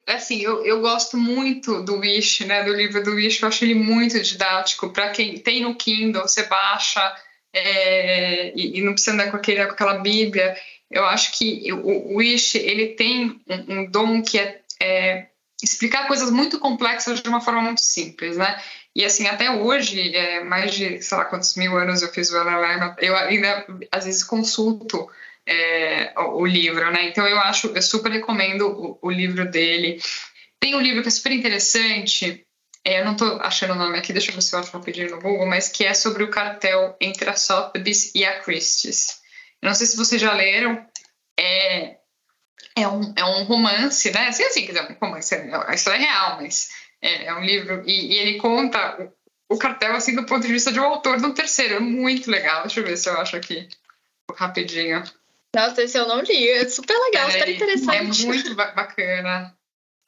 Assim, 0.07 0.41
eu, 0.41 0.65
eu 0.65 0.81
gosto 0.81 1.17
muito 1.17 1.83
do 1.83 1.99
Wish, 1.99 2.43
né? 2.45 2.63
Do 2.63 2.73
livro 2.73 3.03
do 3.03 3.11
Wish, 3.11 3.43
eu 3.43 3.47
acho 3.47 3.63
ele 3.63 3.75
muito 3.75 4.19
didático. 4.19 4.89
Para 4.89 5.11
quem 5.11 5.37
tem 5.37 5.61
no 5.61 5.75
Kindle, 5.75 6.23
você 6.23 6.43
baixa 6.43 7.15
é, 7.53 8.51
e, 8.55 8.79
e, 8.79 8.81
não 8.81 8.93
precisa 8.93 9.13
andar 9.13 9.31
com, 9.31 9.37
aquele, 9.37 9.65
com 9.65 9.73
aquela 9.73 9.99
Bíblia 9.99 10.55
eu 10.89 11.05
acho 11.05 11.37
que 11.37 11.71
o, 11.71 12.15
Wish 12.15 12.57
ele 12.57 12.89
tem 12.95 13.39
um, 13.47 13.85
dom 13.89 14.21
que 14.21 14.39
é, 14.39 14.61
é, 14.81 15.27
explicar 15.61 16.07
coisas 16.07 16.31
muito 16.31 16.59
complexas 16.59 17.21
de 17.21 17.29
uma 17.29 17.41
forma 17.41 17.61
muito 17.61 17.81
simples, 17.81 18.37
né? 18.37 18.59
E 18.95 19.05
assim, 19.05 19.27
até 19.27 19.51
hoje, 19.51 20.15
é, 20.15 20.43
mais 20.43 20.73
de, 20.73 21.01
sei 21.01 21.17
lá 21.17 21.25
quantos 21.25 21.55
mil 21.55 21.77
anos 21.77 22.01
eu 22.01 22.11
fiz 22.11 22.31
o 22.31 22.37
LLM, 22.37 22.95
eu 22.99 23.15
ainda 23.15 23.65
às 23.91 24.05
vezes 24.05 24.23
consulto 24.23 25.09
é, 25.45 26.13
o, 26.17 26.45
livro, 26.45 26.91
né? 26.91 27.07
Então 27.07 27.27
eu 27.27 27.39
acho, 27.39 27.67
eu 27.67 27.81
super 27.81 28.11
recomendo 28.11 28.67
o, 28.67 28.99
o, 29.01 29.11
livro 29.11 29.49
dele. 29.49 30.01
Tem 30.59 30.75
um 30.75 30.81
livro 30.81 31.01
que 31.01 31.07
é 31.07 31.11
super 31.11 31.31
interessante, 31.31 32.45
é, 32.83 33.01
eu 33.01 33.05
não 33.05 33.13
estou 33.13 33.39
achando 33.41 33.73
o 33.73 33.75
nome 33.75 33.97
aqui, 33.97 34.11
deixa 34.11 34.31
eu 34.31 34.35
ver 34.35 34.41
se 34.41 34.55
eu 34.55 34.59
acho 34.59 34.71
rapidinho 34.71 35.11
no 35.11 35.21
Google, 35.21 35.45
mas 35.45 35.67
que 35.67 35.85
é 35.85 35.93
sobre 35.93 36.23
o 36.23 36.29
cartel 36.29 36.95
entre 36.99 37.29
a 37.29 37.35
Sotheby's 37.35 38.13
e 38.15 38.25
a 38.25 38.39
Christie's. 38.39 39.18
Não 39.61 39.73
sei 39.73 39.87
se 39.87 39.97
vocês 39.97 40.21
já 40.21 40.33
leram. 40.33 40.85
É, 41.37 41.97
é, 42.75 42.87
um, 42.87 43.13
é 43.15 43.25
um 43.25 43.43
romance, 43.43 44.11
né? 44.11 44.27
Assim, 44.27 44.43
assim, 44.43 44.67
um 44.71 45.05
romance, 45.05 45.35
a 45.35 45.73
história 45.73 45.97
é 45.97 46.01
real, 46.01 46.37
mas 46.41 46.69
é, 47.01 47.25
é 47.25 47.35
um 47.35 47.43
livro. 47.43 47.83
E, 47.85 48.13
e, 48.13 48.17
ele 48.17 48.37
conta 48.37 49.11
o, 49.49 49.55
o 49.55 49.57
cartel, 49.57 49.95
assim, 49.95 50.15
do 50.15 50.25
ponto 50.25 50.45
de 50.45 50.53
vista 50.53 50.71
de 50.71 50.79
um 50.79 50.85
autor 50.85 51.19
do 51.19 51.33
terceiro. 51.33 51.75
É 51.75 51.79
muito 51.79 52.29
legal. 52.29 52.61
Deixa 52.63 52.79
eu 52.79 52.85
ver 52.85 52.97
se 52.97 53.09
eu 53.09 53.19
acho 53.19 53.35
aqui 53.35 53.67
rapidinho. 54.35 55.03
Nossa, 55.55 55.81
esse 55.81 55.97
eu 55.97 56.07
não 56.07 56.21
li. 56.21 56.49
É 56.49 56.69
super 56.69 56.97
legal, 56.97 57.27
é, 57.27 57.31
super 57.31 57.49
interessante. 57.49 58.23
É 58.23 58.27
muito 58.27 58.55
bacana. 58.55 59.55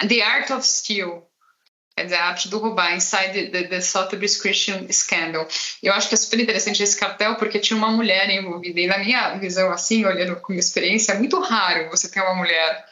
The 0.08 0.22
Art 0.22 0.50
of 0.52 0.66
Steel 0.66 1.31
dizer, 2.04 2.16
a 2.16 2.26
arte 2.26 2.50
do 2.50 2.58
roubar, 2.58 2.96
Inside 2.96 3.50
the, 3.52 3.64
the 3.64 3.82
Sotheby's 3.82 4.40
Christian 4.40 4.88
Scandal. 4.92 5.48
Eu 5.84 5.94
acho 5.94 6.08
que 6.08 6.16
é 6.16 6.18
super 6.18 6.40
interessante 6.40 6.82
esse 6.82 6.98
cartel 6.98 7.36
porque 7.36 7.60
tinha 7.60 7.78
uma 7.78 7.92
mulher 7.92 8.30
envolvida. 8.30 8.80
E 8.80 8.88
na 8.88 8.98
minha 8.98 9.38
visão, 9.38 9.72
assim, 9.72 10.06
olhando 10.06 10.36
como 10.38 10.58
experiência, 10.58 11.14
é 11.14 11.18
muito 11.18 11.40
raro 11.40 11.90
você 11.90 12.10
ter 12.10 12.22
uma 12.22 12.36
mulher 12.36 12.86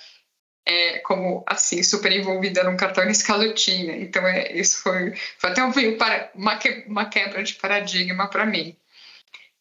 é, 0.66 1.00
como, 1.00 1.44
assim, 1.48 1.82
super 1.82 2.12
envolvida 2.12 2.64
num 2.64 2.78
cartel 2.78 3.06
nesse 3.06 3.26
caso 3.26 3.54
tinha. 3.54 3.96
Então, 3.96 4.26
é, 4.28 4.52
isso 4.54 4.84
foi, 4.84 5.16
foi 5.38 5.50
até 5.50 5.64
um, 5.64 5.72
uma, 6.36 6.60
uma 6.86 7.06
quebra 7.06 7.42
de 7.42 7.56
paradigma 7.56 8.28
para 8.28 8.46
mim. 8.46 8.78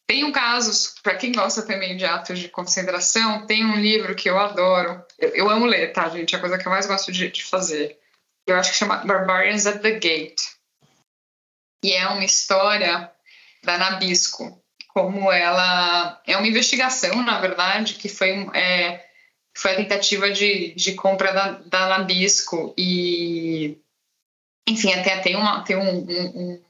tem 0.07 0.25
um 0.25 0.33
caso, 0.33 0.95
para 1.03 1.15
quem 1.15 1.33
gosta 1.33 1.63
também 1.63 1.97
de 1.97 2.05
atos 2.05 2.39
de 2.39 2.49
concentração, 2.49 3.47
tem 3.47 3.65
um 3.65 3.77
livro 3.77 4.15
que 4.15 4.29
eu 4.29 4.39
adoro. 4.39 5.03
Eu, 5.19 5.31
eu 5.31 5.51
amo 5.51 5.65
ler, 5.65 5.93
tá, 5.93 6.09
gente? 6.09 6.35
É 6.35 6.39
a 6.39 6.41
coisa 6.41 6.59
que 6.59 6.67
eu 6.67 6.73
mais 6.73 6.87
gosto 6.87 7.13
de, 7.13 7.31
de 7.31 7.45
fazer. 7.45 7.99
Eu 8.51 8.57
acho 8.57 8.73
que 8.73 8.79
chama 8.79 9.05
Barbarians 9.05 9.67
at 9.67 9.81
the 9.83 9.93
Gate. 9.93 10.41
E 11.85 11.93
é 11.93 12.07
uma 12.09 12.25
história 12.25 13.11
da 13.63 13.79
Nabisco. 13.79 14.63
Como 14.89 15.31
ela. 15.31 16.21
É 16.27 16.37
uma 16.37 16.47
investigação, 16.47 17.23
na 17.23 17.41
verdade, 17.41 17.95
que 17.95 18.09
foi, 18.09 18.31
é, 18.55 19.07
foi 19.57 19.73
a 19.73 19.77
tentativa 19.77 20.31
de, 20.31 20.75
de 20.75 20.95
compra 20.95 21.33
da, 21.33 21.51
da 21.53 21.89
Nabisco. 21.89 22.75
E. 22.77 23.79
Enfim, 24.69 24.93
até 24.93 25.19
tem, 25.21 25.37
uma, 25.37 25.63
tem 25.63 25.77
um, 25.77 25.99
um 26.01 26.63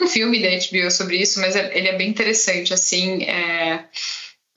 um 0.00 0.08
filme 0.08 0.42
da 0.42 0.48
HBO 0.50 0.90
sobre 0.90 1.16
isso, 1.16 1.40
mas 1.40 1.56
é, 1.56 1.76
ele 1.76 1.88
é 1.88 1.96
bem 1.96 2.08
interessante, 2.08 2.72
assim, 2.72 3.24
é... 3.24 3.88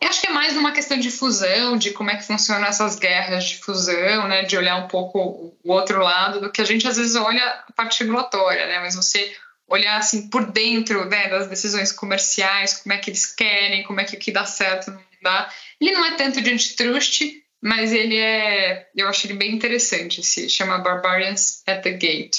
Eu 0.02 0.08
acho 0.08 0.22
que 0.22 0.28
é 0.28 0.32
mais 0.32 0.56
uma 0.56 0.72
questão 0.72 0.98
de 0.98 1.12
fusão, 1.12 1.78
de 1.78 1.92
como 1.92 2.10
é 2.10 2.16
que 2.16 2.26
funcionam 2.26 2.66
essas 2.66 2.96
guerras 2.96 3.44
de 3.44 3.58
fusão, 3.58 4.28
né, 4.30 4.44
de 4.44 4.58
olhar 4.58 4.78
um 4.78 4.88
pouco 4.88 5.54
o 5.64 5.72
outro 5.74 6.00
lado 6.00 6.40
do 6.40 6.52
que 6.52 6.62
a 6.62 6.66
gente 6.66 6.88
às 6.88 6.96
vezes 6.96 7.16
olha 7.16 7.44
a 7.68 7.72
parte 7.74 8.02
regulatória, 8.02 8.66
né, 8.66 8.80
mas 8.80 8.96
você 8.96 9.36
olhar 9.68 9.98
assim 9.98 10.30
por 10.30 10.52
dentro, 10.52 11.06
né, 11.06 11.28
das 11.28 11.48
decisões 11.48 11.92
comerciais, 11.92 12.82
como 12.82 12.94
é 12.94 12.98
que 12.98 13.10
eles 13.10 13.26
querem, 13.26 13.84
como 13.84 14.00
é 14.00 14.06
que 14.06 14.16
o 14.16 14.20
que 14.20 14.32
dá 14.32 14.46
certo 14.46 14.90
não 14.90 15.04
dá. 15.22 15.50
Ele 15.80 15.92
não 15.92 16.06
é 16.06 16.16
tanto 16.16 16.42
de 16.42 16.50
antitrust, 16.50 17.22
mas 17.62 17.92
ele 17.92 18.18
é, 18.18 18.88
eu 18.96 19.08
acho 19.10 19.28
ele 19.28 19.34
bem 19.34 19.54
interessante, 19.54 20.24
se 20.24 20.50
chama 20.50 20.80
Barbarians 20.80 21.62
at 21.68 21.82
the 21.82 21.92
Gate. 21.92 22.38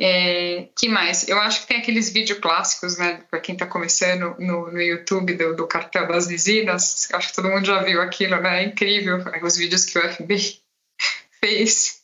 É, 0.00 0.68
que 0.76 0.88
mais? 0.88 1.26
Eu 1.28 1.38
acho 1.40 1.62
que 1.62 1.66
tem 1.66 1.78
aqueles 1.78 2.10
vídeos 2.10 2.38
clássicos, 2.38 2.98
né? 2.98 3.24
Para 3.28 3.40
quem 3.40 3.54
está 3.54 3.66
começando 3.66 4.36
no, 4.38 4.70
no 4.70 4.80
YouTube 4.80 5.34
do, 5.34 5.56
do, 5.56 5.66
cartel 5.66 6.06
das 6.06 6.28
visitas, 6.28 7.08
acho 7.12 7.28
que 7.28 7.34
todo 7.34 7.48
mundo 7.48 7.66
já 7.66 7.82
viu 7.82 8.00
aquilo, 8.00 8.40
né? 8.40 8.62
É 8.62 8.66
incrível 8.66 9.18
os 9.42 9.56
vídeos 9.56 9.84
que 9.84 9.98
o 9.98 10.12
FBI 10.12 10.60
fez 11.40 12.02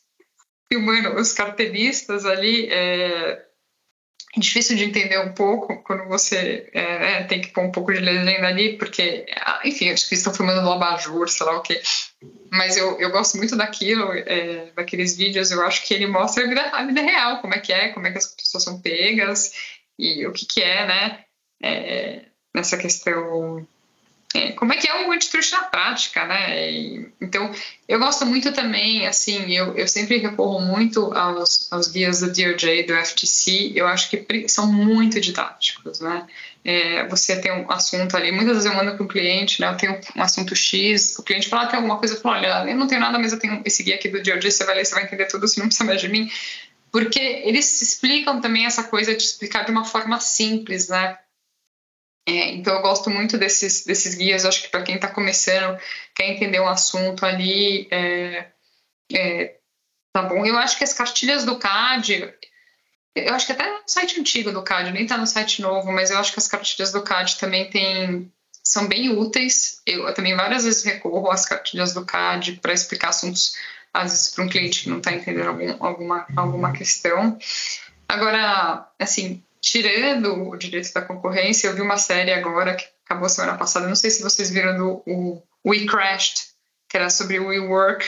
filmando 0.69 1.15
os 1.15 1.33
cartelistas 1.33 2.27
ali. 2.27 2.69
É 2.71 3.54
difícil 4.41 4.77
de 4.77 4.85
entender 4.85 5.19
um 5.19 5.33
pouco 5.33 5.83
quando 5.83 6.05
você 6.09 6.69
é, 6.73 7.23
tem 7.25 7.41
que 7.41 7.49
pôr 7.49 7.63
um 7.63 7.71
pouco 7.71 7.93
de 7.93 8.01
legenda 8.01 8.47
ali, 8.47 8.77
porque, 8.77 9.27
ah, 9.37 9.61
enfim, 9.65 9.91
acho 9.91 10.09
que 10.09 10.15
estão 10.15 10.35
filmando 10.35 10.63
no 10.63 10.73
abajur, 10.73 11.29
sei 11.29 11.47
lá 11.47 11.57
o 11.57 11.63
quê. 11.63 11.81
Mas 12.51 12.77
eu, 12.77 12.99
eu 13.01 13.11
gosto 13.11 13.37
muito 13.37 13.57
daquilo, 13.57 14.13
é, 14.13 14.71
daqueles 14.75 15.17
vídeos, 15.17 15.51
eu 15.51 15.63
acho 15.63 15.85
que 15.87 15.95
ele 15.95 16.07
mostra 16.07 16.45
a 16.45 16.49
vida, 16.49 16.63
a 16.63 16.85
vida 16.85 17.01
real, 17.01 17.41
como 17.41 17.55
é 17.55 17.59
que 17.59 17.73
é, 17.73 17.89
como 17.91 18.07
é 18.07 18.13
que 18.13 18.19
as 18.19 18.27
pessoas 18.27 18.65
são 18.65 18.81
pegas 18.81 19.53
e 19.99 20.27
o 20.27 20.33
que 20.33 20.47
que 20.47 20.63
é, 20.63 20.87
né, 20.87 21.25
é, 21.63 22.23
nessa 22.55 22.77
questão 22.77 23.67
é, 24.35 24.51
como 24.51 24.73
é 24.73 24.77
que 24.77 24.89
é 24.89 25.07
o 25.07 25.13
antitruste 25.13 25.53
na 25.53 25.63
prática, 25.63 26.27
né? 26.27 26.69
E, 26.69 27.07
então, 27.21 27.53
eu 27.89 28.01
gosto 28.01 28.27
muito 28.27 28.53
também, 28.53 29.07
assim, 29.07 29.55
eu, 29.55 29.77
eu 29.77 29.87
sempre 29.87 30.19
recorro 30.19 30.61
muito 30.61 31.13
aos, 31.15 31.73
aos 31.73 31.87
guias 31.87 32.21
do 32.21 32.27
DOJ, 32.27 32.83
do 32.83 32.95
FTC, 32.95 33.73
eu 33.77 33.87
acho 33.87 34.11
que 34.11 34.49
são 34.49 34.71
muito 34.73 35.21
didáticos, 35.21 36.01
né? 36.01 36.27
É, 36.65 37.07
você 37.07 37.41
tem 37.41 37.53
um 37.53 37.71
assunto 37.71 38.17
ali, 38.17 38.33
muitas 38.33 38.55
vezes 38.55 38.65
eu 38.65 38.75
mando 38.75 38.97
para 38.97 39.05
um 39.05 39.09
cliente, 39.09 39.61
né? 39.61 39.69
Eu 39.69 39.77
tenho 39.77 40.01
um 40.17 40.23
assunto 40.23 40.57
X, 40.57 41.17
o 41.17 41.23
cliente 41.23 41.49
fala, 41.49 41.63
ah, 41.63 41.67
tem 41.67 41.77
alguma 41.77 41.99
coisa, 41.99 42.15
eu 42.15 42.21
falo, 42.21 42.37
olha, 42.37 42.69
eu 42.69 42.77
não 42.77 42.89
tenho 42.89 43.01
nada, 43.01 43.17
mas 43.21 43.33
eu 43.33 43.39
tenho 43.39 43.63
esse 43.65 43.85
guia 43.85 43.95
aqui 43.95 44.09
do 44.09 44.21
DOJ, 44.21 44.51
você 44.51 44.65
vai 44.65 44.75
ler, 44.75 44.85
você 44.85 44.97
vai 44.97 45.05
entender 45.05 45.27
tudo, 45.27 45.47
você 45.47 45.61
não 45.61 45.69
precisa 45.69 45.85
mais 45.85 46.01
de 46.01 46.09
mim. 46.09 46.29
Porque 46.91 47.21
eles 47.45 47.83
explicam 47.83 48.41
também 48.41 48.67
essa 48.67 48.83
coisa 48.85 49.15
de 49.15 49.23
explicar 49.23 49.65
de 49.65 49.71
uma 49.71 49.85
forma 49.85 50.19
simples, 50.19 50.89
né? 50.89 51.19
É, 52.27 52.53
então 52.53 52.75
eu 52.75 52.81
gosto 52.81 53.11
muito 53.11 53.37
desses, 53.37 53.85
desses 53.85 54.15
guias, 54.15 54.47
acho 54.47 54.63
que 54.63 54.69
para 54.69 54.83
quem 54.83 54.95
está 54.95 55.09
começando, 55.09 55.79
quer 56.15 56.31
entender 56.31 56.59
um 56.59 56.69
assunto 56.69 57.25
ali, 57.27 57.87
é, 57.91 58.47
é, 59.13 59.57
tá 60.13 60.23
bom. 60.23 60.45
Eu 60.47 60.57
acho 60.57 60.79
que 60.79 60.85
as 60.85 60.95
cartilhas 60.95 61.45
do 61.45 61.59
CAD, 61.59 62.33
eu 63.15 63.35
acho 63.35 63.47
que 63.47 63.53
até 63.53 63.71
no 63.71 63.83
site 63.87 64.19
antigo 64.19 64.53
do 64.53 64.63
CAD, 64.63 64.91
nem 64.91 65.03
está 65.03 65.19
no 65.19 65.27
site 65.27 65.61
novo, 65.61 65.93
mas 65.93 66.11
eu 66.11 66.19
acho 66.19 66.33
que 66.33 66.39
as 66.39 66.49
cartilhas 66.49 66.93
do 66.93 67.03
CAD 67.03 67.39
também 67.39 67.69
tem, 67.69 68.33
são 68.63 68.89
bem 68.89 69.11
úteis. 69.11 69.83
Eu, 69.87 70.09
eu 70.09 70.15
também 70.15 70.35
várias 70.35 70.65
vezes 70.65 70.83
recorro 70.83 71.31
às 71.31 71.45
cartilhas 71.45 71.93
do 71.93 72.07
CAD 72.07 72.59
para 72.63 72.73
explicar 72.73 73.11
assuntos, 73.11 73.55
às 73.93 74.13
vezes 74.13 74.29
para 74.31 74.45
um 74.45 74.49
cliente 74.49 74.85
que 74.85 74.89
não 74.89 74.99
está 74.99 75.13
entendendo 75.13 75.49
algum, 75.49 75.85
alguma, 75.85 76.27
alguma 76.35 76.73
questão. 76.73 77.39
Agora, 78.09 78.89
assim, 78.99 79.43
tirando 79.65 80.51
o 80.51 80.57
direito 80.57 80.93
da 80.93 81.01
concorrência, 81.01 81.67
eu 81.67 81.75
vi 81.75 81.81
uma 81.81 81.97
série 81.97 82.31
agora 82.31 82.77
que 82.77 82.85
acabou 83.07 83.31
semana 83.31 83.57
passada, 83.57 83.89
não 83.89 83.97
sei 83.97 84.11
se 84.11 84.23
vocês 84.23 84.51
viram 84.51 84.77
do 84.77 85.03
o 85.07 85.43
We 85.67 85.87
Crashed, 85.87 86.49
que 86.87 86.99
era 86.99 87.09
sobre 87.09 87.39
o 87.39 87.47
WeWork, 87.47 88.05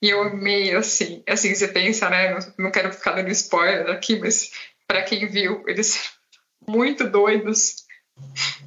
e 0.00 0.08
eu 0.08 0.22
amei, 0.22 0.74
assim, 0.74 1.22
assim, 1.28 1.54
você 1.54 1.68
pensa, 1.68 2.08
né, 2.08 2.38
não 2.58 2.70
quero 2.70 2.90
ficar 2.94 3.12
dando 3.12 3.30
spoiler 3.30 3.90
aqui, 3.90 4.18
mas 4.18 4.52
para 4.88 5.02
quem 5.02 5.26
viu, 5.26 5.62
eles 5.66 6.10
muito 6.66 7.06
doidos, 7.06 7.79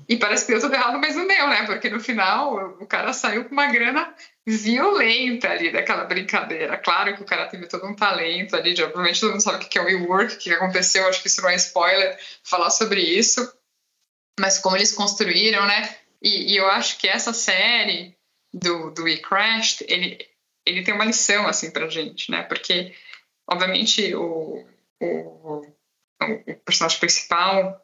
e 0.07 0.17
parece 0.17 0.45
que 0.45 0.51
deu 0.51 0.61
tudo 0.61 0.73
errado, 0.73 0.99
mas 0.99 1.15
não 1.15 1.27
deu, 1.27 1.47
né, 1.47 1.65
porque 1.65 1.89
no 1.89 1.99
final 1.99 2.77
o 2.79 2.85
cara 2.85 3.13
saiu 3.13 3.45
com 3.45 3.51
uma 3.51 3.67
grana 3.67 4.13
violenta 4.45 5.49
ali 5.49 5.71
daquela 5.71 6.03
brincadeira. 6.03 6.77
Claro 6.77 7.15
que 7.15 7.23
o 7.23 7.25
cara 7.25 7.47
teve 7.47 7.67
todo 7.67 7.87
um 7.87 7.95
talento 7.95 8.55
ali, 8.55 8.73
de, 8.73 8.83
obviamente 8.83 9.19
todo 9.19 9.31
mundo 9.31 9.41
sabe 9.41 9.63
o 9.63 9.67
que 9.67 9.77
é 9.77 9.81
o 9.81 9.85
WeWork, 9.85 10.35
o 10.35 10.37
que 10.37 10.51
aconteceu, 10.51 11.07
acho 11.07 11.21
que 11.21 11.27
isso 11.27 11.41
não 11.41 11.49
é 11.49 11.55
spoiler 11.55 12.19
falar 12.43 12.69
sobre 12.69 13.01
isso, 13.01 13.53
mas 14.39 14.59
como 14.59 14.75
eles 14.75 14.91
construíram, 14.91 15.65
né? 15.65 15.97
E, 16.21 16.53
e 16.53 16.57
eu 16.57 16.67
acho 16.67 16.97
que 16.97 17.07
essa 17.07 17.33
série 17.33 18.15
do, 18.53 18.91
do 18.91 19.03
We 19.03 19.21
ele, 19.87 20.29
ele 20.65 20.83
tem 20.83 20.93
uma 20.93 21.05
lição, 21.05 21.47
assim, 21.47 21.71
pra 21.71 21.89
gente, 21.89 22.29
né? 22.31 22.43
Porque, 22.43 22.93
obviamente, 23.47 24.13
o, 24.15 24.65
o, 25.01 25.65
o 26.21 26.55
personagem 26.65 26.99
principal, 26.99 27.81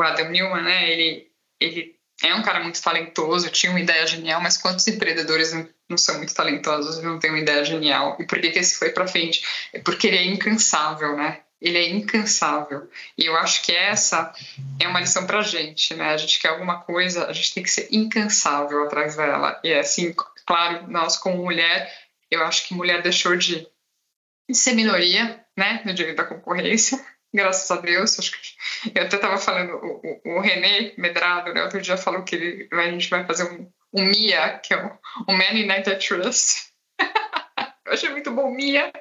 Adam 0.00 0.30
Newman, 0.30 0.62
né? 0.62 0.90
Ele, 0.90 1.30
ele 1.60 1.96
é 2.22 2.34
um 2.34 2.42
cara 2.42 2.60
muito 2.60 2.80
talentoso, 2.80 3.50
tinha 3.50 3.70
uma 3.70 3.80
ideia 3.80 4.06
genial, 4.06 4.40
mas 4.40 4.56
quantos 4.56 4.86
empreendedores 4.86 5.52
não, 5.52 5.68
não 5.90 5.98
são 5.98 6.18
muito 6.18 6.34
talentosos 6.34 6.98
e 6.98 7.02
não 7.02 7.18
têm 7.18 7.30
uma 7.30 7.40
ideia 7.40 7.64
genial? 7.64 8.16
E 8.18 8.26
por 8.26 8.40
que, 8.40 8.50
que 8.50 8.58
esse 8.58 8.78
foi 8.78 8.90
para 8.90 9.06
frente? 9.06 9.44
É 9.72 9.80
porque 9.80 10.06
ele 10.06 10.16
é 10.16 10.24
incansável, 10.24 11.16
né? 11.16 11.40
Ele 11.60 11.78
é 11.78 11.88
incansável. 11.90 12.88
E 13.16 13.26
eu 13.26 13.36
acho 13.36 13.62
que 13.62 13.72
essa 13.72 14.32
é 14.80 14.88
uma 14.88 15.00
lição 15.00 15.26
para 15.26 15.42
gente, 15.42 15.94
né? 15.94 16.10
A 16.10 16.16
gente 16.16 16.40
quer 16.40 16.48
alguma 16.48 16.80
coisa, 16.80 17.26
a 17.26 17.32
gente 17.32 17.54
tem 17.54 17.62
que 17.62 17.70
ser 17.70 17.88
incansável 17.90 18.82
atrás 18.84 19.16
dela. 19.16 19.60
E 19.62 19.70
é 19.70 19.80
assim, 19.80 20.14
claro, 20.46 20.90
nós 20.90 21.16
como 21.16 21.36
mulher, 21.36 21.92
eu 22.30 22.42
acho 22.44 22.66
que 22.66 22.74
mulher 22.74 23.02
deixou 23.02 23.36
de 23.36 23.66
ser 24.50 24.72
minoria, 24.72 25.44
né, 25.56 25.82
no 25.84 25.94
direito 25.94 26.16
da 26.16 26.24
concorrência, 26.24 26.98
graças 27.32 27.70
a 27.70 27.80
Deus. 27.80 28.18
Acho 28.18 28.32
que 28.32 28.38
eu 28.94 29.04
até 29.04 29.16
estava 29.16 29.38
falando, 29.38 29.74
o, 29.74 30.20
o, 30.24 30.40
René 30.40 30.92
Medrado, 30.96 31.52
né, 31.52 31.62
outro 31.62 31.80
dia 31.80 31.96
falou 31.96 32.22
que 32.22 32.34
ele, 32.34 32.68
a 32.72 32.90
gente 32.90 33.08
vai 33.08 33.24
fazer 33.24 33.44
um, 33.44 33.70
um 33.92 34.04
MIA, 34.04 34.58
que 34.58 34.74
é 34.74 34.84
o, 34.84 34.98
um 35.28 35.36
Man 35.36 35.50
United 35.50 36.06
Trust. 36.06 36.72
eu 37.86 37.92
achei 37.92 38.10
muito 38.10 38.30
bom 38.30 38.50
MIA. 38.50 38.92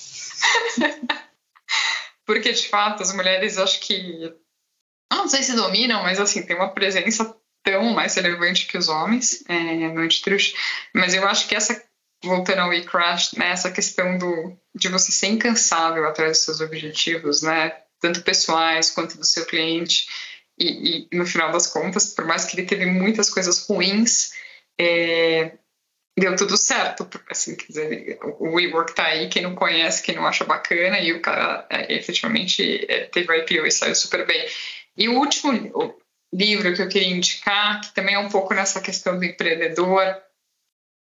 Porque, 2.26 2.52
de 2.52 2.68
fato, 2.68 3.02
as 3.02 3.14
mulheres, 3.14 3.56
acho 3.56 3.80
que. 3.80 4.34
Não 5.10 5.26
sei 5.26 5.42
se 5.42 5.56
dominam, 5.56 6.02
mas, 6.02 6.20
assim, 6.20 6.44
tem 6.44 6.54
uma 6.54 6.74
presença 6.74 7.34
tão 7.64 7.84
mais 7.94 8.14
relevante 8.14 8.66
que 8.66 8.76
os 8.76 8.88
homens 8.88 9.42
é, 9.48 9.88
no 9.88 10.02
Antitrust. 10.02 10.54
Mas 10.94 11.14
eu 11.14 11.26
acho 11.26 11.48
que 11.48 11.54
essa 11.54 11.87
voltando 12.22 12.60
ao 12.60 12.74
e-crash, 12.74 13.32
né, 13.34 13.50
essa 13.50 13.70
questão 13.70 14.18
do, 14.18 14.56
de 14.74 14.88
você 14.88 15.12
ser 15.12 15.28
incansável 15.28 16.06
atrás 16.06 16.32
dos 16.32 16.40
seus 16.40 16.60
objetivos, 16.60 17.42
né, 17.42 17.72
tanto 18.00 18.22
pessoais 18.22 18.90
quanto 18.90 19.16
do 19.16 19.24
seu 19.24 19.46
cliente, 19.46 20.08
e, 20.58 21.06
e 21.12 21.16
no 21.16 21.24
final 21.24 21.52
das 21.52 21.68
contas, 21.68 22.12
por 22.14 22.24
mais 22.24 22.44
que 22.44 22.58
ele 22.58 22.66
teve 22.66 22.86
muitas 22.86 23.30
coisas 23.30 23.64
ruins, 23.66 24.32
é, 24.78 25.52
deu 26.18 26.34
tudo 26.34 26.56
certo, 26.56 27.08
assim, 27.30 27.54
quer 27.54 27.66
dizer, 27.66 28.18
o 28.38 28.56
WeWork 28.56 28.94
tá 28.94 29.06
aí, 29.06 29.28
quem 29.28 29.42
não 29.42 29.54
conhece, 29.54 30.02
quem 30.02 30.16
não 30.16 30.26
acha 30.26 30.44
bacana, 30.44 30.98
e 30.98 31.12
o 31.12 31.22
cara 31.22 31.66
é, 31.70 31.94
efetivamente 31.94 32.84
é, 32.88 33.04
teve 33.04 33.30
o 33.30 33.34
IPO 33.34 33.66
e 33.66 33.70
saiu 33.70 33.94
super 33.94 34.26
bem. 34.26 34.44
E 34.96 35.08
o 35.08 35.16
último 35.18 35.52
livro 36.32 36.74
que 36.74 36.82
eu 36.82 36.88
queria 36.88 37.08
indicar, 37.08 37.80
que 37.80 37.94
também 37.94 38.16
é 38.16 38.18
um 38.18 38.28
pouco 38.28 38.52
nessa 38.52 38.80
questão 38.80 39.16
do 39.16 39.24
empreendedor, 39.24 40.16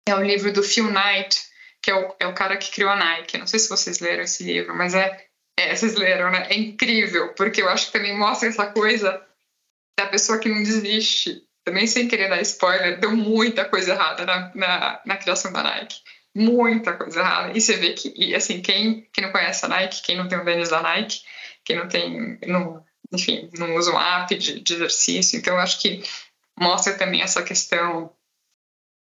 é 0.07 0.15
o 0.15 0.21
livro 0.21 0.51
do 0.51 0.63
Phil 0.63 0.91
Knight, 0.91 1.41
que 1.81 1.89
é 1.89 1.95
o, 1.95 2.15
é 2.19 2.27
o 2.27 2.33
cara 2.33 2.57
que 2.57 2.71
criou 2.71 2.91
a 2.91 2.95
Nike. 2.95 3.37
Não 3.37 3.47
sei 3.47 3.59
se 3.59 3.69
vocês 3.69 3.99
leram 3.99 4.23
esse 4.23 4.43
livro, 4.43 4.75
mas 4.75 4.93
é, 4.93 5.25
é 5.57 5.75
vocês 5.75 5.95
leram, 5.95 6.31
né? 6.31 6.47
É 6.49 6.55
incrível, 6.55 7.33
porque 7.33 7.61
eu 7.61 7.69
acho 7.69 7.87
que 7.87 7.93
também 7.93 8.17
mostra 8.17 8.47
essa 8.47 8.67
coisa 8.67 9.21
da 9.97 10.07
pessoa 10.07 10.39
que 10.39 10.49
não 10.49 10.63
desiste. 10.63 11.41
Também 11.63 11.85
sem 11.85 12.07
querer 12.07 12.29
dar 12.29 12.41
spoiler, 12.41 12.99
deu 12.99 13.15
muita 13.15 13.65
coisa 13.65 13.91
errada 13.91 14.25
na, 14.25 14.51
na, 14.55 15.01
na 15.05 15.17
criação 15.17 15.53
da 15.53 15.61
Nike. 15.61 15.97
Muita 16.33 16.93
coisa 16.93 17.19
errada. 17.19 17.55
E 17.55 17.61
você 17.61 17.75
vê 17.75 17.93
que, 17.93 18.13
e, 18.15 18.33
assim, 18.33 18.61
quem, 18.61 19.07
quem 19.13 19.23
não 19.23 19.31
conhece 19.31 19.65
a 19.65 19.69
Nike, 19.69 20.01
quem 20.01 20.17
não 20.17 20.27
tem 20.27 20.39
o 20.39 20.45
tênis 20.45 20.69
da 20.69 20.81
Nike, 20.81 21.21
quem 21.63 21.75
não 21.75 21.87
tem, 21.87 22.39
não, 22.47 22.83
enfim, 23.13 23.49
não 23.57 23.75
usam 23.75 23.99
app 23.99 24.35
de, 24.35 24.59
de 24.59 24.73
exercício. 24.73 25.37
Então, 25.37 25.53
eu 25.53 25.59
acho 25.59 25.79
que 25.79 26.03
mostra 26.57 26.93
também 26.95 27.21
essa 27.21 27.43
questão 27.43 28.11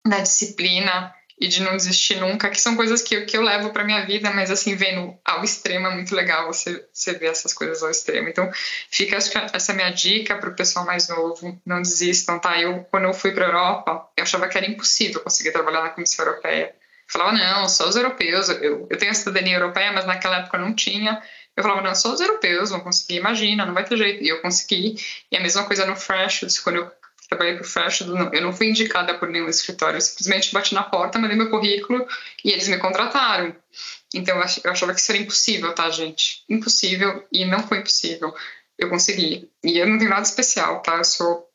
da 0.05 0.19
disciplina 0.19 1.13
e 1.39 1.47
de 1.47 1.61
não 1.61 1.77
desistir 1.77 2.19
nunca, 2.19 2.49
que 2.49 2.59
são 2.59 2.75
coisas 2.75 3.01
que 3.01 3.21
que 3.21 3.37
eu 3.37 3.41
levo 3.41 3.69
para 3.69 3.85
minha 3.85 4.05
vida, 4.05 4.29
mas 4.31 4.51
assim, 4.51 4.75
vendo 4.75 5.17
ao 5.23 5.43
extremo 5.43 5.87
é 5.87 5.95
muito 5.95 6.13
legal 6.13 6.47
você, 6.47 6.85
você 6.91 7.13
ver 7.13 7.27
essas 7.27 7.53
coisas 7.53 7.81
ao 7.81 7.89
extremo. 7.89 8.27
Então, 8.27 8.51
fica 8.91 9.17
essa 9.53 9.73
minha 9.73 9.89
dica 9.89 10.35
para 10.35 10.49
o 10.49 10.55
pessoal 10.55 10.85
mais 10.85 11.07
novo, 11.07 11.59
não 11.65 11.81
desistam, 11.81 12.37
tá? 12.39 12.59
Eu, 12.59 12.83
quando 12.91 13.05
eu 13.05 13.13
fui 13.13 13.31
para 13.31 13.45
Europa, 13.45 14.09
eu 14.17 14.23
achava 14.23 14.49
que 14.49 14.57
era 14.57 14.67
impossível 14.67 15.21
conseguir 15.21 15.51
trabalhar 15.51 15.81
na 15.81 15.89
Comissão 15.89 16.25
Europeia. 16.25 16.75
Eu 16.75 17.13
falava, 17.13 17.31
não, 17.31 17.69
só 17.69 17.87
os 17.87 17.95
europeus, 17.95 18.49
eu, 18.49 18.87
eu 18.89 18.97
tenho 18.97 19.11
a 19.11 19.15
cidadania 19.15 19.55
europeia, 19.55 19.93
mas 19.93 20.05
naquela 20.05 20.39
época 20.39 20.57
não 20.57 20.73
tinha. 20.73 21.21
Eu 21.55 21.63
falava, 21.63 21.81
não, 21.81 21.95
só 21.95 22.13
os 22.13 22.19
europeus 22.19 22.69
vão 22.69 22.81
conseguir, 22.81 23.15
imagina, 23.15 23.65
não 23.65 23.73
vai 23.73 23.85
ter 23.85 23.97
jeito. 23.97 24.23
E 24.23 24.29
eu 24.29 24.41
consegui. 24.41 24.95
E 25.31 25.37
a 25.37 25.39
mesma 25.39 25.63
coisa 25.63 25.85
no 25.85 25.95
Fresh, 25.95 26.59
quando 26.59 26.75
eu 26.77 26.91
trabalhei 27.29 27.53
para 27.53 27.63
o 27.63 27.67
Fresh, 27.67 28.01
eu 28.01 28.41
não 28.41 28.51
fui 28.51 28.67
indicada 28.67 29.13
por 29.13 29.29
nenhum 29.29 29.47
escritório, 29.47 29.97
eu 29.97 30.01
simplesmente 30.01 30.51
bati 30.51 30.73
na 30.73 30.81
porta, 30.81 31.19
mandei 31.19 31.37
meu 31.37 31.49
currículo 31.49 32.05
e 32.43 32.51
eles 32.51 32.67
me 32.67 32.77
contrataram. 32.79 33.55
Então 34.13 34.35
eu 34.63 34.71
achava 34.71 34.93
que 34.93 34.99
isso 34.99 35.11
era 35.11 35.21
impossível, 35.21 35.73
tá, 35.75 35.89
gente? 35.91 36.43
Impossível 36.49 37.25
e 37.31 37.45
não 37.45 37.59
foi 37.67 37.77
impossível. 37.77 38.33
Eu 38.77 38.89
consegui. 38.89 39.47
E 39.63 39.77
eu 39.77 39.87
não 39.87 39.99
tenho 39.99 40.09
nada 40.09 40.23
especial, 40.23 40.81
tá? 40.81 40.97
Eu 40.97 41.03
sou 41.03 41.47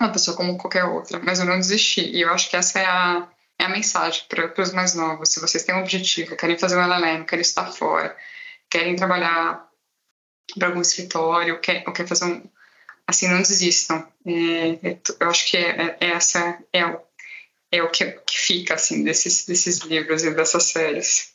uma 0.00 0.10
pessoa 0.10 0.34
como 0.34 0.56
qualquer 0.56 0.84
outra, 0.84 1.20
mas 1.22 1.38
eu 1.38 1.44
não 1.44 1.58
desisti. 1.58 2.00
E 2.00 2.22
eu 2.22 2.30
acho 2.30 2.48
que 2.48 2.56
essa 2.56 2.78
é 2.78 2.86
a, 2.86 3.28
é 3.58 3.64
a 3.64 3.68
mensagem 3.68 4.24
para 4.26 4.62
os 4.62 4.72
mais 4.72 4.94
novos. 4.94 5.28
Se 5.28 5.40
vocês 5.40 5.62
têm 5.64 5.74
um 5.74 5.80
objetivo, 5.80 6.34
querem 6.36 6.56
fazer 6.56 6.78
um 6.78 6.82
LLM, 6.82 7.24
querem 7.26 7.42
estar 7.42 7.66
fora, 7.66 8.16
querem 8.70 8.96
trabalhar 8.96 9.68
para 10.58 10.68
algum 10.68 10.80
escritório, 10.80 11.60
quer, 11.60 11.84
ou 11.86 11.92
quer 11.92 12.06
fazer 12.06 12.24
um, 12.24 12.42
assim, 13.10 13.28
não 13.28 13.42
desistam. 13.42 14.06
É, 14.26 14.90
é 14.90 14.98
eu 15.20 15.28
acho 15.28 15.50
que 15.50 15.56
é, 15.56 15.96
é, 16.00 16.10
essa 16.10 16.58
é 16.72 16.86
o, 16.86 17.00
é 17.72 17.82
o 17.82 17.90
que, 17.90 18.04
que 18.06 18.38
fica, 18.38 18.74
assim, 18.74 19.04
desses, 19.04 19.44
desses 19.44 19.78
livros 19.80 20.24
e 20.24 20.30
dessas 20.30 20.64
séries. 20.64 21.34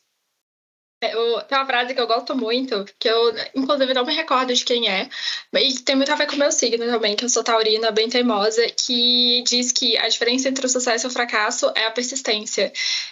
É, 1.04 1.14
eu, 1.14 1.42
tem 1.42 1.58
uma 1.58 1.66
frase 1.66 1.94
que 1.94 2.00
eu 2.00 2.08
gosto 2.08 2.36
muito, 2.36 2.86
que 2.98 3.10
eu, 3.10 3.34
inclusive, 3.54 3.94
não 3.94 4.06
me 4.06 4.16
recordo 4.16 4.54
de 4.54 4.64
quem 4.64 4.90
é, 4.90 5.10
e 5.54 5.74
tem 5.80 5.96
muito 5.96 6.12
a 6.12 6.16
ver 6.16 6.26
com 6.26 6.36
o 6.36 6.40
meu 6.40 6.52
signo 6.52 6.86
também, 6.86 7.16
que 7.16 7.26
eu 7.26 7.30
sou 7.30 7.44
taurina, 7.44 7.92
bem 7.92 8.10
teimosa, 8.10 8.66
que 8.70 9.44
diz 9.46 9.74
que 9.74 9.98
a 9.98 10.08
diferença 10.08 10.48
entre 10.48 10.66
o 10.66 10.70
sucesso 10.70 11.06
e 11.06 11.10
o 11.10 11.12
fracasso 11.12 11.72
é 11.76 11.86
a 11.86 11.92
persistência. 11.92 12.72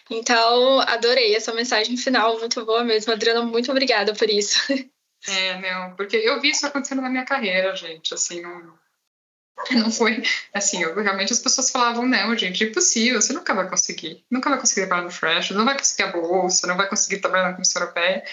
Então, 0.09 0.79
adorei 0.79 1.35
essa 1.35 1.53
mensagem 1.53 1.97
final, 1.97 2.39
muito 2.39 2.65
boa 2.65 2.83
mesmo. 2.83 3.11
Adriana, 3.11 3.43
muito 3.43 3.69
obrigada 3.69 4.13
por 4.13 4.29
isso. 4.29 4.57
É, 5.27 5.59
não, 5.59 5.95
porque 5.95 6.17
eu 6.17 6.39
vi 6.41 6.49
isso 6.49 6.65
acontecendo 6.65 7.01
na 7.01 7.09
minha 7.09 7.25
carreira, 7.25 7.75
gente, 7.75 8.13
assim, 8.13 8.41
não, 8.41 8.77
não 9.71 9.91
foi, 9.91 10.21
assim, 10.53 10.83
eu, 10.83 10.93
realmente 10.95 11.31
as 11.31 11.39
pessoas 11.39 11.69
falavam, 11.69 12.05
não, 12.05 12.37
gente, 12.37 12.63
é 12.63 12.67
impossível, 12.67 13.21
você 13.21 13.31
nunca 13.33 13.53
vai 13.53 13.69
conseguir, 13.69 14.25
nunca 14.29 14.49
vai 14.49 14.59
conseguir 14.59 14.81
trabalhar 14.81 15.03
no 15.03 15.11
Fresh, 15.11 15.51
não 15.51 15.65
vai 15.65 15.77
conseguir 15.77 16.03
a 16.03 16.11
bolsa, 16.11 16.67
não 16.67 16.75
vai 16.75 16.89
conseguir 16.89 17.19
trabalhar 17.19 17.49
na 17.49 17.53
Comissão 17.53 17.81
Europeia. 17.81 18.23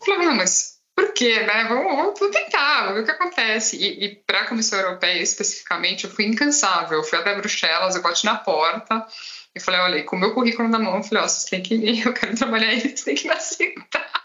Eu 0.00 0.06
falava, 0.06 0.24
não, 0.24 0.34
mas 0.34 0.80
por 0.94 1.12
quê, 1.12 1.40
né? 1.40 1.64
Vamos, 1.64 2.18
vamos 2.18 2.36
tentar, 2.36 2.82
vamos 2.82 2.94
ver 2.94 3.00
o 3.02 3.04
que 3.04 3.10
acontece. 3.10 3.76
E, 3.76 4.04
e 4.04 4.16
para 4.16 4.42
a 4.42 4.46
Comissão 4.46 4.78
Europeia, 4.78 5.20
especificamente, 5.20 6.04
eu 6.04 6.10
fui 6.10 6.24
incansável, 6.24 6.98
eu 6.98 7.04
fui 7.04 7.18
até 7.18 7.34
Bruxelas, 7.34 7.96
eu 7.96 8.02
bati 8.02 8.24
na 8.24 8.36
porta, 8.36 9.06
e 9.54 9.60
falei, 9.60 9.80
olha, 9.80 10.04
com 10.04 10.16
o 10.16 10.18
meu 10.18 10.34
currículo 10.34 10.68
na 10.68 10.78
mão, 10.78 10.96
eu 10.96 11.02
falei, 11.02 11.24
ó, 11.24 11.28
vocês 11.28 11.44
têm 11.44 11.62
que 11.62 11.74
ir, 11.74 12.04
eu 12.06 12.12
quero 12.12 12.36
trabalhar 12.36 12.68
aí, 12.68 12.80
vocês 12.80 13.02
têm 13.02 13.14
que 13.14 13.28
me 13.28 13.34
aceitar. 13.34 14.24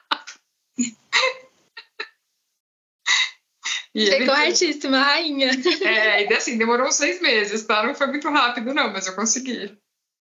E 3.94 4.04
ele... 4.04 4.26
corretíssima, 4.26 5.00
rainha. 5.00 5.50
É, 5.84 6.30
e 6.30 6.34
assim, 6.34 6.58
demorou 6.58 6.92
seis 6.92 7.22
meses, 7.22 7.64
tá? 7.64 7.84
Não 7.84 7.96
foi 7.96 8.08
muito 8.08 8.30
rápido, 8.30 8.74
não, 8.74 8.92
mas 8.92 9.08
eu 9.08 9.16
consegui. 9.16 9.76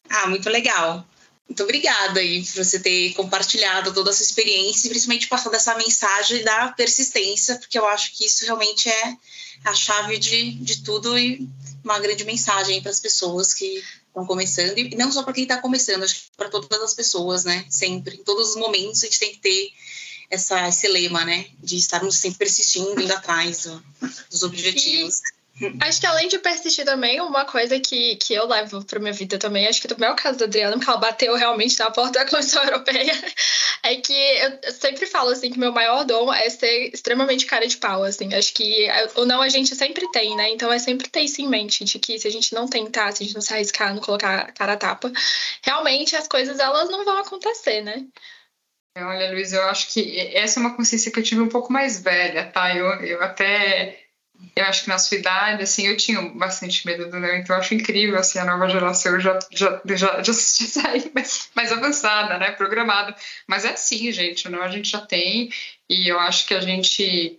Ah, 0.09 0.27
muito 0.27 0.49
legal. 0.51 1.07
Muito 1.49 1.63
obrigada 1.65 2.21
aí 2.21 2.43
por 2.45 2.65
você 2.65 2.81
ter 2.81 3.13
compartilhado 3.15 3.93
toda 3.93 4.11
essa 4.11 4.23
experiência 4.23 4.87
e 4.87 4.91
principalmente 4.91 5.29
passado 5.29 5.55
essa 5.55 5.75
mensagem 5.75 6.43
da 6.43 6.69
persistência, 6.69 7.57
porque 7.57 7.79
eu 7.79 7.87
acho 7.87 8.17
que 8.17 8.25
isso 8.25 8.45
realmente 8.45 8.89
é 8.89 9.17
a 9.65 9.75
chave 9.75 10.19
de, 10.19 10.53
de 10.53 10.83
tudo 10.83 11.19
e 11.19 11.47
uma 11.85 11.99
grande 11.99 12.25
mensagem 12.25 12.81
para 12.81 12.91
as 12.91 13.01
pessoas 13.01 13.53
que 13.53 13.83
estão 14.07 14.25
começando, 14.27 14.79
e 14.79 14.95
não 14.95 15.11
só 15.11 15.23
para 15.23 15.33
quem 15.33 15.45
está 15.45 15.59
começando, 15.59 16.03
acho 16.03 16.15
que 16.15 16.37
para 16.37 16.49
todas 16.49 16.81
as 16.81 16.95
pessoas, 16.95 17.45
né? 17.45 17.65
Sempre, 17.69 18.17
em 18.17 18.25
todos 18.25 18.51
os 18.51 18.57
momentos, 18.57 19.03
a 19.03 19.07
gente 19.07 19.19
tem 19.19 19.33
que 19.33 19.41
ter 19.41 19.71
essa, 20.33 20.67
esse 20.67 20.89
lema, 20.89 21.25
né? 21.27 21.45
De 21.63 21.77
estarmos 21.77 22.17
sempre 22.17 22.39
persistindo, 22.39 23.01
indo 23.01 23.13
atrás 23.13 23.65
do, 23.65 23.85
dos 24.31 24.43
objetivos. 24.43 25.21
E 25.61 25.79
acho 25.81 26.01
que 26.01 26.07
além 26.07 26.27
de 26.29 26.39
persistir 26.39 26.87
também, 26.87 27.21
uma 27.21 27.45
coisa 27.45 27.79
que, 27.79 28.17
que 28.17 28.33
eu 28.33 28.47
levo 28.47 28.83
para 28.83 28.99
minha 28.99 29.13
vida 29.13 29.39
também, 29.39 29.69
acho 29.69 29.83
que 29.83 29.87
também 29.87 30.09
é 30.09 30.13
o 30.13 30.17
caso 30.17 30.39
da 30.39 30.47
Adriana, 30.47 30.73
porque 30.77 30.89
ela 30.89 30.99
bateu 30.99 31.37
realmente 31.37 31.79
na 31.79 31.91
porta 31.91 32.21
da 32.21 32.27
Comissão 32.29 32.65
Europeia, 32.65 33.13
é 33.83 33.97
que 33.97 34.15
eu 34.65 34.73
sempre 34.73 35.05
falo 35.05 35.29
assim 35.29 35.51
que 35.51 35.59
meu 35.59 35.71
maior 35.71 36.05
dom 36.05 36.33
é 36.33 36.49
ser 36.49 36.91
extremamente 36.95 37.45
cara 37.45 37.67
de 37.67 37.77
pau, 37.77 38.03
assim. 38.03 38.33
Acho 38.33 38.55
que 38.55 38.89
ou 39.15 39.27
não 39.27 39.43
a 39.43 39.51
gente 39.51 39.77
sempre 39.77 40.11
tem, 40.11 40.35
né? 40.35 40.49
Então 40.51 40.73
é 40.73 40.79
sempre 40.79 41.11
ter 41.11 41.21
isso 41.21 41.43
em 41.43 41.49
mente 41.49 41.85
de 41.85 41.99
que 41.99 42.19
se 42.19 42.27
a 42.27 42.31
gente 42.31 42.55
não 42.55 42.67
tentar, 42.67 43.13
se 43.13 43.23
a 43.23 43.27
gente 43.27 43.35
não 43.35 43.43
se 43.43 43.53
arriscar, 43.53 43.95
não 43.95 44.01
colocar 44.01 44.51
cara 44.53 44.73
a 44.73 44.77
tapa, 44.79 45.13
realmente 45.61 46.17
as 46.17 46.27
coisas 46.27 46.59
elas 46.59 46.89
não 46.89 47.05
vão 47.05 47.19
acontecer, 47.19 47.83
né? 47.83 48.07
Olha, 48.95 49.31
Luiz, 49.31 49.53
eu 49.53 49.63
acho 49.69 49.93
que 49.93 50.19
essa 50.37 50.59
é 50.59 50.61
uma 50.61 50.77
consciência 50.77 51.11
que 51.11 51.19
eu 51.19 51.23
tive 51.23 51.41
um 51.41 51.49
pouco 51.49 51.73
mais 51.73 52.03
velha, 52.03 52.51
tá? 52.51 52.77
Eu, 52.77 52.87
eu 53.01 53.23
até, 53.23 53.99
eu 54.55 54.65
acho 54.67 54.83
que 54.85 54.89
na 54.91 54.99
sua 54.99 55.17
idade, 55.17 55.63
assim, 55.63 55.87
eu 55.87 55.97
tinha 55.97 56.21
bastante 56.35 56.87
medo 56.87 57.09
do 57.09 57.19
não, 57.19 57.35
então 57.35 57.57
eu 57.57 57.61
acho 57.61 57.75
incrível, 57.75 58.19
assim, 58.19 58.39
a 58.39 58.45
nova 58.45 58.69
geração 58.69 59.19
já, 59.19 59.39
já, 59.51 59.81
já, 59.87 60.23
já 60.23 60.33
sai 60.35 61.11
mais, 61.15 61.49
mais 61.55 61.73
avançada, 61.73 62.39
né, 62.39 62.51
programada. 62.53 63.17
Mas 63.47 63.65
é 63.65 63.71
assim, 63.71 64.13
gente, 64.13 64.49
não, 64.51 64.63
a 64.63 64.69
gente 64.69 64.91
já 64.91 65.01
tem, 65.01 65.51
e 65.89 66.09
eu 66.09 66.21
acho 66.21 66.47
que 66.47 66.53
a 66.55 66.61
gente 66.61 67.39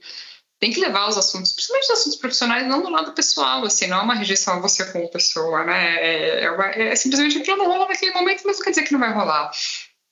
tem 0.59 0.71
que 0.71 0.79
levar 0.79 1.09
os 1.09 1.17
assuntos, 1.17 1.51
principalmente 1.51 1.91
os 1.91 1.99
assuntos 1.99 2.17
profissionais, 2.17 2.65
não 2.65 2.81
do 2.81 2.89
lado 2.89 3.11
pessoal, 3.11 3.65
assim, 3.65 3.85
não 3.85 3.99
é 3.99 4.01
uma 4.01 4.15
rejeição 4.15 4.55
a 4.55 4.59
você 4.59 4.85
como 4.91 5.11
pessoa, 5.11 5.63
né? 5.65 5.97
É, 5.97 6.43
é, 6.45 6.51
uma, 6.51 6.67
é 6.67 6.95
simplesmente 6.95 7.39
que 7.41 7.55
não 7.55 7.67
rola 7.67 7.87
naquele 7.87 8.13
momento, 8.13 8.43
mas 8.45 8.57
não 8.57 8.63
quer 8.63 8.69
dizer 8.69 8.83
que 8.83 8.93
não 8.93 8.99
vai 9.01 9.13
rolar. 9.13 9.51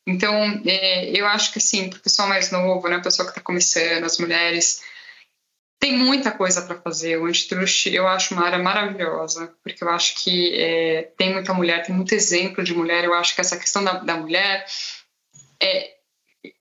Então, 0.07 0.61
é, 0.65 1.11
eu 1.11 1.25
acho 1.27 1.51
que, 1.51 1.59
assim, 1.59 1.89
para 1.89 1.99
o 1.99 2.01
pessoal 2.01 2.27
mais 2.27 2.51
novo, 2.51 2.87
né, 2.87 2.95
a 2.95 3.01
pessoa 3.01 3.25
que 3.25 3.31
está 3.31 3.41
começando, 3.41 4.03
as 4.03 4.17
mulheres, 4.17 4.81
tem 5.79 5.97
muita 5.97 6.31
coisa 6.31 6.61
para 6.61 6.79
fazer. 6.79 7.17
O 7.17 7.25
Antitruste 7.25 7.93
eu 7.93 8.07
acho 8.07 8.33
uma 8.33 8.45
área 8.45 8.59
maravilhosa, 8.59 9.53
porque 9.63 9.83
eu 9.83 9.89
acho 9.89 10.23
que 10.23 10.53
é, 10.55 11.11
tem 11.17 11.33
muita 11.33 11.53
mulher, 11.53 11.83
tem 11.83 11.95
muito 11.95 12.13
exemplo 12.13 12.63
de 12.63 12.73
mulher. 12.73 13.03
Eu 13.03 13.13
acho 13.13 13.33
que 13.33 13.41
essa 13.41 13.57
questão 13.57 13.83
da, 13.83 13.93
da 13.93 14.17
mulher, 14.17 14.65
é, 15.61 15.91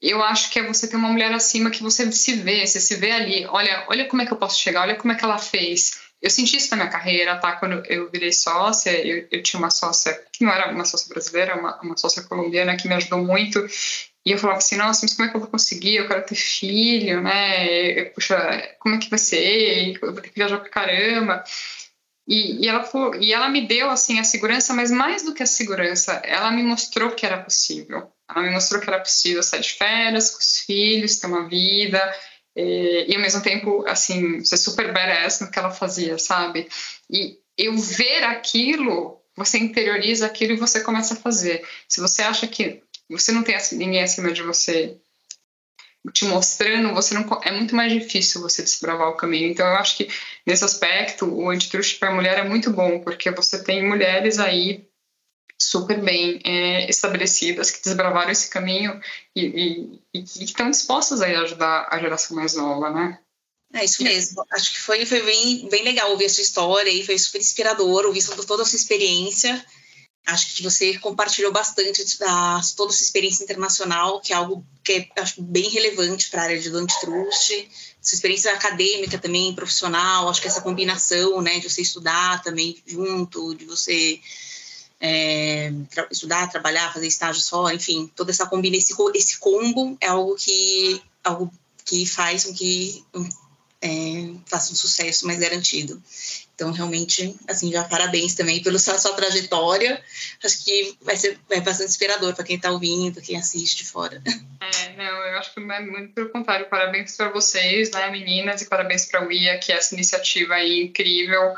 eu 0.00 0.22
acho 0.22 0.50
que 0.50 0.58
é 0.58 0.62
você 0.62 0.88
ter 0.88 0.96
uma 0.96 1.08
mulher 1.08 1.32
acima 1.32 1.70
que 1.70 1.82
você 1.82 2.10
se 2.12 2.32
vê, 2.34 2.66
você 2.66 2.80
se 2.80 2.96
vê 2.96 3.10
ali. 3.10 3.46
Olha, 3.46 3.86
olha 3.88 4.06
como 4.06 4.22
é 4.22 4.26
que 4.26 4.32
eu 4.32 4.38
posso 4.38 4.60
chegar, 4.60 4.82
olha 4.82 4.96
como 4.96 5.12
é 5.12 5.16
que 5.16 5.24
ela 5.24 5.38
fez 5.38 6.09
eu 6.22 6.28
senti 6.28 6.56
isso 6.56 6.70
na 6.70 6.76
minha 6.76 6.90
carreira, 6.90 7.36
tá? 7.38 7.52
Quando 7.52 7.82
eu 7.86 8.10
virei 8.10 8.32
sócia, 8.32 8.90
eu, 8.90 9.26
eu 9.30 9.42
tinha 9.42 9.58
uma 9.58 9.70
sócia 9.70 10.12
que 10.32 10.44
não 10.44 10.52
era 10.52 10.70
uma 10.70 10.84
sócia 10.84 11.08
brasileira, 11.08 11.56
uma, 11.56 11.80
uma 11.80 11.96
sócia 11.96 12.22
colombiana 12.22 12.76
que 12.76 12.86
me 12.86 12.94
ajudou 12.94 13.24
muito. 13.24 13.64
E 14.24 14.32
eu 14.32 14.38
falava 14.38 14.58
assim, 14.58 14.76
nossa, 14.76 15.00
mas 15.02 15.14
como 15.14 15.26
é 15.26 15.30
que 15.30 15.36
eu 15.36 15.40
vou 15.40 15.50
conseguir? 15.50 15.96
Eu 15.96 16.06
quero 16.06 16.24
ter 16.26 16.34
filho, 16.34 17.22
né? 17.22 18.04
Puxa, 18.06 18.36
como 18.78 18.96
é 18.96 18.98
que 18.98 19.08
vai 19.08 19.18
ser? 19.18 19.94
Eu 20.00 20.12
vou 20.12 20.20
ter 20.20 20.28
que 20.28 20.36
viajar 20.36 20.58
pra 20.58 20.68
caramba. 20.68 21.42
E, 22.28 22.64
e, 22.64 22.68
ela 22.68 22.84
falou, 22.84 23.14
e 23.16 23.32
ela 23.32 23.48
me 23.48 23.66
deu 23.66 23.90
assim 23.90 24.20
a 24.20 24.24
segurança, 24.24 24.74
mas 24.74 24.90
mais 24.90 25.22
do 25.24 25.34
que 25.34 25.42
a 25.42 25.46
segurança, 25.46 26.12
ela 26.24 26.50
me 26.50 26.62
mostrou 26.62 27.10
que 27.12 27.24
era 27.24 27.38
possível. 27.42 28.12
Ela 28.28 28.42
me 28.42 28.50
mostrou 28.50 28.80
que 28.80 28.88
era 28.88 29.00
possível 29.00 29.42
sair 29.42 29.62
de 29.62 29.72
férias 29.72 30.30
com 30.30 30.38
os 30.38 30.58
filhos, 30.58 31.16
ter 31.16 31.26
uma 31.26 31.48
vida, 31.48 32.00
e, 32.56 33.06
e, 33.08 33.14
ao 33.14 33.22
mesmo 33.22 33.42
tempo, 33.42 33.84
assim, 33.86 34.44
ser 34.44 34.56
super 34.56 34.92
badass 34.92 35.40
no 35.40 35.50
que 35.50 35.58
ela 35.58 35.70
fazia, 35.70 36.18
sabe? 36.18 36.68
E 37.08 37.38
eu 37.56 37.76
ver 37.76 38.24
aquilo, 38.24 39.20
você 39.36 39.58
interioriza 39.58 40.26
aquilo 40.26 40.52
e 40.52 40.56
você 40.56 40.80
começa 40.80 41.14
a 41.14 41.16
fazer. 41.18 41.66
Se 41.88 42.00
você 42.00 42.22
acha 42.22 42.46
que 42.46 42.82
você 43.08 43.32
não 43.32 43.42
tem 43.42 43.56
ninguém 43.72 44.02
acima 44.02 44.32
de 44.32 44.42
você 44.42 44.96
te 46.12 46.24
mostrando, 46.24 46.94
você 46.94 47.14
não 47.14 47.26
é 47.44 47.52
muito 47.52 47.76
mais 47.76 47.92
difícil 47.92 48.40
você 48.40 48.62
desbravar 48.62 49.08
o 49.08 49.16
caminho. 49.16 49.50
Então 49.50 49.66
eu 49.66 49.76
acho 49.76 49.96
que 49.96 50.08
nesse 50.46 50.64
aspecto 50.64 51.26
o 51.26 51.50
antitruste 51.50 51.98
para 51.98 52.14
mulher 52.14 52.38
é 52.38 52.48
muito 52.48 52.70
bom, 52.70 53.00
porque 53.00 53.30
você 53.30 53.62
tem 53.62 53.86
mulheres 53.86 54.38
aí 54.38 54.88
super 55.60 56.00
bem 56.00 56.40
é, 56.42 56.88
estabelecidas, 56.88 57.70
que 57.70 57.82
desbravaram 57.84 58.30
esse 58.30 58.48
caminho 58.48 58.98
e, 59.36 59.44
e, 59.44 60.00
e, 60.14 60.22
que 60.22 60.44
estão 60.44 60.70
dispostas 60.70 61.20
a 61.20 61.26
ajudar 61.26 61.86
a 61.90 61.98
geração 61.98 62.34
mais 62.34 62.54
nova, 62.54 62.90
né? 62.90 63.18
É 63.74 63.84
isso 63.84 64.02
mesmo. 64.02 64.44
Acho 64.50 64.72
que 64.72 64.80
foi, 64.80 65.04
foi 65.04 65.22
bem, 65.22 65.68
bem 65.68 65.84
legal 65.84 66.10
ouvir 66.10 66.24
a 66.24 66.30
sua 66.30 66.42
história 66.42 66.90
e 66.90 67.04
foi 67.04 67.16
super 67.18 67.40
inspirador 67.40 68.06
ouvir 68.06 68.24
toda 68.46 68.62
a 68.62 68.66
sua 68.66 68.76
experiência. 68.76 69.64
Acho 70.26 70.56
que 70.56 70.62
você 70.62 70.98
compartilhou 70.98 71.52
bastante 71.52 72.18
da 72.18 72.60
toda 72.76 72.92
essa 72.92 73.02
experiência 73.02 73.44
internacional, 73.44 74.20
que 74.20 74.32
é 74.32 74.36
algo 74.36 74.66
que 74.82 74.92
é, 74.92 75.08
acho 75.20 75.42
bem 75.42 75.68
relevante 75.68 76.30
para 76.30 76.40
a 76.40 76.44
área 76.44 76.58
de 76.58 76.68
antitrust, 76.68 77.68
sua 78.00 78.14
experiência 78.14 78.52
acadêmica 78.52 79.18
também, 79.18 79.54
profissional, 79.54 80.28
acho 80.28 80.40
que 80.40 80.48
essa 80.48 80.62
combinação, 80.62 81.40
né, 81.40 81.58
de 81.58 81.68
você 81.68 81.82
estudar 81.82 82.42
também 82.42 82.76
junto, 82.86 83.54
de 83.54 83.64
você 83.64 84.20
é, 85.00 85.72
tra 85.90 86.06
estudar, 86.10 86.50
trabalhar, 86.50 86.92
fazer 86.92 87.06
estágios 87.06 87.48
fora, 87.48 87.74
enfim, 87.74 88.10
toda 88.14 88.30
essa 88.30 88.46
combina, 88.46 88.76
esse, 88.76 88.94
esse 89.14 89.38
combo 89.38 89.96
é 90.00 90.08
algo 90.08 90.36
que, 90.36 91.02
algo 91.24 91.52
que 91.84 92.04
faz 92.04 92.44
com 92.44 92.54
que 92.54 93.02
é, 93.82 94.34
faça 94.46 94.72
um 94.72 94.76
sucesso 94.76 95.26
mais 95.26 95.38
garantido. 95.38 96.00
Então, 96.54 96.72
realmente, 96.72 97.34
assim, 97.48 97.72
já 97.72 97.82
parabéns 97.84 98.34
também 98.34 98.62
pela 98.62 98.78
sua, 98.78 98.98
sua 98.98 99.14
trajetória. 99.14 100.02
Acho 100.44 100.62
que 100.62 100.94
vai 101.00 101.16
ser 101.16 101.38
é 101.48 101.60
bastante 101.62 101.88
inspirador 101.88 102.34
para 102.34 102.44
quem 102.44 102.56
está 102.56 102.70
ouvindo, 102.70 103.22
quem 103.22 103.38
assiste 103.38 103.86
fora. 103.86 104.22
É, 104.60 104.94
não, 104.94 105.04
eu 105.04 105.38
acho 105.38 105.54
que 105.54 105.60
é 105.60 105.80
muito 105.80 106.12
pelo 106.12 106.28
contrário. 106.28 106.68
Parabéns 106.68 107.16
para 107.16 107.30
vocês, 107.30 107.90
né, 107.92 108.10
meninas, 108.10 108.60
e 108.60 108.66
parabéns 108.66 109.06
para 109.06 109.26
o 109.26 109.32
IA, 109.32 109.58
que 109.58 109.72
é 109.72 109.76
essa 109.76 109.94
iniciativa 109.94 110.52
aí 110.52 110.82
incrível, 110.82 111.54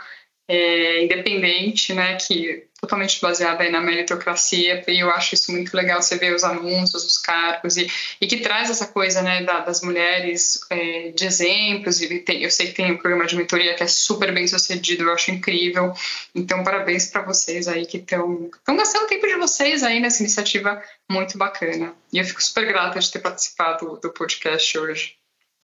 é, 0.48 1.04
independente, 1.04 1.92
né, 1.94 2.16
que 2.16 2.66
totalmente 2.80 3.20
baseada 3.20 3.70
na 3.70 3.80
meritocracia, 3.80 4.82
e 4.88 4.98
eu 4.98 5.08
acho 5.08 5.34
isso 5.34 5.52
muito 5.52 5.72
legal, 5.72 6.02
você 6.02 6.18
ver 6.18 6.34
os 6.34 6.42
anúncios, 6.42 7.04
os 7.04 7.16
cargos, 7.16 7.76
e, 7.76 7.88
e 8.20 8.26
que 8.26 8.38
traz 8.38 8.70
essa 8.70 8.88
coisa, 8.88 9.22
né, 9.22 9.44
da, 9.44 9.60
das 9.60 9.82
mulheres 9.82 10.60
é, 10.68 11.12
de 11.12 11.24
exemplos, 11.24 12.02
e 12.02 12.18
tem, 12.18 12.42
eu 12.42 12.50
sei 12.50 12.66
que 12.66 12.74
tem 12.74 12.90
um 12.90 12.96
programa 12.96 13.24
de 13.24 13.36
mentoria 13.36 13.74
que 13.74 13.84
é 13.84 13.86
super 13.86 14.34
bem 14.34 14.48
sucedido, 14.48 15.04
eu 15.04 15.12
acho 15.12 15.30
incrível, 15.30 15.92
então 16.34 16.64
parabéns 16.64 17.06
para 17.06 17.22
vocês 17.22 17.68
aí 17.68 17.86
que 17.86 17.98
estão 17.98 18.50
gastando 18.76 19.06
tempo 19.06 19.28
de 19.28 19.36
vocês 19.36 19.84
aí 19.84 20.00
nessa 20.00 20.20
iniciativa 20.20 20.82
muito 21.08 21.38
bacana, 21.38 21.94
e 22.12 22.18
eu 22.18 22.24
fico 22.24 22.42
super 22.42 22.66
grata 22.66 22.98
de 22.98 23.12
ter 23.12 23.20
participado 23.20 23.96
do 24.02 24.10
podcast 24.10 24.76
hoje. 24.76 25.21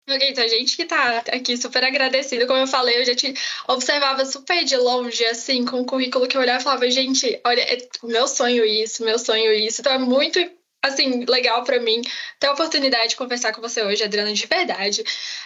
Ok, 0.07 0.35
a 0.37 0.49
gente 0.49 0.77
que 0.77 0.85
tá 0.85 1.19
aqui 1.33 1.57
super 1.57 1.83
agradecido, 1.83 2.47
como 2.47 2.59
eu 2.59 2.67
falei, 2.67 3.01
eu 3.01 3.07
já 3.07 3.15
te 3.15 3.33
observava 3.67 4.25
super 4.27 4.63
de 4.63 4.77
longe, 4.77 5.25
assim, 5.25 5.65
com 5.65 5.81
o 5.81 5.87
currículo 5.87 6.29
que 6.29 6.37
eu 6.37 6.43
olhava 6.43 6.61
e 6.61 6.63
falava, 6.65 6.91
gente, 6.91 7.41
olha, 7.45 7.63
é 7.63 7.79
meu 8.03 8.29
sonho 8.29 8.65
isso, 8.67 9.03
meu 9.03 9.19
sonho 9.19 9.51
isso. 9.55 9.81
Então 9.81 9.93
é 9.93 9.99
muito 9.99 10.39
assim, 10.83 11.25
legal 11.25 11.65
para 11.65 11.81
mim 11.81 12.03
ter 12.39 12.49
a 12.49 12.53
oportunidade 12.53 13.11
de 13.11 13.17
conversar 13.17 13.53
com 13.55 13.63
você 13.63 13.83
hoje, 13.83 14.05
Adriana, 14.05 14.33
de 14.35 14.47
verdade. 14.47 15.03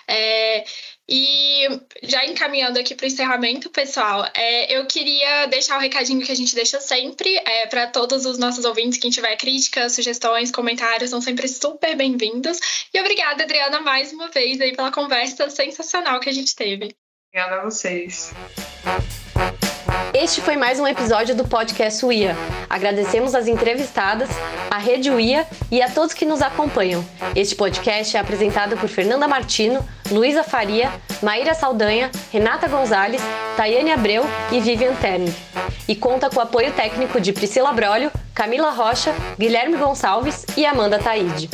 É, 0.08 0.64
e 1.08 1.66
já 2.02 2.26
encaminhando 2.26 2.78
aqui 2.78 2.94
para 2.94 3.04
o 3.04 3.06
encerramento, 3.06 3.70
pessoal, 3.70 4.26
é, 4.34 4.76
eu 4.76 4.84
queria 4.86 5.46
deixar 5.46 5.78
o 5.78 5.80
recadinho 5.80 6.20
que 6.20 6.30
a 6.30 6.34
gente 6.34 6.54
deixa 6.54 6.80
sempre 6.80 7.34
é, 7.38 7.66
para 7.66 7.86
todos 7.86 8.26
os 8.26 8.36
nossos 8.36 8.64
ouvintes. 8.66 8.98
Quem 8.98 9.10
tiver 9.10 9.34
críticas, 9.36 9.94
sugestões, 9.94 10.50
comentários, 10.50 11.08
são 11.08 11.22
sempre 11.22 11.48
super 11.48 11.96
bem-vindos. 11.96 12.58
E 12.92 13.00
obrigada, 13.00 13.44
Adriana, 13.44 13.80
mais 13.80 14.12
uma 14.12 14.28
vez 14.28 14.60
aí 14.60 14.76
pela 14.76 14.92
conversa 14.92 15.48
sensacional 15.48 16.20
que 16.20 16.28
a 16.28 16.34
gente 16.34 16.54
teve. 16.54 16.94
Obrigada 17.32 17.62
a 17.62 17.64
vocês. 17.64 18.34
Este 20.14 20.40
foi 20.40 20.56
mais 20.56 20.80
um 20.80 20.86
episódio 20.86 21.34
do 21.34 21.46
podcast 21.46 22.04
UIA. 22.04 22.34
Agradecemos 22.68 23.34
as 23.34 23.46
entrevistadas, 23.46 24.28
a 24.70 24.78
Rede 24.78 25.10
UIA 25.10 25.46
e 25.70 25.82
a 25.82 25.90
todos 25.90 26.14
que 26.14 26.24
nos 26.24 26.40
acompanham. 26.40 27.04
Este 27.36 27.54
podcast 27.54 28.16
é 28.16 28.20
apresentado 28.20 28.76
por 28.76 28.88
Fernanda 28.88 29.28
Martino, 29.28 29.86
Luísa 30.10 30.42
Faria, 30.42 30.90
Maíra 31.22 31.54
Saldanha, 31.54 32.10
Renata 32.32 32.66
Gonzalez, 32.68 33.20
Tayane 33.56 33.92
Abreu 33.92 34.24
e 34.50 34.60
Vivian 34.60 34.94
Terni. 34.94 35.34
E 35.86 35.94
conta 35.94 36.30
com 36.30 36.38
o 36.38 36.42
apoio 36.42 36.72
técnico 36.72 37.20
de 37.20 37.32
Priscila 37.32 37.72
Brolio, 37.72 38.10
Camila 38.34 38.70
Rocha, 38.70 39.14
Guilherme 39.38 39.76
Gonçalves 39.76 40.44
e 40.56 40.64
Amanda 40.64 40.98
Taide. 40.98 41.48